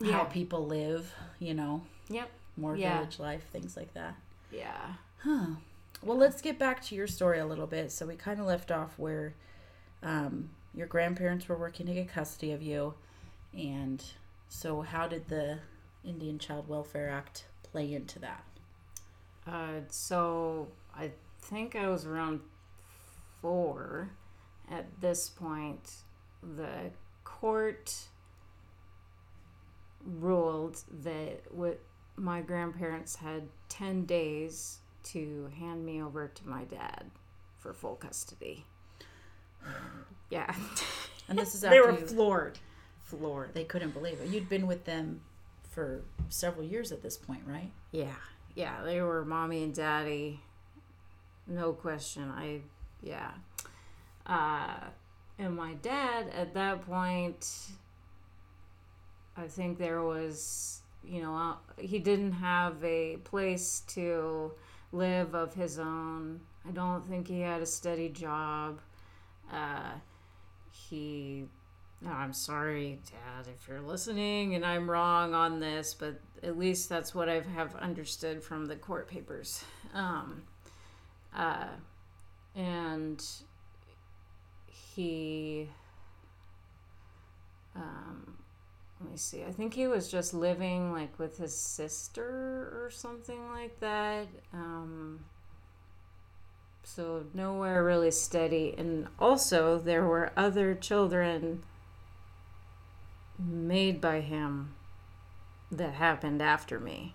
Yeah. 0.00 0.12
how 0.12 0.24
people 0.24 0.66
live. 0.66 1.14
You 1.38 1.54
know, 1.54 1.82
yep, 2.08 2.30
more 2.56 2.76
Yeah. 2.76 2.98
village 2.98 3.18
life, 3.20 3.44
things 3.52 3.76
like 3.76 3.94
that. 3.94 4.14
yeah. 4.50 4.94
Huh. 5.22 5.46
Well, 6.02 6.16
let's 6.16 6.42
get 6.42 6.58
back 6.58 6.82
to 6.86 6.96
your 6.96 7.06
story 7.06 7.38
a 7.38 7.46
little 7.46 7.68
bit. 7.68 7.92
So 7.92 8.06
we 8.06 8.16
kind 8.16 8.40
of 8.40 8.46
left 8.46 8.72
off 8.72 8.98
where 8.98 9.34
um, 10.02 10.50
your 10.74 10.88
grandparents 10.88 11.48
were 11.48 11.56
working 11.56 11.86
to 11.86 11.94
get 11.94 12.08
custody 12.08 12.50
of 12.50 12.60
you, 12.60 12.94
and 13.56 14.02
so 14.48 14.80
how 14.80 15.06
did 15.06 15.28
the 15.28 15.60
Indian 16.04 16.40
Child 16.40 16.68
Welfare 16.68 17.08
Act 17.08 17.44
play 17.62 17.94
into 17.94 18.18
that? 18.18 18.42
Uh, 19.46 19.80
so 19.88 20.68
I 20.94 21.10
think 21.40 21.74
I 21.76 21.88
was 21.88 22.06
around 22.06 22.40
four 23.40 24.10
at 24.70 25.00
this 25.00 25.28
point. 25.28 25.94
The 26.56 26.90
court 27.24 27.94
ruled 30.04 30.82
that 31.02 31.40
what 31.50 31.80
my 32.16 32.40
grandparents 32.40 33.16
had 33.16 33.48
10 33.68 34.04
days 34.04 34.78
to 35.04 35.50
hand 35.58 35.84
me 35.84 36.02
over 36.02 36.28
to 36.28 36.48
my 36.48 36.64
dad 36.64 37.10
for 37.58 37.72
full 37.72 37.96
custody. 37.96 38.64
Yeah. 40.30 40.54
And 41.28 41.38
this 41.38 41.54
is 41.54 41.60
they 41.60 41.78
were 41.78 41.92
you- 41.92 42.06
floored. 42.06 42.58
Floored. 43.04 43.54
They 43.54 43.64
couldn't 43.64 43.90
believe 43.92 44.18
it. 44.20 44.28
You'd 44.30 44.48
been 44.48 44.66
with 44.66 44.84
them 44.86 45.20
for 45.70 46.02
several 46.30 46.64
years 46.64 46.90
at 46.90 47.00
this 47.02 47.16
point, 47.16 47.42
right? 47.46 47.70
Yeah, 47.92 48.14
yeah, 48.54 48.82
they 48.84 49.00
were 49.00 49.24
mommy 49.24 49.62
and 49.62 49.74
daddy, 49.74 50.40
no 51.46 51.72
question. 51.72 52.30
I, 52.30 52.60
yeah, 53.02 53.32
uh, 54.26 54.88
and 55.38 55.56
my 55.56 55.74
dad 55.74 56.26
at 56.36 56.54
that 56.54 56.86
point, 56.86 57.48
I 59.36 59.46
think 59.46 59.78
there 59.78 60.02
was, 60.02 60.82
you 61.04 61.22
know, 61.22 61.34
uh, 61.34 61.54
he 61.80 61.98
didn't 61.98 62.32
have 62.32 62.82
a 62.84 63.16
place 63.24 63.82
to 63.88 64.52
live 64.92 65.34
of 65.34 65.54
his 65.54 65.78
own. 65.78 66.40
I 66.68 66.70
don't 66.70 67.06
think 67.08 67.28
he 67.28 67.40
had 67.40 67.62
a 67.62 67.66
steady 67.66 68.08
job. 68.08 68.80
Uh, 69.52 69.92
he 70.70 71.46
I'm 72.08 72.32
sorry, 72.32 72.98
Dad, 73.10 73.48
if 73.48 73.68
you're 73.68 73.80
listening 73.80 74.54
and 74.54 74.66
I'm 74.66 74.90
wrong 74.90 75.34
on 75.34 75.60
this, 75.60 75.94
but 75.94 76.20
at 76.42 76.58
least 76.58 76.88
that's 76.88 77.14
what 77.14 77.28
I 77.28 77.40
have 77.40 77.74
understood 77.76 78.42
from 78.42 78.66
the 78.66 78.76
court 78.76 79.08
papers. 79.08 79.64
Um, 79.94 80.42
uh, 81.34 81.68
and 82.56 83.24
he, 84.66 85.68
um, 87.76 88.36
let 89.00 89.10
me 89.10 89.16
see, 89.16 89.44
I 89.44 89.52
think 89.52 89.74
he 89.74 89.86
was 89.86 90.10
just 90.10 90.34
living 90.34 90.92
like 90.92 91.18
with 91.18 91.38
his 91.38 91.54
sister 91.54 92.72
or 92.82 92.90
something 92.90 93.48
like 93.50 93.78
that. 93.80 94.26
Um, 94.52 95.20
so 96.84 97.24
nowhere 97.32 97.84
really 97.84 98.10
steady. 98.10 98.74
And 98.76 99.06
also, 99.18 99.78
there 99.78 100.04
were 100.04 100.32
other 100.36 100.74
children 100.74 101.62
made 103.38 104.00
by 104.00 104.20
him 104.20 104.74
that 105.72 105.94
happened 105.94 106.40
after 106.42 106.78
me. 106.78 107.14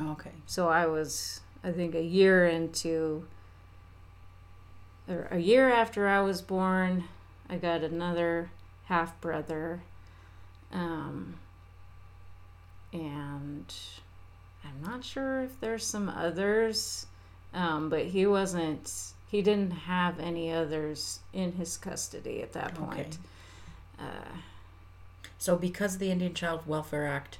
Okay. 0.00 0.32
So 0.46 0.68
I 0.68 0.86
was, 0.86 1.40
I 1.62 1.70
think, 1.70 1.94
a 1.94 2.02
year 2.02 2.46
into, 2.46 3.24
or 5.08 5.28
a 5.30 5.38
year 5.38 5.70
after 5.70 6.08
I 6.08 6.20
was 6.20 6.42
born, 6.42 7.04
I 7.48 7.56
got 7.56 7.82
another 7.82 8.50
half 8.86 9.18
brother. 9.20 9.82
Um, 10.72 11.34
and 12.92 13.72
I'm 14.64 14.82
not 14.82 15.04
sure 15.04 15.42
if 15.42 15.60
there's 15.60 15.86
some 15.86 16.08
others, 16.08 17.06
um, 17.54 17.88
but 17.88 18.06
he 18.06 18.26
wasn't, 18.26 19.12
he 19.28 19.42
didn't 19.42 19.70
have 19.72 20.18
any 20.18 20.52
others 20.52 21.20
in 21.32 21.52
his 21.52 21.76
custody 21.76 22.42
at 22.42 22.52
that 22.54 22.74
point. 22.74 23.18
Okay. 24.00 24.08
Uh, 24.08 24.36
So 25.38 25.56
because 25.56 25.98
the 25.98 26.10
Indian 26.10 26.34
Child 26.34 26.62
Welfare 26.66 27.06
Act, 27.06 27.38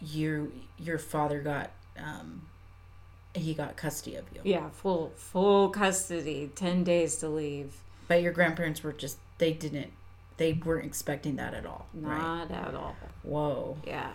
your 0.00 0.48
your 0.78 0.98
father 0.98 1.40
got 1.40 1.70
um, 1.98 2.42
he 3.34 3.54
got 3.54 3.76
custody 3.76 4.16
of 4.16 4.24
you. 4.34 4.40
yeah, 4.44 4.68
full 4.70 5.12
full 5.16 5.70
custody, 5.70 6.50
ten 6.54 6.84
days 6.84 7.16
to 7.16 7.28
leave. 7.28 7.74
But 8.06 8.22
your 8.22 8.32
grandparents 8.32 8.82
were 8.82 8.92
just 8.92 9.18
they 9.38 9.52
didn't 9.52 9.92
they 10.36 10.52
weren't 10.52 10.86
expecting 10.86 11.36
that 11.36 11.54
at 11.54 11.66
all. 11.66 11.86
Not 11.92 12.50
at 12.50 12.74
all. 12.74 12.96
Whoa. 13.22 13.78
Yeah. 13.86 14.10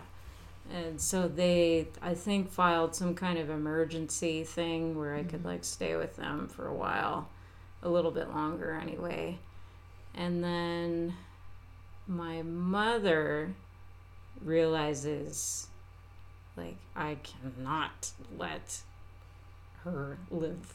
And 0.72 1.00
so 1.00 1.26
they, 1.26 1.88
I 2.00 2.14
think, 2.14 2.50
filed 2.50 2.94
some 2.94 3.14
kind 3.14 3.38
of 3.38 3.50
emergency 3.50 4.44
thing 4.44 4.96
where 4.96 5.14
I 5.14 5.24
could 5.24 5.44
like 5.44 5.64
stay 5.64 5.96
with 5.96 6.16
them 6.16 6.46
for 6.46 6.68
a 6.68 6.74
while, 6.74 7.28
a 7.82 7.88
little 7.88 8.10
bit 8.10 8.30
longer 8.30 8.78
anyway. 8.80 9.38
And 10.14 10.44
then 10.44 11.14
my 12.06 12.42
mother 12.42 13.54
realizes, 14.44 15.68
like, 16.60 16.76
I 16.96 17.16
cannot 17.22 18.10
let 18.36 18.80
her 19.84 20.18
live 20.30 20.74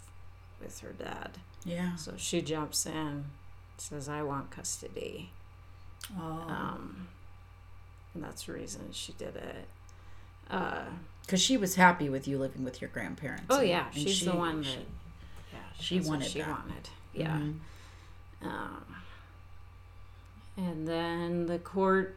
with 0.62 0.80
her 0.80 0.92
dad. 0.94 1.38
Yeah. 1.64 1.96
So 1.96 2.14
she 2.18 2.42
jumps 2.42 2.86
in, 2.86 3.26
says, 3.78 4.08
I 4.10 4.24
want 4.24 4.52
custody. 4.52 5.30
Oh. 6.20 6.22
Um, 6.48 7.08
and 8.14 8.24
that's 8.24 8.46
the 8.46 8.54
reason 8.54 8.90
she 8.92 9.14
did 9.14 9.36
it. 9.36 9.68
Uh, 10.50 10.86
Because 11.22 11.42
she 11.42 11.58
was 11.58 11.76
happy 11.76 12.08
with 12.10 12.28
you 12.28 12.38
living 12.38 12.64
with 12.64 12.82
your 12.82 12.90
grandparents. 12.90 13.46
oh 13.50 13.60
and- 13.60 13.68
yeah, 13.70 13.86
and 13.88 13.96
she's 13.96 14.16
she- 14.18 14.26
the 14.26 14.36
one 14.36 14.62
that. 14.62 14.68
she- 14.68 14.86
yeah, 15.54 15.60
she 15.80 16.00
wanted 16.02 16.30
She 16.30 16.40
that. 16.40 16.50
wanted. 16.50 16.90
Yeah. 17.14 17.38
Mhm. 17.38 17.60
Um, 18.44 18.86
and 20.58 20.88
then 20.88 21.48
the 21.48 21.58
court 21.60 22.16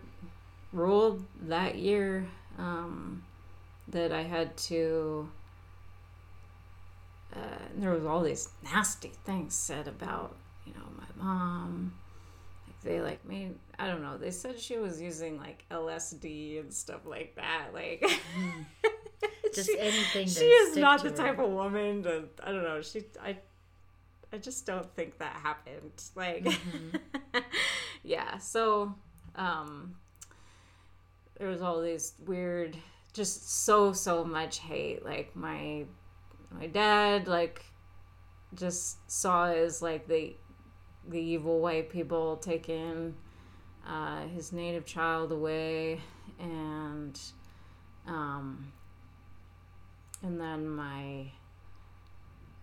ruled 0.72 1.24
that 1.42 1.76
year 1.78 2.26
um, 2.58 3.22
that 3.90 4.12
I 4.12 4.22
had 4.22 4.56
to. 4.68 5.28
Uh, 7.34 7.38
there 7.76 7.90
was 7.90 8.04
all 8.06 8.22
these 8.22 8.48
nasty 8.64 9.12
things 9.24 9.54
said 9.54 9.86
about 9.86 10.36
you 10.66 10.72
know 10.74 10.86
my 10.96 11.22
mom. 11.24 11.92
Like 12.66 12.80
they 12.82 13.00
like 13.00 13.24
made 13.26 13.54
I 13.78 13.86
don't 13.86 14.02
know. 14.02 14.16
They 14.16 14.30
said 14.30 14.58
she 14.58 14.78
was 14.78 15.00
using 15.00 15.38
like 15.38 15.64
LSD 15.70 16.60
and 16.60 16.72
stuff 16.72 17.00
like 17.04 17.36
that. 17.36 17.68
Like 17.74 18.02
Just 19.54 19.70
she- 19.70 19.78
anything. 19.78 20.26
She 20.28 20.44
is 20.44 20.76
not 20.76 21.02
the 21.02 21.10
her. 21.10 21.16
type 21.16 21.38
of 21.38 21.50
woman 21.50 22.02
to 22.04 22.24
i 22.44 22.52
don't 22.52 22.62
know 22.64 22.80
she 22.82 23.02
i 23.22 23.36
i 24.32 24.36
just 24.36 24.64
don't 24.66 24.94
think 24.94 25.18
that 25.18 25.32
happened 25.32 25.90
like 26.14 26.44
Mm-hmm. 26.44 27.38
yeah 28.04 28.36
so 28.38 28.94
um 29.36 29.94
there 31.38 31.48
was 31.48 31.60
all 31.62 31.80
these 31.80 32.12
weird 32.26 32.76
just 33.12 33.64
so 33.64 33.92
so 33.92 34.24
much 34.24 34.58
hate. 34.58 35.04
Like 35.04 35.34
my 35.34 35.84
my 36.50 36.66
dad 36.66 37.28
like 37.28 37.64
just 38.54 39.10
saw 39.10 39.46
as 39.50 39.82
like 39.82 40.08
the 40.08 40.34
the 41.08 41.20
evil 41.20 41.60
white 41.60 41.90
people 41.90 42.36
taking 42.36 43.14
uh, 43.86 44.26
his 44.26 44.52
native 44.52 44.84
child 44.84 45.32
away. 45.32 46.00
And 46.38 47.18
um 48.06 48.72
and 50.22 50.40
then 50.40 50.68
my 50.68 51.30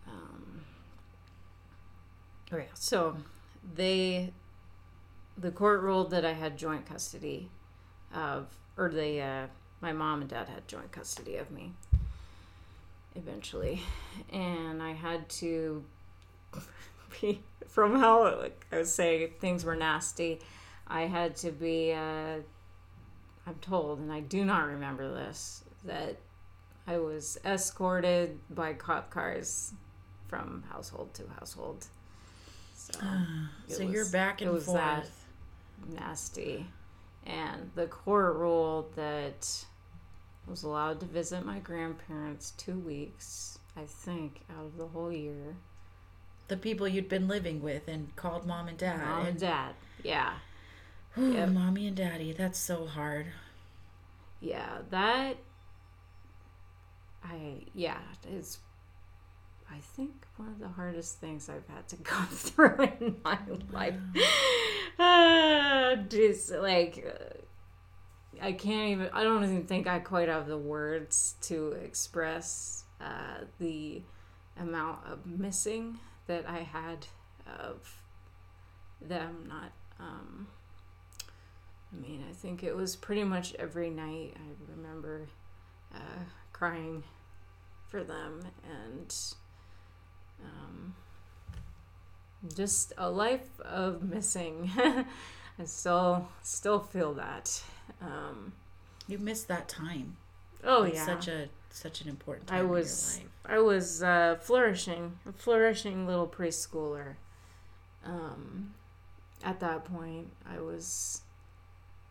um 0.07 0.61
yeah 2.51 2.63
so 2.73 3.15
they 3.75 4.31
the 5.37 5.51
court 5.51 5.81
ruled 5.81 6.11
that 6.11 6.25
i 6.25 6.33
had 6.33 6.57
joint 6.57 6.85
custody 6.85 7.49
of 8.13 8.47
or 8.77 8.89
they 8.89 9.21
uh 9.21 9.47
my 9.86 9.93
mom 9.93 10.21
and 10.21 10.29
dad 10.29 10.49
had 10.49 10.67
joint 10.67 10.91
custody 10.91 11.38
of 11.38 11.51
me 11.51 11.71
eventually 13.15 13.81
and 14.33 14.81
i 14.81 14.91
had 14.91 15.27
to 15.29 15.83
be 17.21 17.39
from 17.67 17.99
how 17.99 18.23
like 18.39 18.65
i 18.71 18.77
was 18.77 18.91
saying 18.91 19.29
things 19.39 19.63
were 19.63 19.75
nasty 19.75 20.39
i 20.88 21.01
had 21.01 21.36
to 21.36 21.51
be 21.51 21.93
uh 21.93 22.38
i'm 23.47 23.55
told 23.61 23.99
and 23.99 24.11
i 24.11 24.19
do 24.19 24.43
not 24.43 24.65
remember 24.65 25.13
this 25.13 25.63
that 25.86 26.17
I 26.88 26.99
was 26.99 27.38
escorted 27.43 28.39
by 28.49 28.73
cop 28.73 29.09
cars 29.09 29.73
from 30.27 30.63
household 30.71 31.13
to 31.15 31.23
household. 31.39 31.86
So, 32.75 32.99
it 33.67 33.73
So 33.73 33.83
you're 33.83 34.09
back 34.09 34.41
it 34.41 34.45
and 34.45 34.53
was 34.53 34.67
that 34.67 35.07
nasty. 35.89 36.67
And 37.25 37.71
the 37.73 37.88
court 37.88 38.36
ruled 38.36 38.95
that 38.95 39.65
was 40.47 40.63
allowed 40.63 40.99
to 40.99 41.05
visit 41.05 41.45
my 41.45 41.59
grandparents 41.59 42.51
two 42.57 42.77
weeks, 42.79 43.59
I 43.75 43.83
think, 43.85 44.41
out 44.57 44.65
of 44.65 44.77
the 44.77 44.87
whole 44.87 45.11
year. 45.11 45.55
The 46.47 46.57
people 46.57 46.87
you'd 46.87 47.09
been 47.09 47.27
living 47.27 47.61
with 47.61 47.87
and 47.87 48.15
called 48.15 48.45
mom 48.45 48.67
and 48.67 48.77
dad. 48.77 48.99
Mom 48.99 49.25
and 49.25 49.39
dad. 49.39 49.73
Yeah. 50.03 50.33
Ooh, 51.17 51.33
Yep. 51.33 51.49
Mommy 51.49 51.87
and 51.87 51.95
daddy. 51.95 52.33
That's 52.33 52.59
so 52.59 52.85
hard. 52.85 53.27
Yeah, 54.41 54.79
that 54.91 55.37
I 57.23 57.63
yeah, 57.73 57.97
it's 58.31 58.59
I 59.71 59.79
think 59.79 60.11
one 60.37 60.49
of 60.49 60.59
the 60.59 60.67
hardest 60.67 61.19
things 61.19 61.49
I've 61.49 61.67
had 61.73 61.87
to 61.87 61.95
go 62.03 62.21
through 62.29 62.89
in 62.99 63.15
my 63.23 63.39
life. 63.71 63.95
Ah, 64.99 65.95
just 66.09 66.51
like 66.51 67.03
uh, 67.07 67.37
I 68.41 68.51
can't 68.53 68.89
even 68.89 69.09
I 69.13 69.23
don't 69.23 69.43
even 69.43 69.65
think 69.65 69.88
I 69.88 69.99
quite 69.99 70.29
have 70.29 70.47
the 70.47 70.57
words 70.57 71.36
to 71.43 71.71
express 71.71 72.83
uh, 73.01 73.45
the 73.59 74.01
amount 74.59 74.99
of 75.05 75.25
missing 75.25 75.99
that 76.27 76.45
I 76.47 76.59
had 76.59 77.07
of 77.45 77.97
them 79.01 79.45
not 79.47 79.71
um 79.99 80.47
I 81.95 82.01
mean, 82.01 82.23
I 82.29 82.33
think 82.33 82.63
it 82.63 82.75
was 82.75 82.95
pretty 82.95 83.23
much 83.23 83.53
every 83.55 83.89
night. 83.89 84.36
I 84.36 84.71
remember 84.75 85.27
uh, 85.93 86.23
crying 86.51 87.03
for 87.88 88.03
them 88.03 88.41
and 88.69 89.15
um, 90.43 90.95
just 92.55 92.93
a 92.97 93.09
life 93.09 93.59
of 93.61 94.03
missing. 94.03 94.71
I 94.77 95.63
still 95.65 96.27
still 96.41 96.79
feel 96.79 97.13
that. 97.13 97.61
Um, 98.01 98.53
You 99.07 99.17
missed 99.19 99.47
that 99.47 99.67
time. 99.69 100.17
oh 100.63 100.83
It's 100.83 100.95
yeah, 100.97 101.05
Such 101.05 101.27
a 101.27 101.49
such 101.69 102.01
an 102.01 102.07
important 102.09 102.47
time 102.47 102.59
I 102.59 102.63
was. 102.63 103.19
I 103.45 103.59
was 103.59 104.01
uh, 104.01 104.38
flourishing, 104.41 105.19
a 105.27 105.33
flourishing 105.33 106.07
little 106.07 106.27
preschooler. 106.27 107.15
Um, 108.05 108.73
at 109.43 109.59
that 109.59 109.83
point, 109.86 110.31
I 110.49 110.59
was 110.61 111.21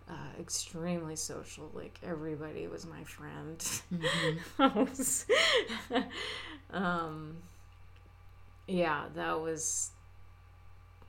uh, 0.08 0.12
extremely 0.38 1.16
social. 1.16 1.70
Like 1.72 1.98
everybody 2.02 2.66
was 2.68 2.84
my 2.86 3.04
friend. 3.04 3.58
Mhm. 3.92 4.38
I 4.58 4.66
was- 4.82 5.26
um, 6.70 7.36
yeah, 8.66 9.04
that 9.14 9.40
was, 9.40 9.90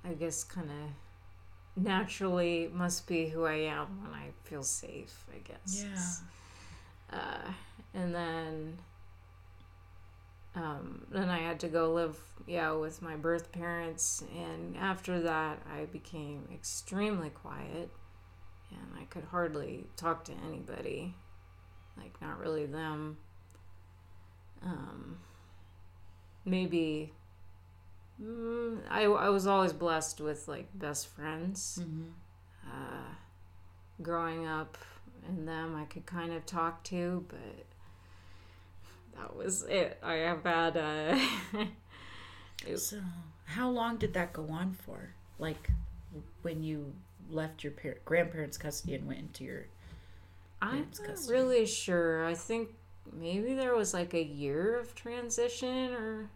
I 0.04 0.14
guess, 0.14 0.44
kind 0.44 0.70
of 0.70 0.90
naturally 1.76 2.70
must 2.74 3.08
be 3.08 3.30
who 3.30 3.46
I 3.46 3.56
am 3.56 4.02
when 4.04 4.14
I 4.14 4.30
feel 4.44 4.64
safe. 4.64 5.26
I 5.34 5.40
guess. 5.40 5.86
Yeah. 7.12 7.20
Uh, 7.20 7.52
and 7.94 8.14
then 8.14 8.78
um, 10.56 11.06
then 11.12 11.30
I 11.30 11.40
had 11.40 11.60
to 11.62 11.68
go 11.68 11.92
live, 11.94 12.18
yeah, 12.48 12.72
with 12.72 13.02
my 13.02 13.16
birth 13.16 13.52
parents. 13.52 14.24
And 14.34 14.78
after 14.78 15.20
that, 15.22 15.60
I 15.72 15.86
became 15.86 16.48
extremely 16.54 17.30
quiet, 17.30 17.90
and 18.72 18.88
I 19.00 19.04
could 19.06 19.26
hardly 19.26 19.86
talk 19.98 20.24
to 20.26 20.34
anybody, 20.48 21.14
like 21.98 22.20
not 22.22 22.40
really 22.40 22.66
them. 22.66 23.18
Um, 24.64 25.18
maybe 26.46 27.12
Mm, 28.22 28.80
I, 28.90 29.04
I 29.04 29.30
was 29.30 29.46
always 29.46 29.74
blessed 29.74 30.22
with 30.22 30.48
like 30.48 30.68
best 30.74 31.08
friends. 31.08 31.80
Mm-hmm. 31.82 32.04
Uh, 32.68 33.14
growing 34.02 34.48
up, 34.48 34.78
and 35.28 35.48
them 35.48 35.76
I 35.76 35.86
could 35.86 36.06
kind 36.06 36.34
of 36.34 36.46
talk 36.46 36.84
to, 36.86 37.26
but 37.28 37.66
that 39.18 39.36
was 39.36 39.64
it. 39.64 39.98
I 40.04 40.14
have 40.16 40.44
had 40.44 40.78
uh, 40.78 41.20
So, 42.76 43.00
how 43.46 43.70
long 43.70 43.98
did 43.98 44.14
that 44.14 44.34
go 44.34 44.48
on 44.50 44.74
for? 44.74 45.14
Like, 45.38 45.70
when 46.42 46.64
you 46.64 46.94
left 47.30 47.64
your 47.64 47.74
par- 47.74 47.98
grandparents' 48.06 48.58
custody 48.58 48.96
and 48.96 49.08
went 49.08 49.20
into 49.20 49.44
your. 49.44 49.66
I'm 50.62 50.80
not 50.80 51.08
custody. 51.08 51.34
really 51.34 51.66
sure. 51.66 52.26
I 52.26 52.34
think 52.34 52.70
maybe 53.14 53.54
there 53.54 53.76
was 53.76 53.94
like 53.94 54.14
a 54.14 54.24
year 54.24 54.80
of 54.80 54.96
transition 54.96 55.94
or 55.94 56.30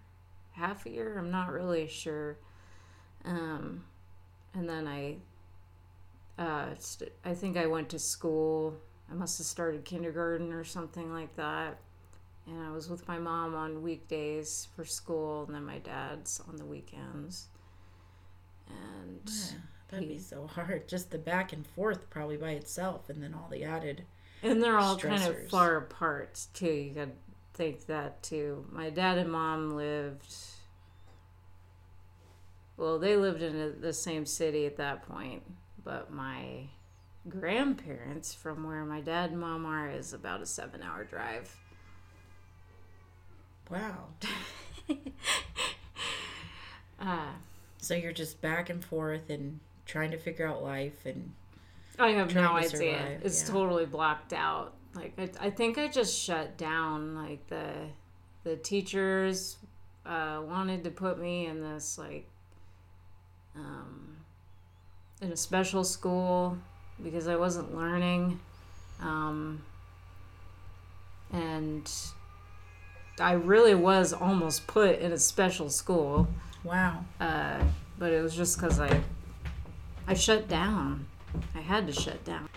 half 0.60 0.86
a 0.86 0.90
year. 0.90 1.18
I'm 1.18 1.32
not 1.32 1.52
really 1.52 1.88
sure. 1.88 2.38
Um, 3.26 3.84
and 4.54 4.68
then 4.70 4.88
I, 4.88 5.18
uh, 6.38 6.76
st- 6.78 7.12
I 7.26 7.34
think 7.34 7.58
I 7.58 7.66
went 7.66 7.90
to 7.90 8.00
school. 8.00 8.78
I 9.12 9.14
must 9.16 9.38
have 9.40 9.48
started 9.48 9.86
kindergarten 9.86 10.54
or 10.54 10.64
something 10.64 11.12
like 11.12 11.36
that. 11.36 11.80
And 12.48 12.62
I 12.62 12.72
was 12.72 12.90
with 12.90 13.08
my 13.08 13.20
mom 13.20 13.54
on 13.56 13.84
weekdays 13.84 14.68
for 14.76 14.84
school, 14.86 15.44
and 15.46 15.56
then 15.56 15.66
my 15.66 15.78
dad's 15.80 16.42
on 16.48 16.58
the 16.58 16.66
weekends. 16.66 17.48
And 18.68 19.22
Yeah, 19.26 19.58
that'd 19.90 20.08
be 20.08 20.18
so 20.20 20.48
hard. 20.48 20.88
Just 20.88 21.12
the 21.12 21.18
back 21.18 21.54
and 21.54 21.66
forth, 21.66 22.10
probably 22.10 22.38
by 22.38 22.52
itself, 22.52 23.10
and 23.10 23.22
then 23.22 23.34
all 23.34 23.50
the 23.52 23.64
added. 23.64 24.04
And 24.42 24.64
they're 24.64 24.80
all 24.80 24.98
kind 24.98 25.22
of 25.24 25.50
far 25.50 25.76
apart 25.78 26.48
too. 26.54 26.72
You 26.72 26.94
gotta 26.94 27.12
think 27.60 27.86
that 27.88 28.24
too. 28.24 28.66
My 28.72 28.90
dad 28.90 29.18
and 29.18 29.30
mom 29.30 29.72
lived. 29.72 30.34
Well, 32.78 32.98
they 32.98 33.18
lived 33.18 33.42
in 33.42 33.82
the 33.82 33.92
same 33.92 34.26
city 34.26 34.66
at 34.66 34.78
that 34.78 35.04
point, 35.06 35.44
but 35.84 36.10
my 36.10 36.68
grandparents, 37.28 38.34
from 38.34 38.64
where 38.66 38.86
my 38.86 39.02
dad 39.02 39.32
and 39.32 39.42
mom 39.42 39.66
are, 39.66 39.90
is 39.92 40.14
about 40.14 40.42
a 40.42 40.46
seven-hour 40.46 41.04
drive. 41.04 41.56
Wow. 43.70 44.08
Uh, 47.02 47.32
So 47.78 47.94
you're 47.94 48.12
just 48.12 48.42
back 48.42 48.70
and 48.70 48.84
forth 48.84 49.30
and 49.30 49.62
trying 49.86 50.12
to 50.12 50.18
figure 50.18 50.46
out 50.46 50.62
life 50.62 51.06
and. 51.06 51.32
I 51.98 52.10
have 52.10 52.34
no 52.36 52.52
idea. 52.54 52.70
survive, 52.70 53.22
It's 53.24 53.42
yeah. 53.48 53.54
totally 53.54 53.86
blocked 53.86 54.34
out. 54.34 54.74
Like 54.94 55.14
I, 55.18 55.48
I 55.48 55.50
think 55.50 55.78
I 55.78 55.88
just 55.88 56.18
shut 56.18 56.58
down. 56.58 57.16
Like 57.16 57.48
the 57.48 57.72
the 58.44 58.56
teachers 58.56 59.58
uh, 60.06 60.42
wanted 60.48 60.84
to 60.86 60.90
put 60.90 61.20
me 61.20 61.46
in 61.46 61.62
this 61.62 61.98
like 61.98 62.28
um, 63.56 64.18
in 65.22 65.32
a 65.32 65.38
special 65.38 65.84
school 65.84 66.58
because 67.04 67.28
I 67.28 67.36
wasn't 67.36 67.76
learning, 67.76 68.40
um, 69.02 69.62
and 71.32 71.90
I 73.20 73.34
really 73.34 73.76
was 73.76 74.14
almost 74.14 74.68
put 74.68 75.00
in 75.00 75.12
a 75.12 75.20
special 75.20 75.70
school 75.70 76.28
Wow. 76.64 77.06
uh, 77.20 77.62
but 77.98 78.12
it 78.12 78.22
was 78.22 78.36
just 78.36 78.58
because 78.58 78.80
I 78.80 79.02
I 80.08 80.14
shut 80.14 80.48
down. 80.48 81.06
I 81.56 81.62
had 81.62 81.86
to 81.88 81.94
shut 81.94 82.24
down. 82.26 82.49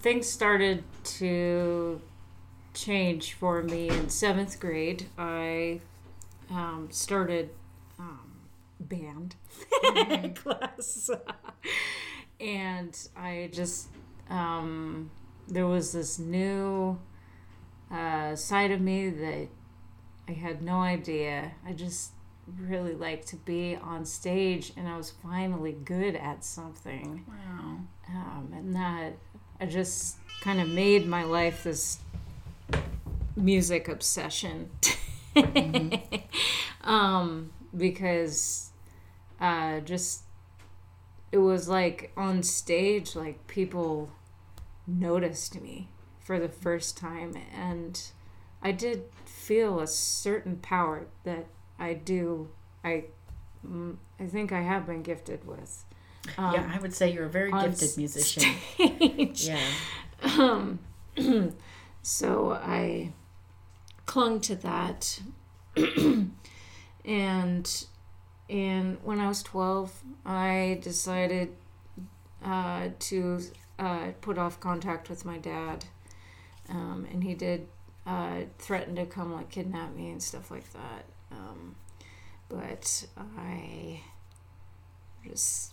Things 0.00 0.28
started 0.28 0.84
to 1.04 2.00
change 2.74 3.32
for 3.32 3.62
me 3.62 3.88
in 3.88 4.08
seventh 4.08 4.60
grade. 4.60 5.06
I 5.18 5.80
um, 6.50 6.88
started 6.90 7.50
um, 7.98 8.32
band 8.78 9.34
class, 10.36 11.10
and 12.40 12.96
I 13.16 13.50
just 13.52 13.88
um, 14.30 15.10
there 15.48 15.66
was 15.66 15.92
this 15.92 16.18
new 16.18 16.98
uh, 17.90 18.34
side 18.36 18.70
of 18.70 18.80
me 18.80 19.10
that 19.10 19.48
I 20.28 20.32
had 20.32 20.62
no 20.62 20.80
idea. 20.80 21.52
I 21.66 21.72
just 21.72 22.12
really 22.60 22.94
like 22.94 23.24
to 23.26 23.36
be 23.36 23.76
on 23.76 24.04
stage 24.04 24.72
and 24.76 24.86
I 24.88 24.96
was 24.96 25.10
finally 25.10 25.72
good 25.72 26.14
at 26.14 26.44
something. 26.44 27.24
Wow. 27.28 27.78
Um, 28.08 28.52
and 28.54 28.74
that 28.74 29.14
I 29.60 29.66
just 29.66 30.16
kind 30.40 30.60
of 30.60 30.68
made 30.68 31.06
my 31.06 31.24
life 31.24 31.64
this 31.64 31.98
music 33.36 33.88
obsession. 33.88 34.70
um, 36.84 37.52
because 37.76 38.70
uh, 39.40 39.80
just 39.80 40.22
it 41.32 41.38
was 41.38 41.68
like 41.68 42.12
on 42.16 42.42
stage, 42.42 43.14
like 43.16 43.46
people 43.46 44.10
noticed 44.86 45.60
me 45.60 45.88
for 46.20 46.38
the 46.38 46.48
first 46.48 46.96
time 46.96 47.34
and 47.54 48.10
I 48.62 48.72
did 48.72 49.04
feel 49.24 49.80
a 49.80 49.86
certain 49.86 50.56
power 50.56 51.06
that 51.24 51.46
I 51.78 51.94
do 51.94 52.48
I 52.82 53.04
mm, 53.66 53.96
I 54.18 54.26
think 54.26 54.52
I 54.52 54.62
have 54.62 54.86
been 54.86 55.02
gifted 55.02 55.46
with. 55.46 55.84
Um, 56.38 56.54
yeah, 56.54 56.70
I 56.72 56.78
would 56.78 56.94
say 56.94 57.12
you're 57.12 57.26
a 57.26 57.30
very 57.30 57.50
gifted 57.52 57.96
musician. 57.96 58.42
stage. 58.74 59.48
Yeah. 59.48 59.60
Um, 60.38 60.78
so 62.02 62.52
I 62.52 63.12
clung 64.06 64.40
to 64.40 64.56
that, 64.56 65.20
and 67.04 67.84
and 68.48 68.98
when 69.02 69.20
I 69.20 69.28
was 69.28 69.42
twelve, 69.42 69.92
I 70.24 70.80
decided 70.82 71.50
uh, 72.42 72.88
to 72.98 73.40
uh, 73.78 74.12
put 74.22 74.38
off 74.38 74.58
contact 74.58 75.10
with 75.10 75.26
my 75.26 75.36
dad, 75.36 75.84
um, 76.70 77.06
and 77.12 77.22
he 77.22 77.34
did 77.34 77.68
uh, 78.06 78.42
threaten 78.58 78.96
to 78.96 79.04
come 79.04 79.34
like 79.34 79.50
kidnap 79.50 79.94
me 79.94 80.10
and 80.10 80.22
stuff 80.22 80.50
like 80.50 80.72
that. 80.72 81.04
Um, 81.30 81.74
but 82.48 83.06
I 83.16 84.00
just 85.26 85.72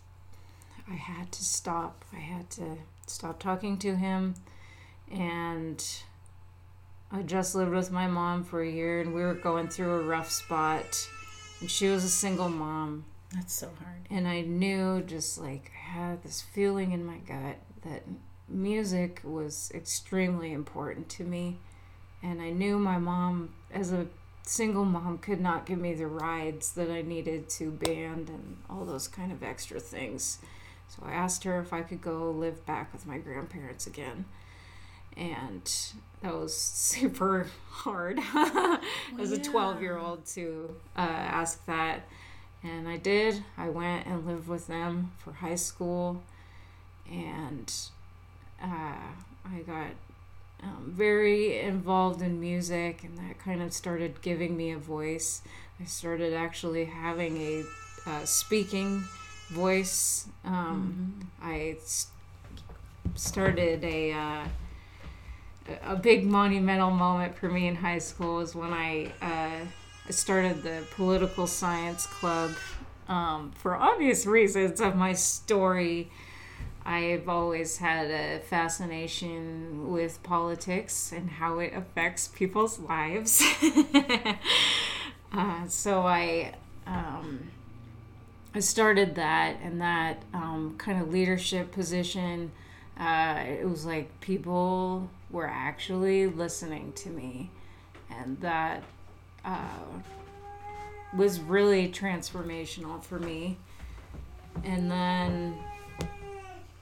I 0.90 0.96
had 0.96 1.32
to 1.32 1.44
stop. 1.44 2.06
I 2.14 2.20
had 2.20 2.50
to 2.52 2.78
stop 3.08 3.40
talking 3.40 3.78
to 3.80 3.96
him. 3.96 4.36
And 5.12 5.84
I 7.12 7.22
just 7.22 7.56
lived 7.56 7.72
with 7.72 7.92
my 7.92 8.08
mom 8.08 8.44
for 8.44 8.62
a 8.62 8.70
year, 8.70 9.02
and 9.02 9.14
we 9.14 9.22
were 9.22 9.36
going 9.36 9.68
through 9.68 9.94
a 9.94 10.04
rough 10.04 10.32
spot. 10.32 11.08
And 11.62 11.70
she 11.70 11.88
was 11.88 12.04
a 12.04 12.10
single 12.10 12.50
mom. 12.50 13.06
That's 13.34 13.54
so 13.54 13.72
hard. 13.84 14.08
And 14.10 14.28
I 14.28 14.42
knew 14.42 15.02
just 15.02 15.40
like 15.40 15.72
I 15.76 15.92
had 15.92 16.24
this 16.24 16.42
feeling 16.42 16.92
in 16.92 17.06
my 17.06 17.18
gut 17.18 17.58
that 17.84 18.04
music 18.48 19.22
was 19.24 19.72
extremely 19.74 20.54
important 20.54 21.10
to 21.10 21.24
me. 21.24 21.58
And 22.22 22.42
I 22.42 22.52
knew 22.52 22.78
my 22.80 22.98
mom, 22.98 23.54
as 23.72 23.92
a 23.92 24.08
single 24.44 24.86
mom, 24.86 25.18
could 25.18 25.42
not 25.42 25.66
give 25.66 25.80
me 25.80 25.94
the 25.94 26.08
rides 26.08 26.74
that 26.74 26.90
I 26.90 27.02
needed 27.02 27.50
to 27.52 27.72
band 27.72 28.30
and 28.30 28.58
all 28.70 28.86
those 28.86 29.08
kind 29.08 29.32
of 29.32 29.44
extra 29.44 29.80
things. 29.80 30.40
So 30.96 31.04
I 31.08 31.14
asked 31.14 31.44
her 31.44 31.60
if 31.60 31.74
I 31.74 31.82
could 31.82 32.02
go 32.02 32.30
live 32.32 32.66
back 32.66 32.94
with 32.94 33.08
my 33.08 33.18
grandparents 33.18 33.88
again. 33.88 34.26
And 35.18 35.72
that 36.22 36.34
was 36.34 36.56
super 36.58 37.48
hard 37.70 38.20
as 39.20 39.32
a 39.32 39.40
12 39.40 39.82
year 39.82 39.98
old 39.98 40.26
to 40.28 40.76
uh, 40.96 41.02
ask 41.02 41.66
that. 41.66 42.02
And 42.64 42.88
I 42.88 42.98
did. 42.98 43.44
I 43.58 43.70
went 43.70 44.06
and 44.06 44.26
lived 44.26 44.48
with 44.48 44.68
them 44.68 45.12
for 45.18 45.34
high 45.34 45.56
school. 45.56 46.22
And 47.12 47.72
uh, 48.62 48.68
I 49.46 49.60
got 49.66 49.88
um, 50.62 50.94
very 50.96 51.60
involved 51.60 52.22
in 52.22 52.40
music, 52.40 53.04
and 53.04 53.18
that 53.18 53.38
kind 53.38 53.62
of 53.62 53.74
started 53.74 54.22
giving 54.22 54.56
me 54.56 54.72
a 54.72 54.78
voice. 54.78 55.42
I 55.82 55.84
started 55.84 56.34
actually 56.34 56.86
having 56.86 57.38
a 57.38 57.64
uh, 58.06 58.24
speaking 58.24 59.04
voice. 59.54 60.28
Um, 60.46 61.30
I 61.42 61.78
s- 61.82 62.08
started 63.16 63.84
a. 63.84 64.12
Uh, 64.14 64.46
a 65.86 65.96
big 65.96 66.26
monumental 66.26 66.92
moment 66.92 67.38
for 67.38 67.48
me 67.50 67.68
in 67.68 67.76
high 67.76 68.00
school 68.00 68.36
was 68.36 68.54
when 68.54 68.74
I 68.74 69.12
uh, 69.22 70.12
started 70.12 70.62
the 70.64 70.84
political 70.92 71.48
science 71.48 72.06
club. 72.06 72.52
Um, 73.08 73.52
for 73.56 73.76
obvious 73.76 74.26
reasons 74.26 74.82
of 74.82 74.96
my 74.96 75.14
story, 75.14 76.10
I've 76.86 77.30
always 77.30 77.78
had 77.78 78.12
a 78.12 78.40
fascination 78.40 79.92
with 79.92 80.22
politics 80.24 81.14
and 81.14 81.30
how 81.30 81.60
it 81.60 81.74
affects 81.74 82.28
people's 82.28 82.80
lives. 82.80 83.42
uh, 85.34 85.68
so 85.68 86.02
I. 86.02 86.54
Um, 86.86 87.52
I 88.56 88.60
started 88.60 89.16
that 89.16 89.58
and 89.64 89.82
that 89.82 90.22
um, 90.34 90.76
kind 90.78 91.02
of 91.02 91.12
leadership 91.12 91.72
position. 91.72 92.52
Uh, 93.00 93.44
it 93.48 93.68
was 93.68 93.86
like 93.86 94.20
people 94.22 95.10
were 95.32 95.48
actually 95.48 96.28
listening 96.28 96.94
to 96.94 97.10
me, 97.10 97.50
and 98.12 98.40
that 98.42 98.84
uh, 99.44 99.80
was 101.16 101.40
really 101.40 101.90
transformational 101.90 103.04
for 103.04 103.18
me. 103.18 103.58
And 104.64 104.90
then 104.90 105.58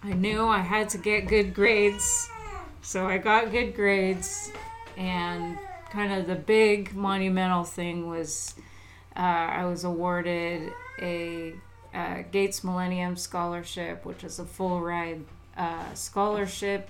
I 0.03 0.13
knew 0.13 0.45
I 0.45 0.59
had 0.59 0.89
to 0.89 0.97
get 0.97 1.27
good 1.27 1.53
grades. 1.53 2.29
So 2.81 3.07
I 3.07 3.17
got 3.17 3.51
good 3.51 3.75
grades. 3.75 4.51
And 4.97 5.57
kind 5.91 6.13
of 6.13 6.27
the 6.27 6.35
big 6.35 6.93
monumental 6.93 7.63
thing 7.63 8.09
was 8.09 8.55
uh, 9.15 9.19
I 9.19 9.65
was 9.65 9.83
awarded 9.83 10.71
a, 11.01 11.53
uh 11.93 12.23
Gates 12.31 12.63
Millennium 12.63 13.15
Scholarship, 13.17 14.05
which 14.05 14.23
is 14.23 14.39
a 14.39 14.45
full 14.45 14.81
ride 14.81 15.25
uh, 15.57 15.93
scholarship. 15.93 16.89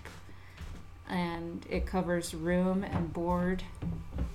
And 1.09 1.65
it 1.69 1.85
covers 1.85 2.33
room 2.33 2.83
and 2.83 3.11
board 3.11 3.63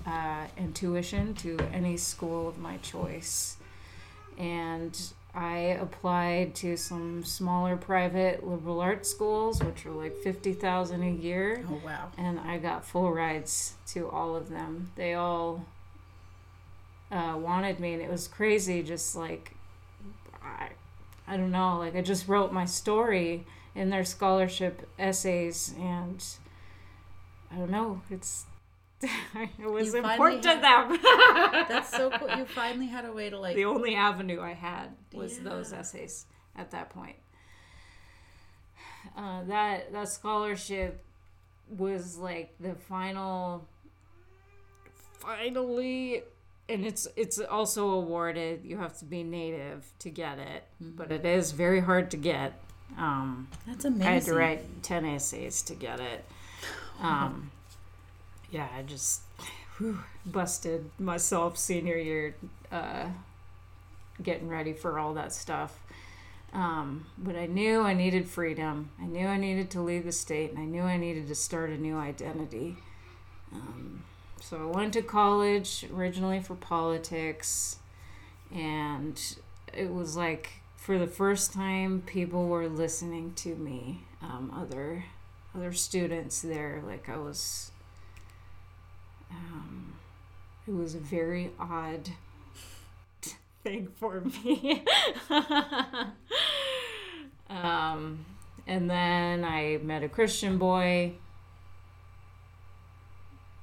uh, 0.06 0.44
and 0.58 0.74
tuition 0.74 1.32
to 1.36 1.56
any 1.72 1.96
school 1.96 2.48
of 2.48 2.58
my 2.58 2.76
choice. 2.78 3.56
And 4.36 4.98
I 5.34 5.56
applied 5.80 6.54
to 6.56 6.76
some 6.76 7.24
smaller 7.24 7.76
private 7.76 8.46
liberal 8.46 8.80
arts 8.80 9.10
schools, 9.10 9.62
which 9.62 9.86
are 9.86 9.90
like 9.90 10.16
fifty 10.16 10.52
thousand 10.52 11.02
a 11.02 11.10
year, 11.10 11.64
Oh 11.70 11.80
wow. 11.84 12.10
and 12.18 12.38
I 12.40 12.58
got 12.58 12.84
full 12.84 13.10
rides 13.12 13.74
to 13.88 14.08
all 14.10 14.36
of 14.36 14.50
them. 14.50 14.90
They 14.96 15.14
all 15.14 15.64
uh, 17.10 17.36
wanted 17.38 17.80
me, 17.80 17.92
and 17.94 18.02
it 18.02 18.10
was 18.10 18.28
crazy. 18.28 18.82
Just 18.82 19.14
like 19.16 19.54
I, 20.42 20.68
I 21.26 21.36
don't 21.36 21.50
know, 21.52 21.78
like 21.78 21.94
I 21.96 22.02
just 22.02 22.28
wrote 22.28 22.52
my 22.52 22.64
story 22.64 23.46
in 23.74 23.90
their 23.90 24.04
scholarship 24.04 24.88
essays, 24.98 25.74
and 25.78 26.24
I 27.52 27.56
don't 27.56 27.70
know, 27.70 28.02
it's. 28.10 28.44
it 29.02 29.70
was 29.70 29.92
You 29.92 29.98
important 29.98 30.42
to 30.44 30.48
had- 30.56 30.62
them. 30.62 30.98
That's 31.68 31.90
so 31.90 32.08
cool. 32.10 32.30
You 32.36 32.46
finally 32.46 32.86
had 32.86 33.04
a 33.04 33.12
way 33.12 33.28
to 33.28 33.38
like. 33.38 33.54
the 33.54 33.66
only 33.66 33.94
avenue 33.94 34.40
I 34.40 34.54
had 34.54 34.88
was 35.12 35.38
those 35.40 35.72
essays 35.72 36.24
at 36.56 36.70
that 36.70 36.88
point. 36.90 37.16
Uh, 39.16 39.44
that 39.44 39.92
that 39.92 40.08
scholarship 40.08 41.02
was 41.76 42.16
like 42.16 42.54
the 42.58 42.74
final, 42.74 43.66
finally, 45.18 46.22
and 46.68 46.84
it's 46.84 47.06
it's 47.16 47.38
also 47.38 47.90
awarded. 47.90 48.64
You 48.64 48.78
have 48.78 48.98
to 48.98 49.04
be 49.04 49.22
native 49.22 49.86
to 50.00 50.10
get 50.10 50.38
it, 50.38 50.64
but 50.80 51.12
it 51.12 51.24
is 51.24 51.52
very 51.52 51.80
hard 51.80 52.10
to 52.12 52.16
get. 52.16 52.60
Um, 52.98 53.48
That's 53.66 53.84
I 53.84 53.90
had 54.02 54.22
to 54.22 54.34
write 54.34 54.82
10 54.82 55.04
essays 55.04 55.62
to 55.62 55.74
get 55.74 56.00
it. 56.00 56.24
Um, 57.00 57.50
yeah, 58.50 58.68
I 58.76 58.82
just 58.82 59.22
whew, 59.78 59.98
busted 60.24 60.90
myself 60.98 61.58
senior 61.58 61.96
year 61.96 62.36
uh, 62.72 63.06
getting 64.22 64.48
ready 64.48 64.72
for 64.72 64.98
all 64.98 65.14
that 65.14 65.32
stuff. 65.32 65.80
Um, 66.52 67.06
but 67.18 67.36
I 67.36 67.46
knew 67.46 67.82
I 67.82 67.92
needed 67.92 68.28
freedom. 68.28 68.90
I 69.00 69.04
knew 69.04 69.26
I 69.26 69.36
needed 69.36 69.70
to 69.72 69.82
leave 69.82 70.04
the 70.04 70.12
state, 70.12 70.50
and 70.50 70.58
I 70.58 70.64
knew 70.64 70.82
I 70.82 70.96
needed 70.96 71.28
to 71.28 71.34
start 71.34 71.70
a 71.70 71.76
new 71.76 71.98
identity. 71.98 72.76
Um, 73.52 74.04
so 74.48 74.70
I 74.72 74.76
went 74.76 74.92
to 74.92 75.02
college 75.02 75.84
originally 75.92 76.38
for 76.40 76.54
politics, 76.54 77.80
and 78.54 79.20
it 79.74 79.92
was 79.92 80.16
like 80.16 80.60
for 80.76 80.98
the 80.98 81.08
first 81.08 81.52
time 81.52 82.04
people 82.06 82.46
were 82.46 82.68
listening 82.68 83.32
to 83.34 83.56
me. 83.56 84.04
Um, 84.22 84.52
other 84.56 85.04
other 85.52 85.72
students 85.72 86.42
there, 86.42 86.80
like 86.86 87.08
I 87.08 87.16
was. 87.16 87.72
Um, 89.32 89.94
it 90.68 90.74
was 90.74 90.94
a 90.94 91.00
very 91.00 91.50
odd 91.58 92.10
thing 93.64 93.88
for 93.96 94.20
me. 94.20 94.84
um, 97.50 98.24
and 98.68 98.88
then 98.88 99.44
I 99.44 99.80
met 99.82 100.04
a 100.04 100.08
Christian 100.08 100.56
boy, 100.56 101.14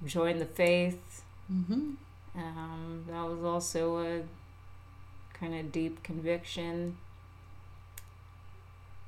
joined 0.06 0.42
the 0.42 0.46
faith. 0.46 1.24
Mm-hmm. 1.52 1.92
Um, 2.36 3.06
that 3.08 3.24
was 3.24 3.44
also 3.44 3.98
a 4.00 4.22
kind 5.34 5.54
of 5.56 5.72
deep 5.72 6.04
conviction 6.04 6.98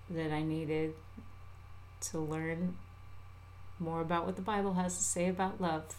that 0.09 0.31
I 0.31 0.43
needed 0.43 0.93
to 2.11 2.19
learn 2.19 2.75
more 3.79 4.01
about 4.01 4.25
what 4.25 4.35
the 4.35 4.41
Bible 4.41 4.73
has 4.73 4.97
to 4.97 5.03
say 5.03 5.27
about 5.27 5.59
love. 5.59 5.95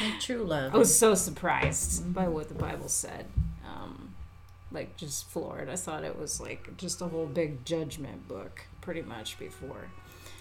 Like 0.00 0.20
true 0.20 0.44
love. 0.44 0.74
I 0.74 0.78
was 0.78 0.96
so 0.96 1.14
surprised 1.14 2.12
by 2.14 2.28
what 2.28 2.48
the 2.48 2.54
Bible 2.54 2.88
said. 2.88 3.26
Um, 3.66 4.14
like 4.72 4.96
just 4.96 5.28
floored. 5.28 5.68
I 5.68 5.76
thought 5.76 6.04
it 6.04 6.18
was 6.18 6.40
like 6.40 6.76
just 6.76 7.00
a 7.00 7.06
whole 7.06 7.26
big 7.26 7.64
judgment 7.64 8.28
book, 8.28 8.66
pretty 8.80 9.02
much 9.02 9.38
before. 9.38 9.88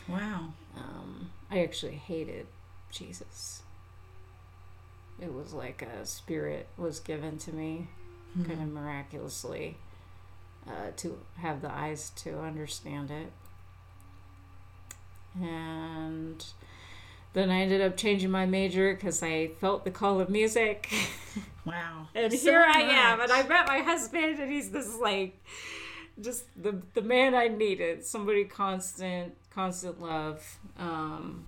wow. 0.07 0.53
Um, 0.77 1.31
I 1.49 1.63
actually 1.63 1.95
hated 1.95 2.47
Jesus. 2.91 3.63
It 5.19 5.33
was 5.33 5.53
like 5.53 5.81
a 5.81 6.05
spirit 6.05 6.67
was 6.77 6.99
given 6.99 7.37
to 7.39 7.51
me, 7.51 7.87
kind 8.45 8.61
of 8.61 8.67
miraculously, 8.67 9.77
uh, 10.67 10.91
to 10.97 11.19
have 11.37 11.61
the 11.61 11.71
eyes 11.71 12.11
to 12.17 12.39
understand 12.39 13.09
it. 13.09 13.31
And 15.41 16.43
then 17.33 17.49
I 17.49 17.61
ended 17.61 17.81
up 17.81 17.97
changing 17.97 18.29
my 18.29 18.45
major 18.45 18.93
because 18.93 19.21
I 19.23 19.47
felt 19.59 19.85
the 19.85 19.91
call 19.91 20.19
of 20.19 20.29
music. 20.29 20.91
Wow. 21.65 22.07
and 22.15 22.31
So 22.31 22.39
here 22.39 22.61
I 22.61 22.79
am, 22.79 23.19
and. 23.19 23.29
I 23.29 23.43
met 23.45 23.67
my 23.67 23.79
husband, 23.79 24.39
and 24.39 24.49
he's 24.49 24.71
this 24.71 24.95
like, 24.95 25.37
just 26.21 26.45
the 26.55 26.81
the 26.93 27.01
man 27.01 27.35
I 27.35 27.49
needed, 27.49 28.05
somebody 28.05 28.45
constant, 28.45 29.35
constant 29.57 29.99
love. 29.99 30.59
Um, 30.77 31.45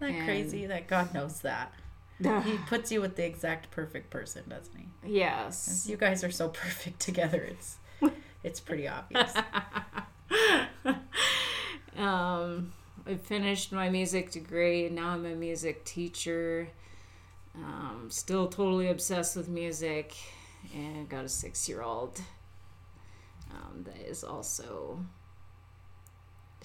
Isn't 0.00 0.12
that 0.12 0.18
and- 0.18 0.24
crazy 0.26 0.66
that 0.66 0.88
God 0.88 1.14
knows 1.14 1.40
that? 1.42 1.72
He 2.18 2.58
puts 2.68 2.90
you 2.90 3.00
with 3.00 3.14
the 3.16 3.24
exact 3.24 3.70
perfect 3.70 4.10
person, 4.10 4.42
doesn't 4.48 4.74
he? 4.76 4.86
yes, 5.18 5.86
You 5.88 5.96
guys 5.96 6.24
are 6.24 6.30
so 6.30 6.48
perfect 6.64 6.98
together. 7.00 7.40
It's 7.42 7.76
it's 8.42 8.58
pretty 8.60 8.88
obvious. 8.88 9.32
um, 11.96 12.72
I 13.06 13.14
finished 13.22 13.70
my 13.72 13.88
music 13.90 14.30
degree, 14.32 14.86
and 14.86 14.96
now 14.96 15.10
I'm 15.10 15.24
a 15.26 15.34
music 15.34 15.84
teacher. 15.84 16.68
Um, 17.54 18.08
still 18.10 18.48
totally 18.48 18.88
obsessed 18.88 19.36
with 19.36 19.48
music, 19.48 20.14
and 20.74 21.08
got 21.08 21.24
a 21.24 21.28
six 21.28 21.68
year 21.68 21.82
old 21.82 22.20
um, 23.52 23.84
that 23.84 23.96
is 24.08 24.24
also 24.24 25.04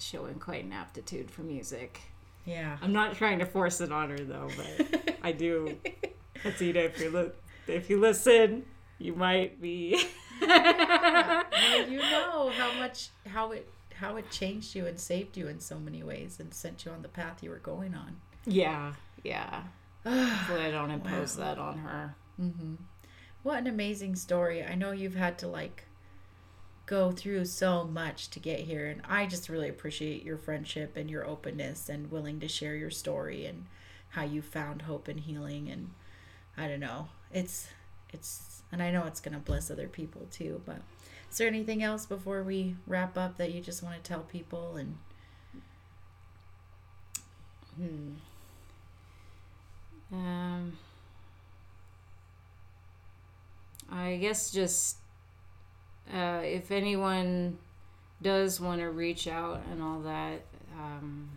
showing 0.02 0.34
quite 0.34 0.64
an 0.64 0.72
aptitude 0.72 1.30
for 1.30 1.42
music. 1.42 2.00
Yeah. 2.44 2.76
I'm 2.82 2.92
not 2.92 3.14
trying 3.14 3.38
to 3.38 3.46
force 3.46 3.80
it 3.80 3.92
on 3.92 4.10
her 4.10 4.18
though, 4.18 4.48
but 4.56 5.16
I 5.22 5.32
do. 5.32 5.76
Athena, 6.44 6.80
if 6.80 7.00
you 7.00 7.10
li- 7.10 7.30
if 7.68 7.88
you 7.88 8.00
listen, 8.00 8.64
you 8.98 9.14
might 9.14 9.60
be. 9.60 10.04
Well, 10.40 11.44
you 11.88 11.98
know 12.10 12.50
how 12.56 12.72
much 12.78 13.10
how 13.26 13.52
it 13.52 13.68
how 13.94 14.16
it 14.16 14.30
changed 14.30 14.74
you 14.74 14.86
and 14.86 14.98
saved 14.98 15.36
you 15.36 15.46
in 15.46 15.60
so 15.60 15.78
many 15.78 16.02
ways 16.02 16.38
and 16.40 16.52
sent 16.52 16.84
you 16.84 16.90
on 16.90 17.02
the 17.02 17.08
path 17.08 17.42
you 17.42 17.50
were 17.50 17.58
going 17.58 17.94
on. 17.94 18.16
yeah, 18.46 18.94
yeah. 19.22 19.62
Hopefully, 20.04 20.62
I 20.66 20.70
don't 20.72 20.90
impose 20.90 21.36
that 21.36 21.58
on 21.58 21.78
her. 21.78 22.16
Mm-hmm. 22.40 22.74
What 23.44 23.58
an 23.58 23.66
amazing 23.68 24.16
story. 24.16 24.64
I 24.64 24.74
know 24.74 24.90
you've 24.90 25.14
had 25.14 25.38
to 25.38 25.46
like 25.48 25.84
go 26.86 27.12
through 27.12 27.44
so 27.44 27.84
much 27.84 28.28
to 28.30 28.40
get 28.40 28.60
here 28.60 28.86
and 28.86 29.02
I 29.08 29.26
just 29.26 29.48
really 29.48 29.68
appreciate 29.68 30.24
your 30.24 30.36
friendship 30.36 30.96
and 30.96 31.10
your 31.10 31.26
openness 31.26 31.88
and 31.88 32.10
willing 32.10 32.40
to 32.40 32.48
share 32.48 32.74
your 32.74 32.90
story 32.90 33.46
and 33.46 33.66
how 34.10 34.24
you 34.24 34.42
found 34.42 34.82
hope 34.82 35.08
and 35.08 35.20
healing 35.20 35.70
and 35.70 35.90
I 36.56 36.68
don't 36.68 36.80
know. 36.80 37.08
It's 37.32 37.68
it's 38.12 38.62
and 38.70 38.82
I 38.82 38.90
know 38.90 39.04
it's 39.04 39.20
going 39.20 39.34
to 39.34 39.40
bless 39.40 39.70
other 39.70 39.88
people 39.88 40.26
too, 40.30 40.60
but 40.66 40.80
is 41.30 41.38
there 41.38 41.48
anything 41.48 41.82
else 41.82 42.04
before 42.04 42.42
we 42.42 42.76
wrap 42.86 43.16
up 43.16 43.38
that 43.38 43.52
you 43.52 43.60
just 43.60 43.82
want 43.82 44.02
to 44.02 44.08
tell 44.08 44.20
people 44.20 44.76
and 44.76 44.98
hmm. 47.76 48.12
Um, 50.12 50.76
I 53.90 54.16
guess 54.16 54.50
just 54.50 54.96
uh, 56.12 56.40
if 56.42 56.70
anyone 56.70 57.58
does 58.20 58.60
want 58.60 58.80
to 58.80 58.90
reach 58.90 59.26
out 59.26 59.62
and 59.70 59.82
all 59.82 60.00
that, 60.00 60.42
um, 60.78 61.30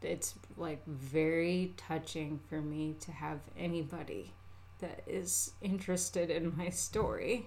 it's 0.00 0.34
like 0.56 0.84
very 0.86 1.72
touching 1.76 2.40
for 2.48 2.60
me 2.60 2.94
to 3.00 3.12
have 3.12 3.40
anybody 3.58 4.32
that 4.80 5.02
is 5.06 5.52
interested 5.62 6.30
in 6.30 6.56
my 6.56 6.68
story. 6.68 7.46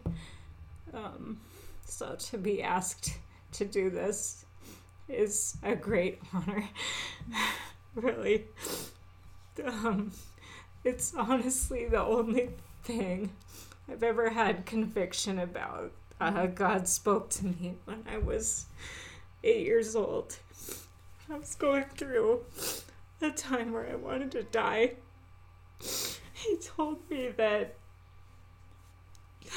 Um, 0.94 1.40
so 1.86 2.16
to 2.16 2.38
be 2.38 2.64
asked 2.64 3.18
to 3.54 3.66
do 3.66 3.90
this 3.90 4.46
is 5.08 5.58
a 5.64 5.76
great 5.76 6.20
honor. 6.34 6.68
really. 7.96 8.46
Um, 9.64 10.12
it's 10.84 11.14
honestly 11.16 11.88
the 11.88 12.02
only 12.02 12.50
thing 12.84 13.32
I've 13.90 14.04
ever 14.04 14.30
had 14.30 14.66
conviction 14.66 15.40
about. 15.40 15.92
Uh, 16.20 16.46
God 16.46 16.88
spoke 16.88 17.30
to 17.32 17.46
me 17.46 17.76
when 17.86 18.04
I 18.10 18.18
was 18.18 18.66
eight 19.44 19.66
years 19.66 19.96
old. 19.96 20.38
I 21.30 21.38
was 21.38 21.56
going 21.56 21.86
through 21.98 22.46
a 23.22 23.32
time 23.32 23.74
where 23.74 23.90
I 23.90 23.96
wanted 23.96 24.32
to 24.32 24.44
die. 24.44 24.94
He 26.34 26.58
told 26.58 27.10
me 27.10 27.30
that 27.30 27.76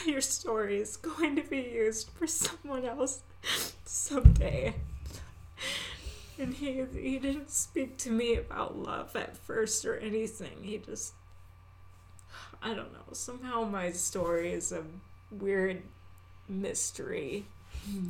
your 0.07 0.21
story 0.21 0.81
is 0.81 0.97
going 0.97 1.37
to 1.37 1.43
be 1.43 1.59
used 1.59 2.11
for 2.11 2.27
someone 2.27 2.85
else 2.85 3.23
someday. 3.85 4.75
And 6.39 6.55
he 6.55 6.85
he 6.93 7.19
didn't 7.19 7.51
speak 7.51 7.97
to 7.99 8.11
me 8.11 8.37
about 8.37 8.79
love 8.79 9.17
at 9.17 9.37
first 9.37 9.85
or 9.85 9.97
anything. 9.97 10.63
He 10.63 10.79
just 10.79 11.15
I 12.63 12.75
don't 12.75 12.93
know. 12.93 13.13
Somehow 13.13 13.65
my 13.65 13.91
story 13.93 14.53
is 14.53 14.73
a 14.73 14.85
weird 15.31 15.83
mystery. 16.49 17.47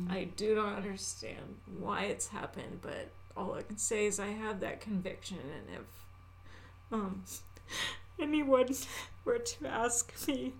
I 0.09 0.25
do 0.35 0.55
not 0.55 0.75
understand 0.77 1.57
why 1.79 2.03
it's 2.03 2.27
happened, 2.27 2.79
but 2.81 3.09
all 3.37 3.53
I 3.53 3.61
can 3.61 3.77
say 3.77 4.05
is 4.05 4.19
I 4.19 4.27
have 4.27 4.59
that 4.59 4.81
conviction 4.81 5.37
and 5.37 5.77
if 5.79 6.91
um 6.91 7.23
anyone 8.19 8.67
were 9.25 9.37
to 9.37 9.67
ask 9.67 10.11
me 10.27 10.53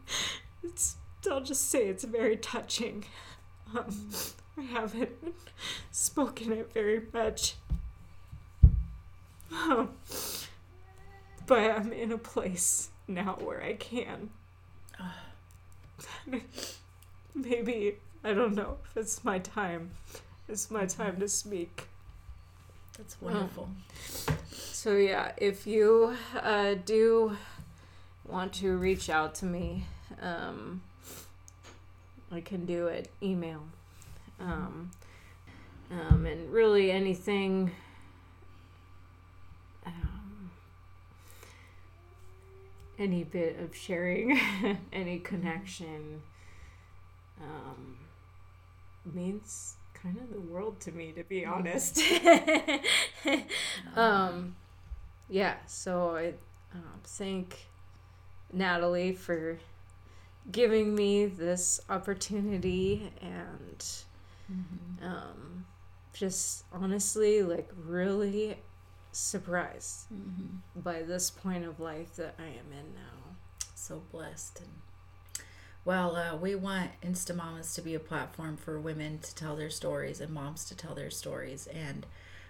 it's 0.64 0.96
I'll 1.30 1.42
just 1.42 1.70
say 1.70 1.88
it's 1.88 2.04
very 2.04 2.38
touching. 2.38 3.06
Um, 3.78 4.10
I 4.58 4.62
haven't 4.64 5.12
spoken 5.92 6.52
it 6.54 6.74
very 6.74 7.04
much. 7.14 7.54
Um, 9.52 9.90
but 11.46 11.60
I'm 11.60 11.94
in 11.94 12.12
a 12.12 12.18
place 12.18 12.90
now 13.08 13.38
where 13.40 13.62
I 13.62 13.74
can. 13.74 14.32
Maybe, 17.36 17.96
I 18.24 18.34
don't 18.34 18.56
know 18.56 18.78
if 18.84 18.98
it's 18.98 19.24
my 19.24 19.40
time. 19.40 19.92
It's 20.48 20.72
my 20.72 20.86
time 20.86 21.20
to 21.20 21.28
speak. 21.28 21.88
That's 22.98 23.22
wonderful. 23.22 23.70
So, 24.52 24.96
yeah, 24.96 25.32
if 25.38 25.66
you 25.66 26.16
uh, 26.42 26.76
do 26.86 27.38
want 28.28 28.54
to 28.54 28.78
reach 28.78 29.10
out 29.10 29.36
to 29.36 29.46
me, 29.46 29.86
um, 30.22 30.82
I 32.32 32.42
can 32.42 32.66
do 32.66 32.88
it 32.88 33.10
email. 33.22 33.62
Um, 34.40 34.92
um, 35.92 36.26
and 36.26 36.52
really 36.52 36.92
anything. 36.92 37.72
Um, 39.86 40.52
any 42.98 43.24
bit 43.24 43.60
of 43.60 43.76
sharing, 43.76 44.40
any 44.94 45.20
connection, 45.20 46.22
um, 47.42 47.98
means 49.14 49.76
kind 49.94 50.18
of 50.18 50.32
the 50.32 50.40
world 50.40 50.80
to 50.82 50.92
me, 50.92 51.12
to 51.12 51.24
be 51.24 51.46
honest. 51.46 52.02
um, 53.96 54.56
yeah, 55.30 55.56
so 55.66 56.16
I 56.16 56.34
um, 56.74 57.02
thank 57.04 57.68
Natalie 58.52 59.14
for 59.14 59.60
giving 60.52 60.96
me 60.96 61.26
this 61.26 61.80
opportunity 61.90 63.12
and 63.22 63.86
um, 65.04 65.66
just 66.14 66.66
honestly 66.74 67.44
like 67.44 67.70
really 67.86 68.58
surprised 69.12 70.06
by 70.76 71.02
this 71.02 71.30
point 71.30 71.66
of 71.66 71.80
life 71.80 72.16
that 72.16 72.36
I 72.40 72.46
am 72.46 72.72
in 72.72 72.94
now. 72.96 73.36
so 73.76 74.02
blessed 74.12 74.62
and 74.62 74.70
well 75.90 76.16
uh, 76.16 76.36
we 76.36 76.54
want 76.54 76.92
insta 77.02 77.36
mamas 77.36 77.74
to 77.74 77.82
be 77.82 77.96
a 77.96 78.00
platform 78.00 78.56
for 78.56 78.80
women 78.80 79.18
to 79.24 79.34
tell 79.34 79.56
their 79.56 79.72
stories 79.72 80.22
and 80.22 80.32
moms 80.32 80.64
to 80.66 80.76
tell 80.76 80.94
their 80.94 81.10
stories. 81.10 81.68
And 81.88 82.06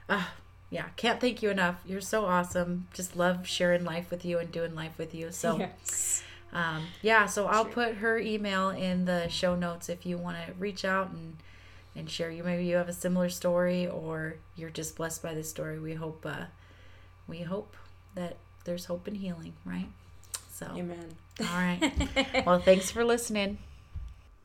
uh, 0.09 0.25
yeah 0.69 0.87
can't 0.97 1.21
thank 1.21 1.41
you 1.41 1.49
enough. 1.49 1.77
You're 1.85 2.01
so 2.01 2.25
awesome. 2.25 2.87
Just 2.93 3.15
love 3.15 3.47
sharing 3.47 3.85
life 3.85 4.11
with 4.11 4.25
you 4.25 4.39
and 4.39 4.51
doing 4.51 4.75
life 4.75 4.97
with 4.97 5.15
you. 5.15 5.31
So 5.31 5.57
yes. 5.57 6.21
um, 6.51 6.87
yeah 7.01 7.27
so 7.27 7.45
i'll 7.45 7.63
Sure. 7.63 7.73
put 7.79 7.95
her 7.95 8.17
email 8.19 8.71
in 8.71 9.05
the 9.05 9.29
show 9.29 9.55
notes 9.55 9.87
if 9.87 10.05
you 10.05 10.17
want 10.17 10.35
to 10.45 10.53
reach 10.59 10.83
out 10.83 11.11
and 11.11 11.37
and 11.95 12.09
share. 12.09 12.29
You 12.29 12.43
maybe 12.43 12.65
you 12.65 12.75
have 12.75 12.89
a 12.89 12.93
similar 13.05 13.29
story 13.29 13.87
or 13.87 14.35
you're 14.57 14.69
just 14.81 14.97
blessed 14.97 15.23
by 15.23 15.33
this 15.33 15.49
story. 15.49 15.79
We 15.79 15.93
hope 15.93 16.25
uh, 16.25 16.47
we 17.25 17.39
hope 17.53 17.77
that 18.15 18.35
there's 18.65 18.85
hope 18.91 19.07
and 19.07 19.15
healing 19.15 19.53
right 19.65 19.87
so. 20.59 20.67
Amen. 20.75 21.15
all 21.39 21.45
right. 21.45 22.43
Well 22.45 22.59
thanks 22.59 22.91
for 22.91 23.03
listening 23.05 23.57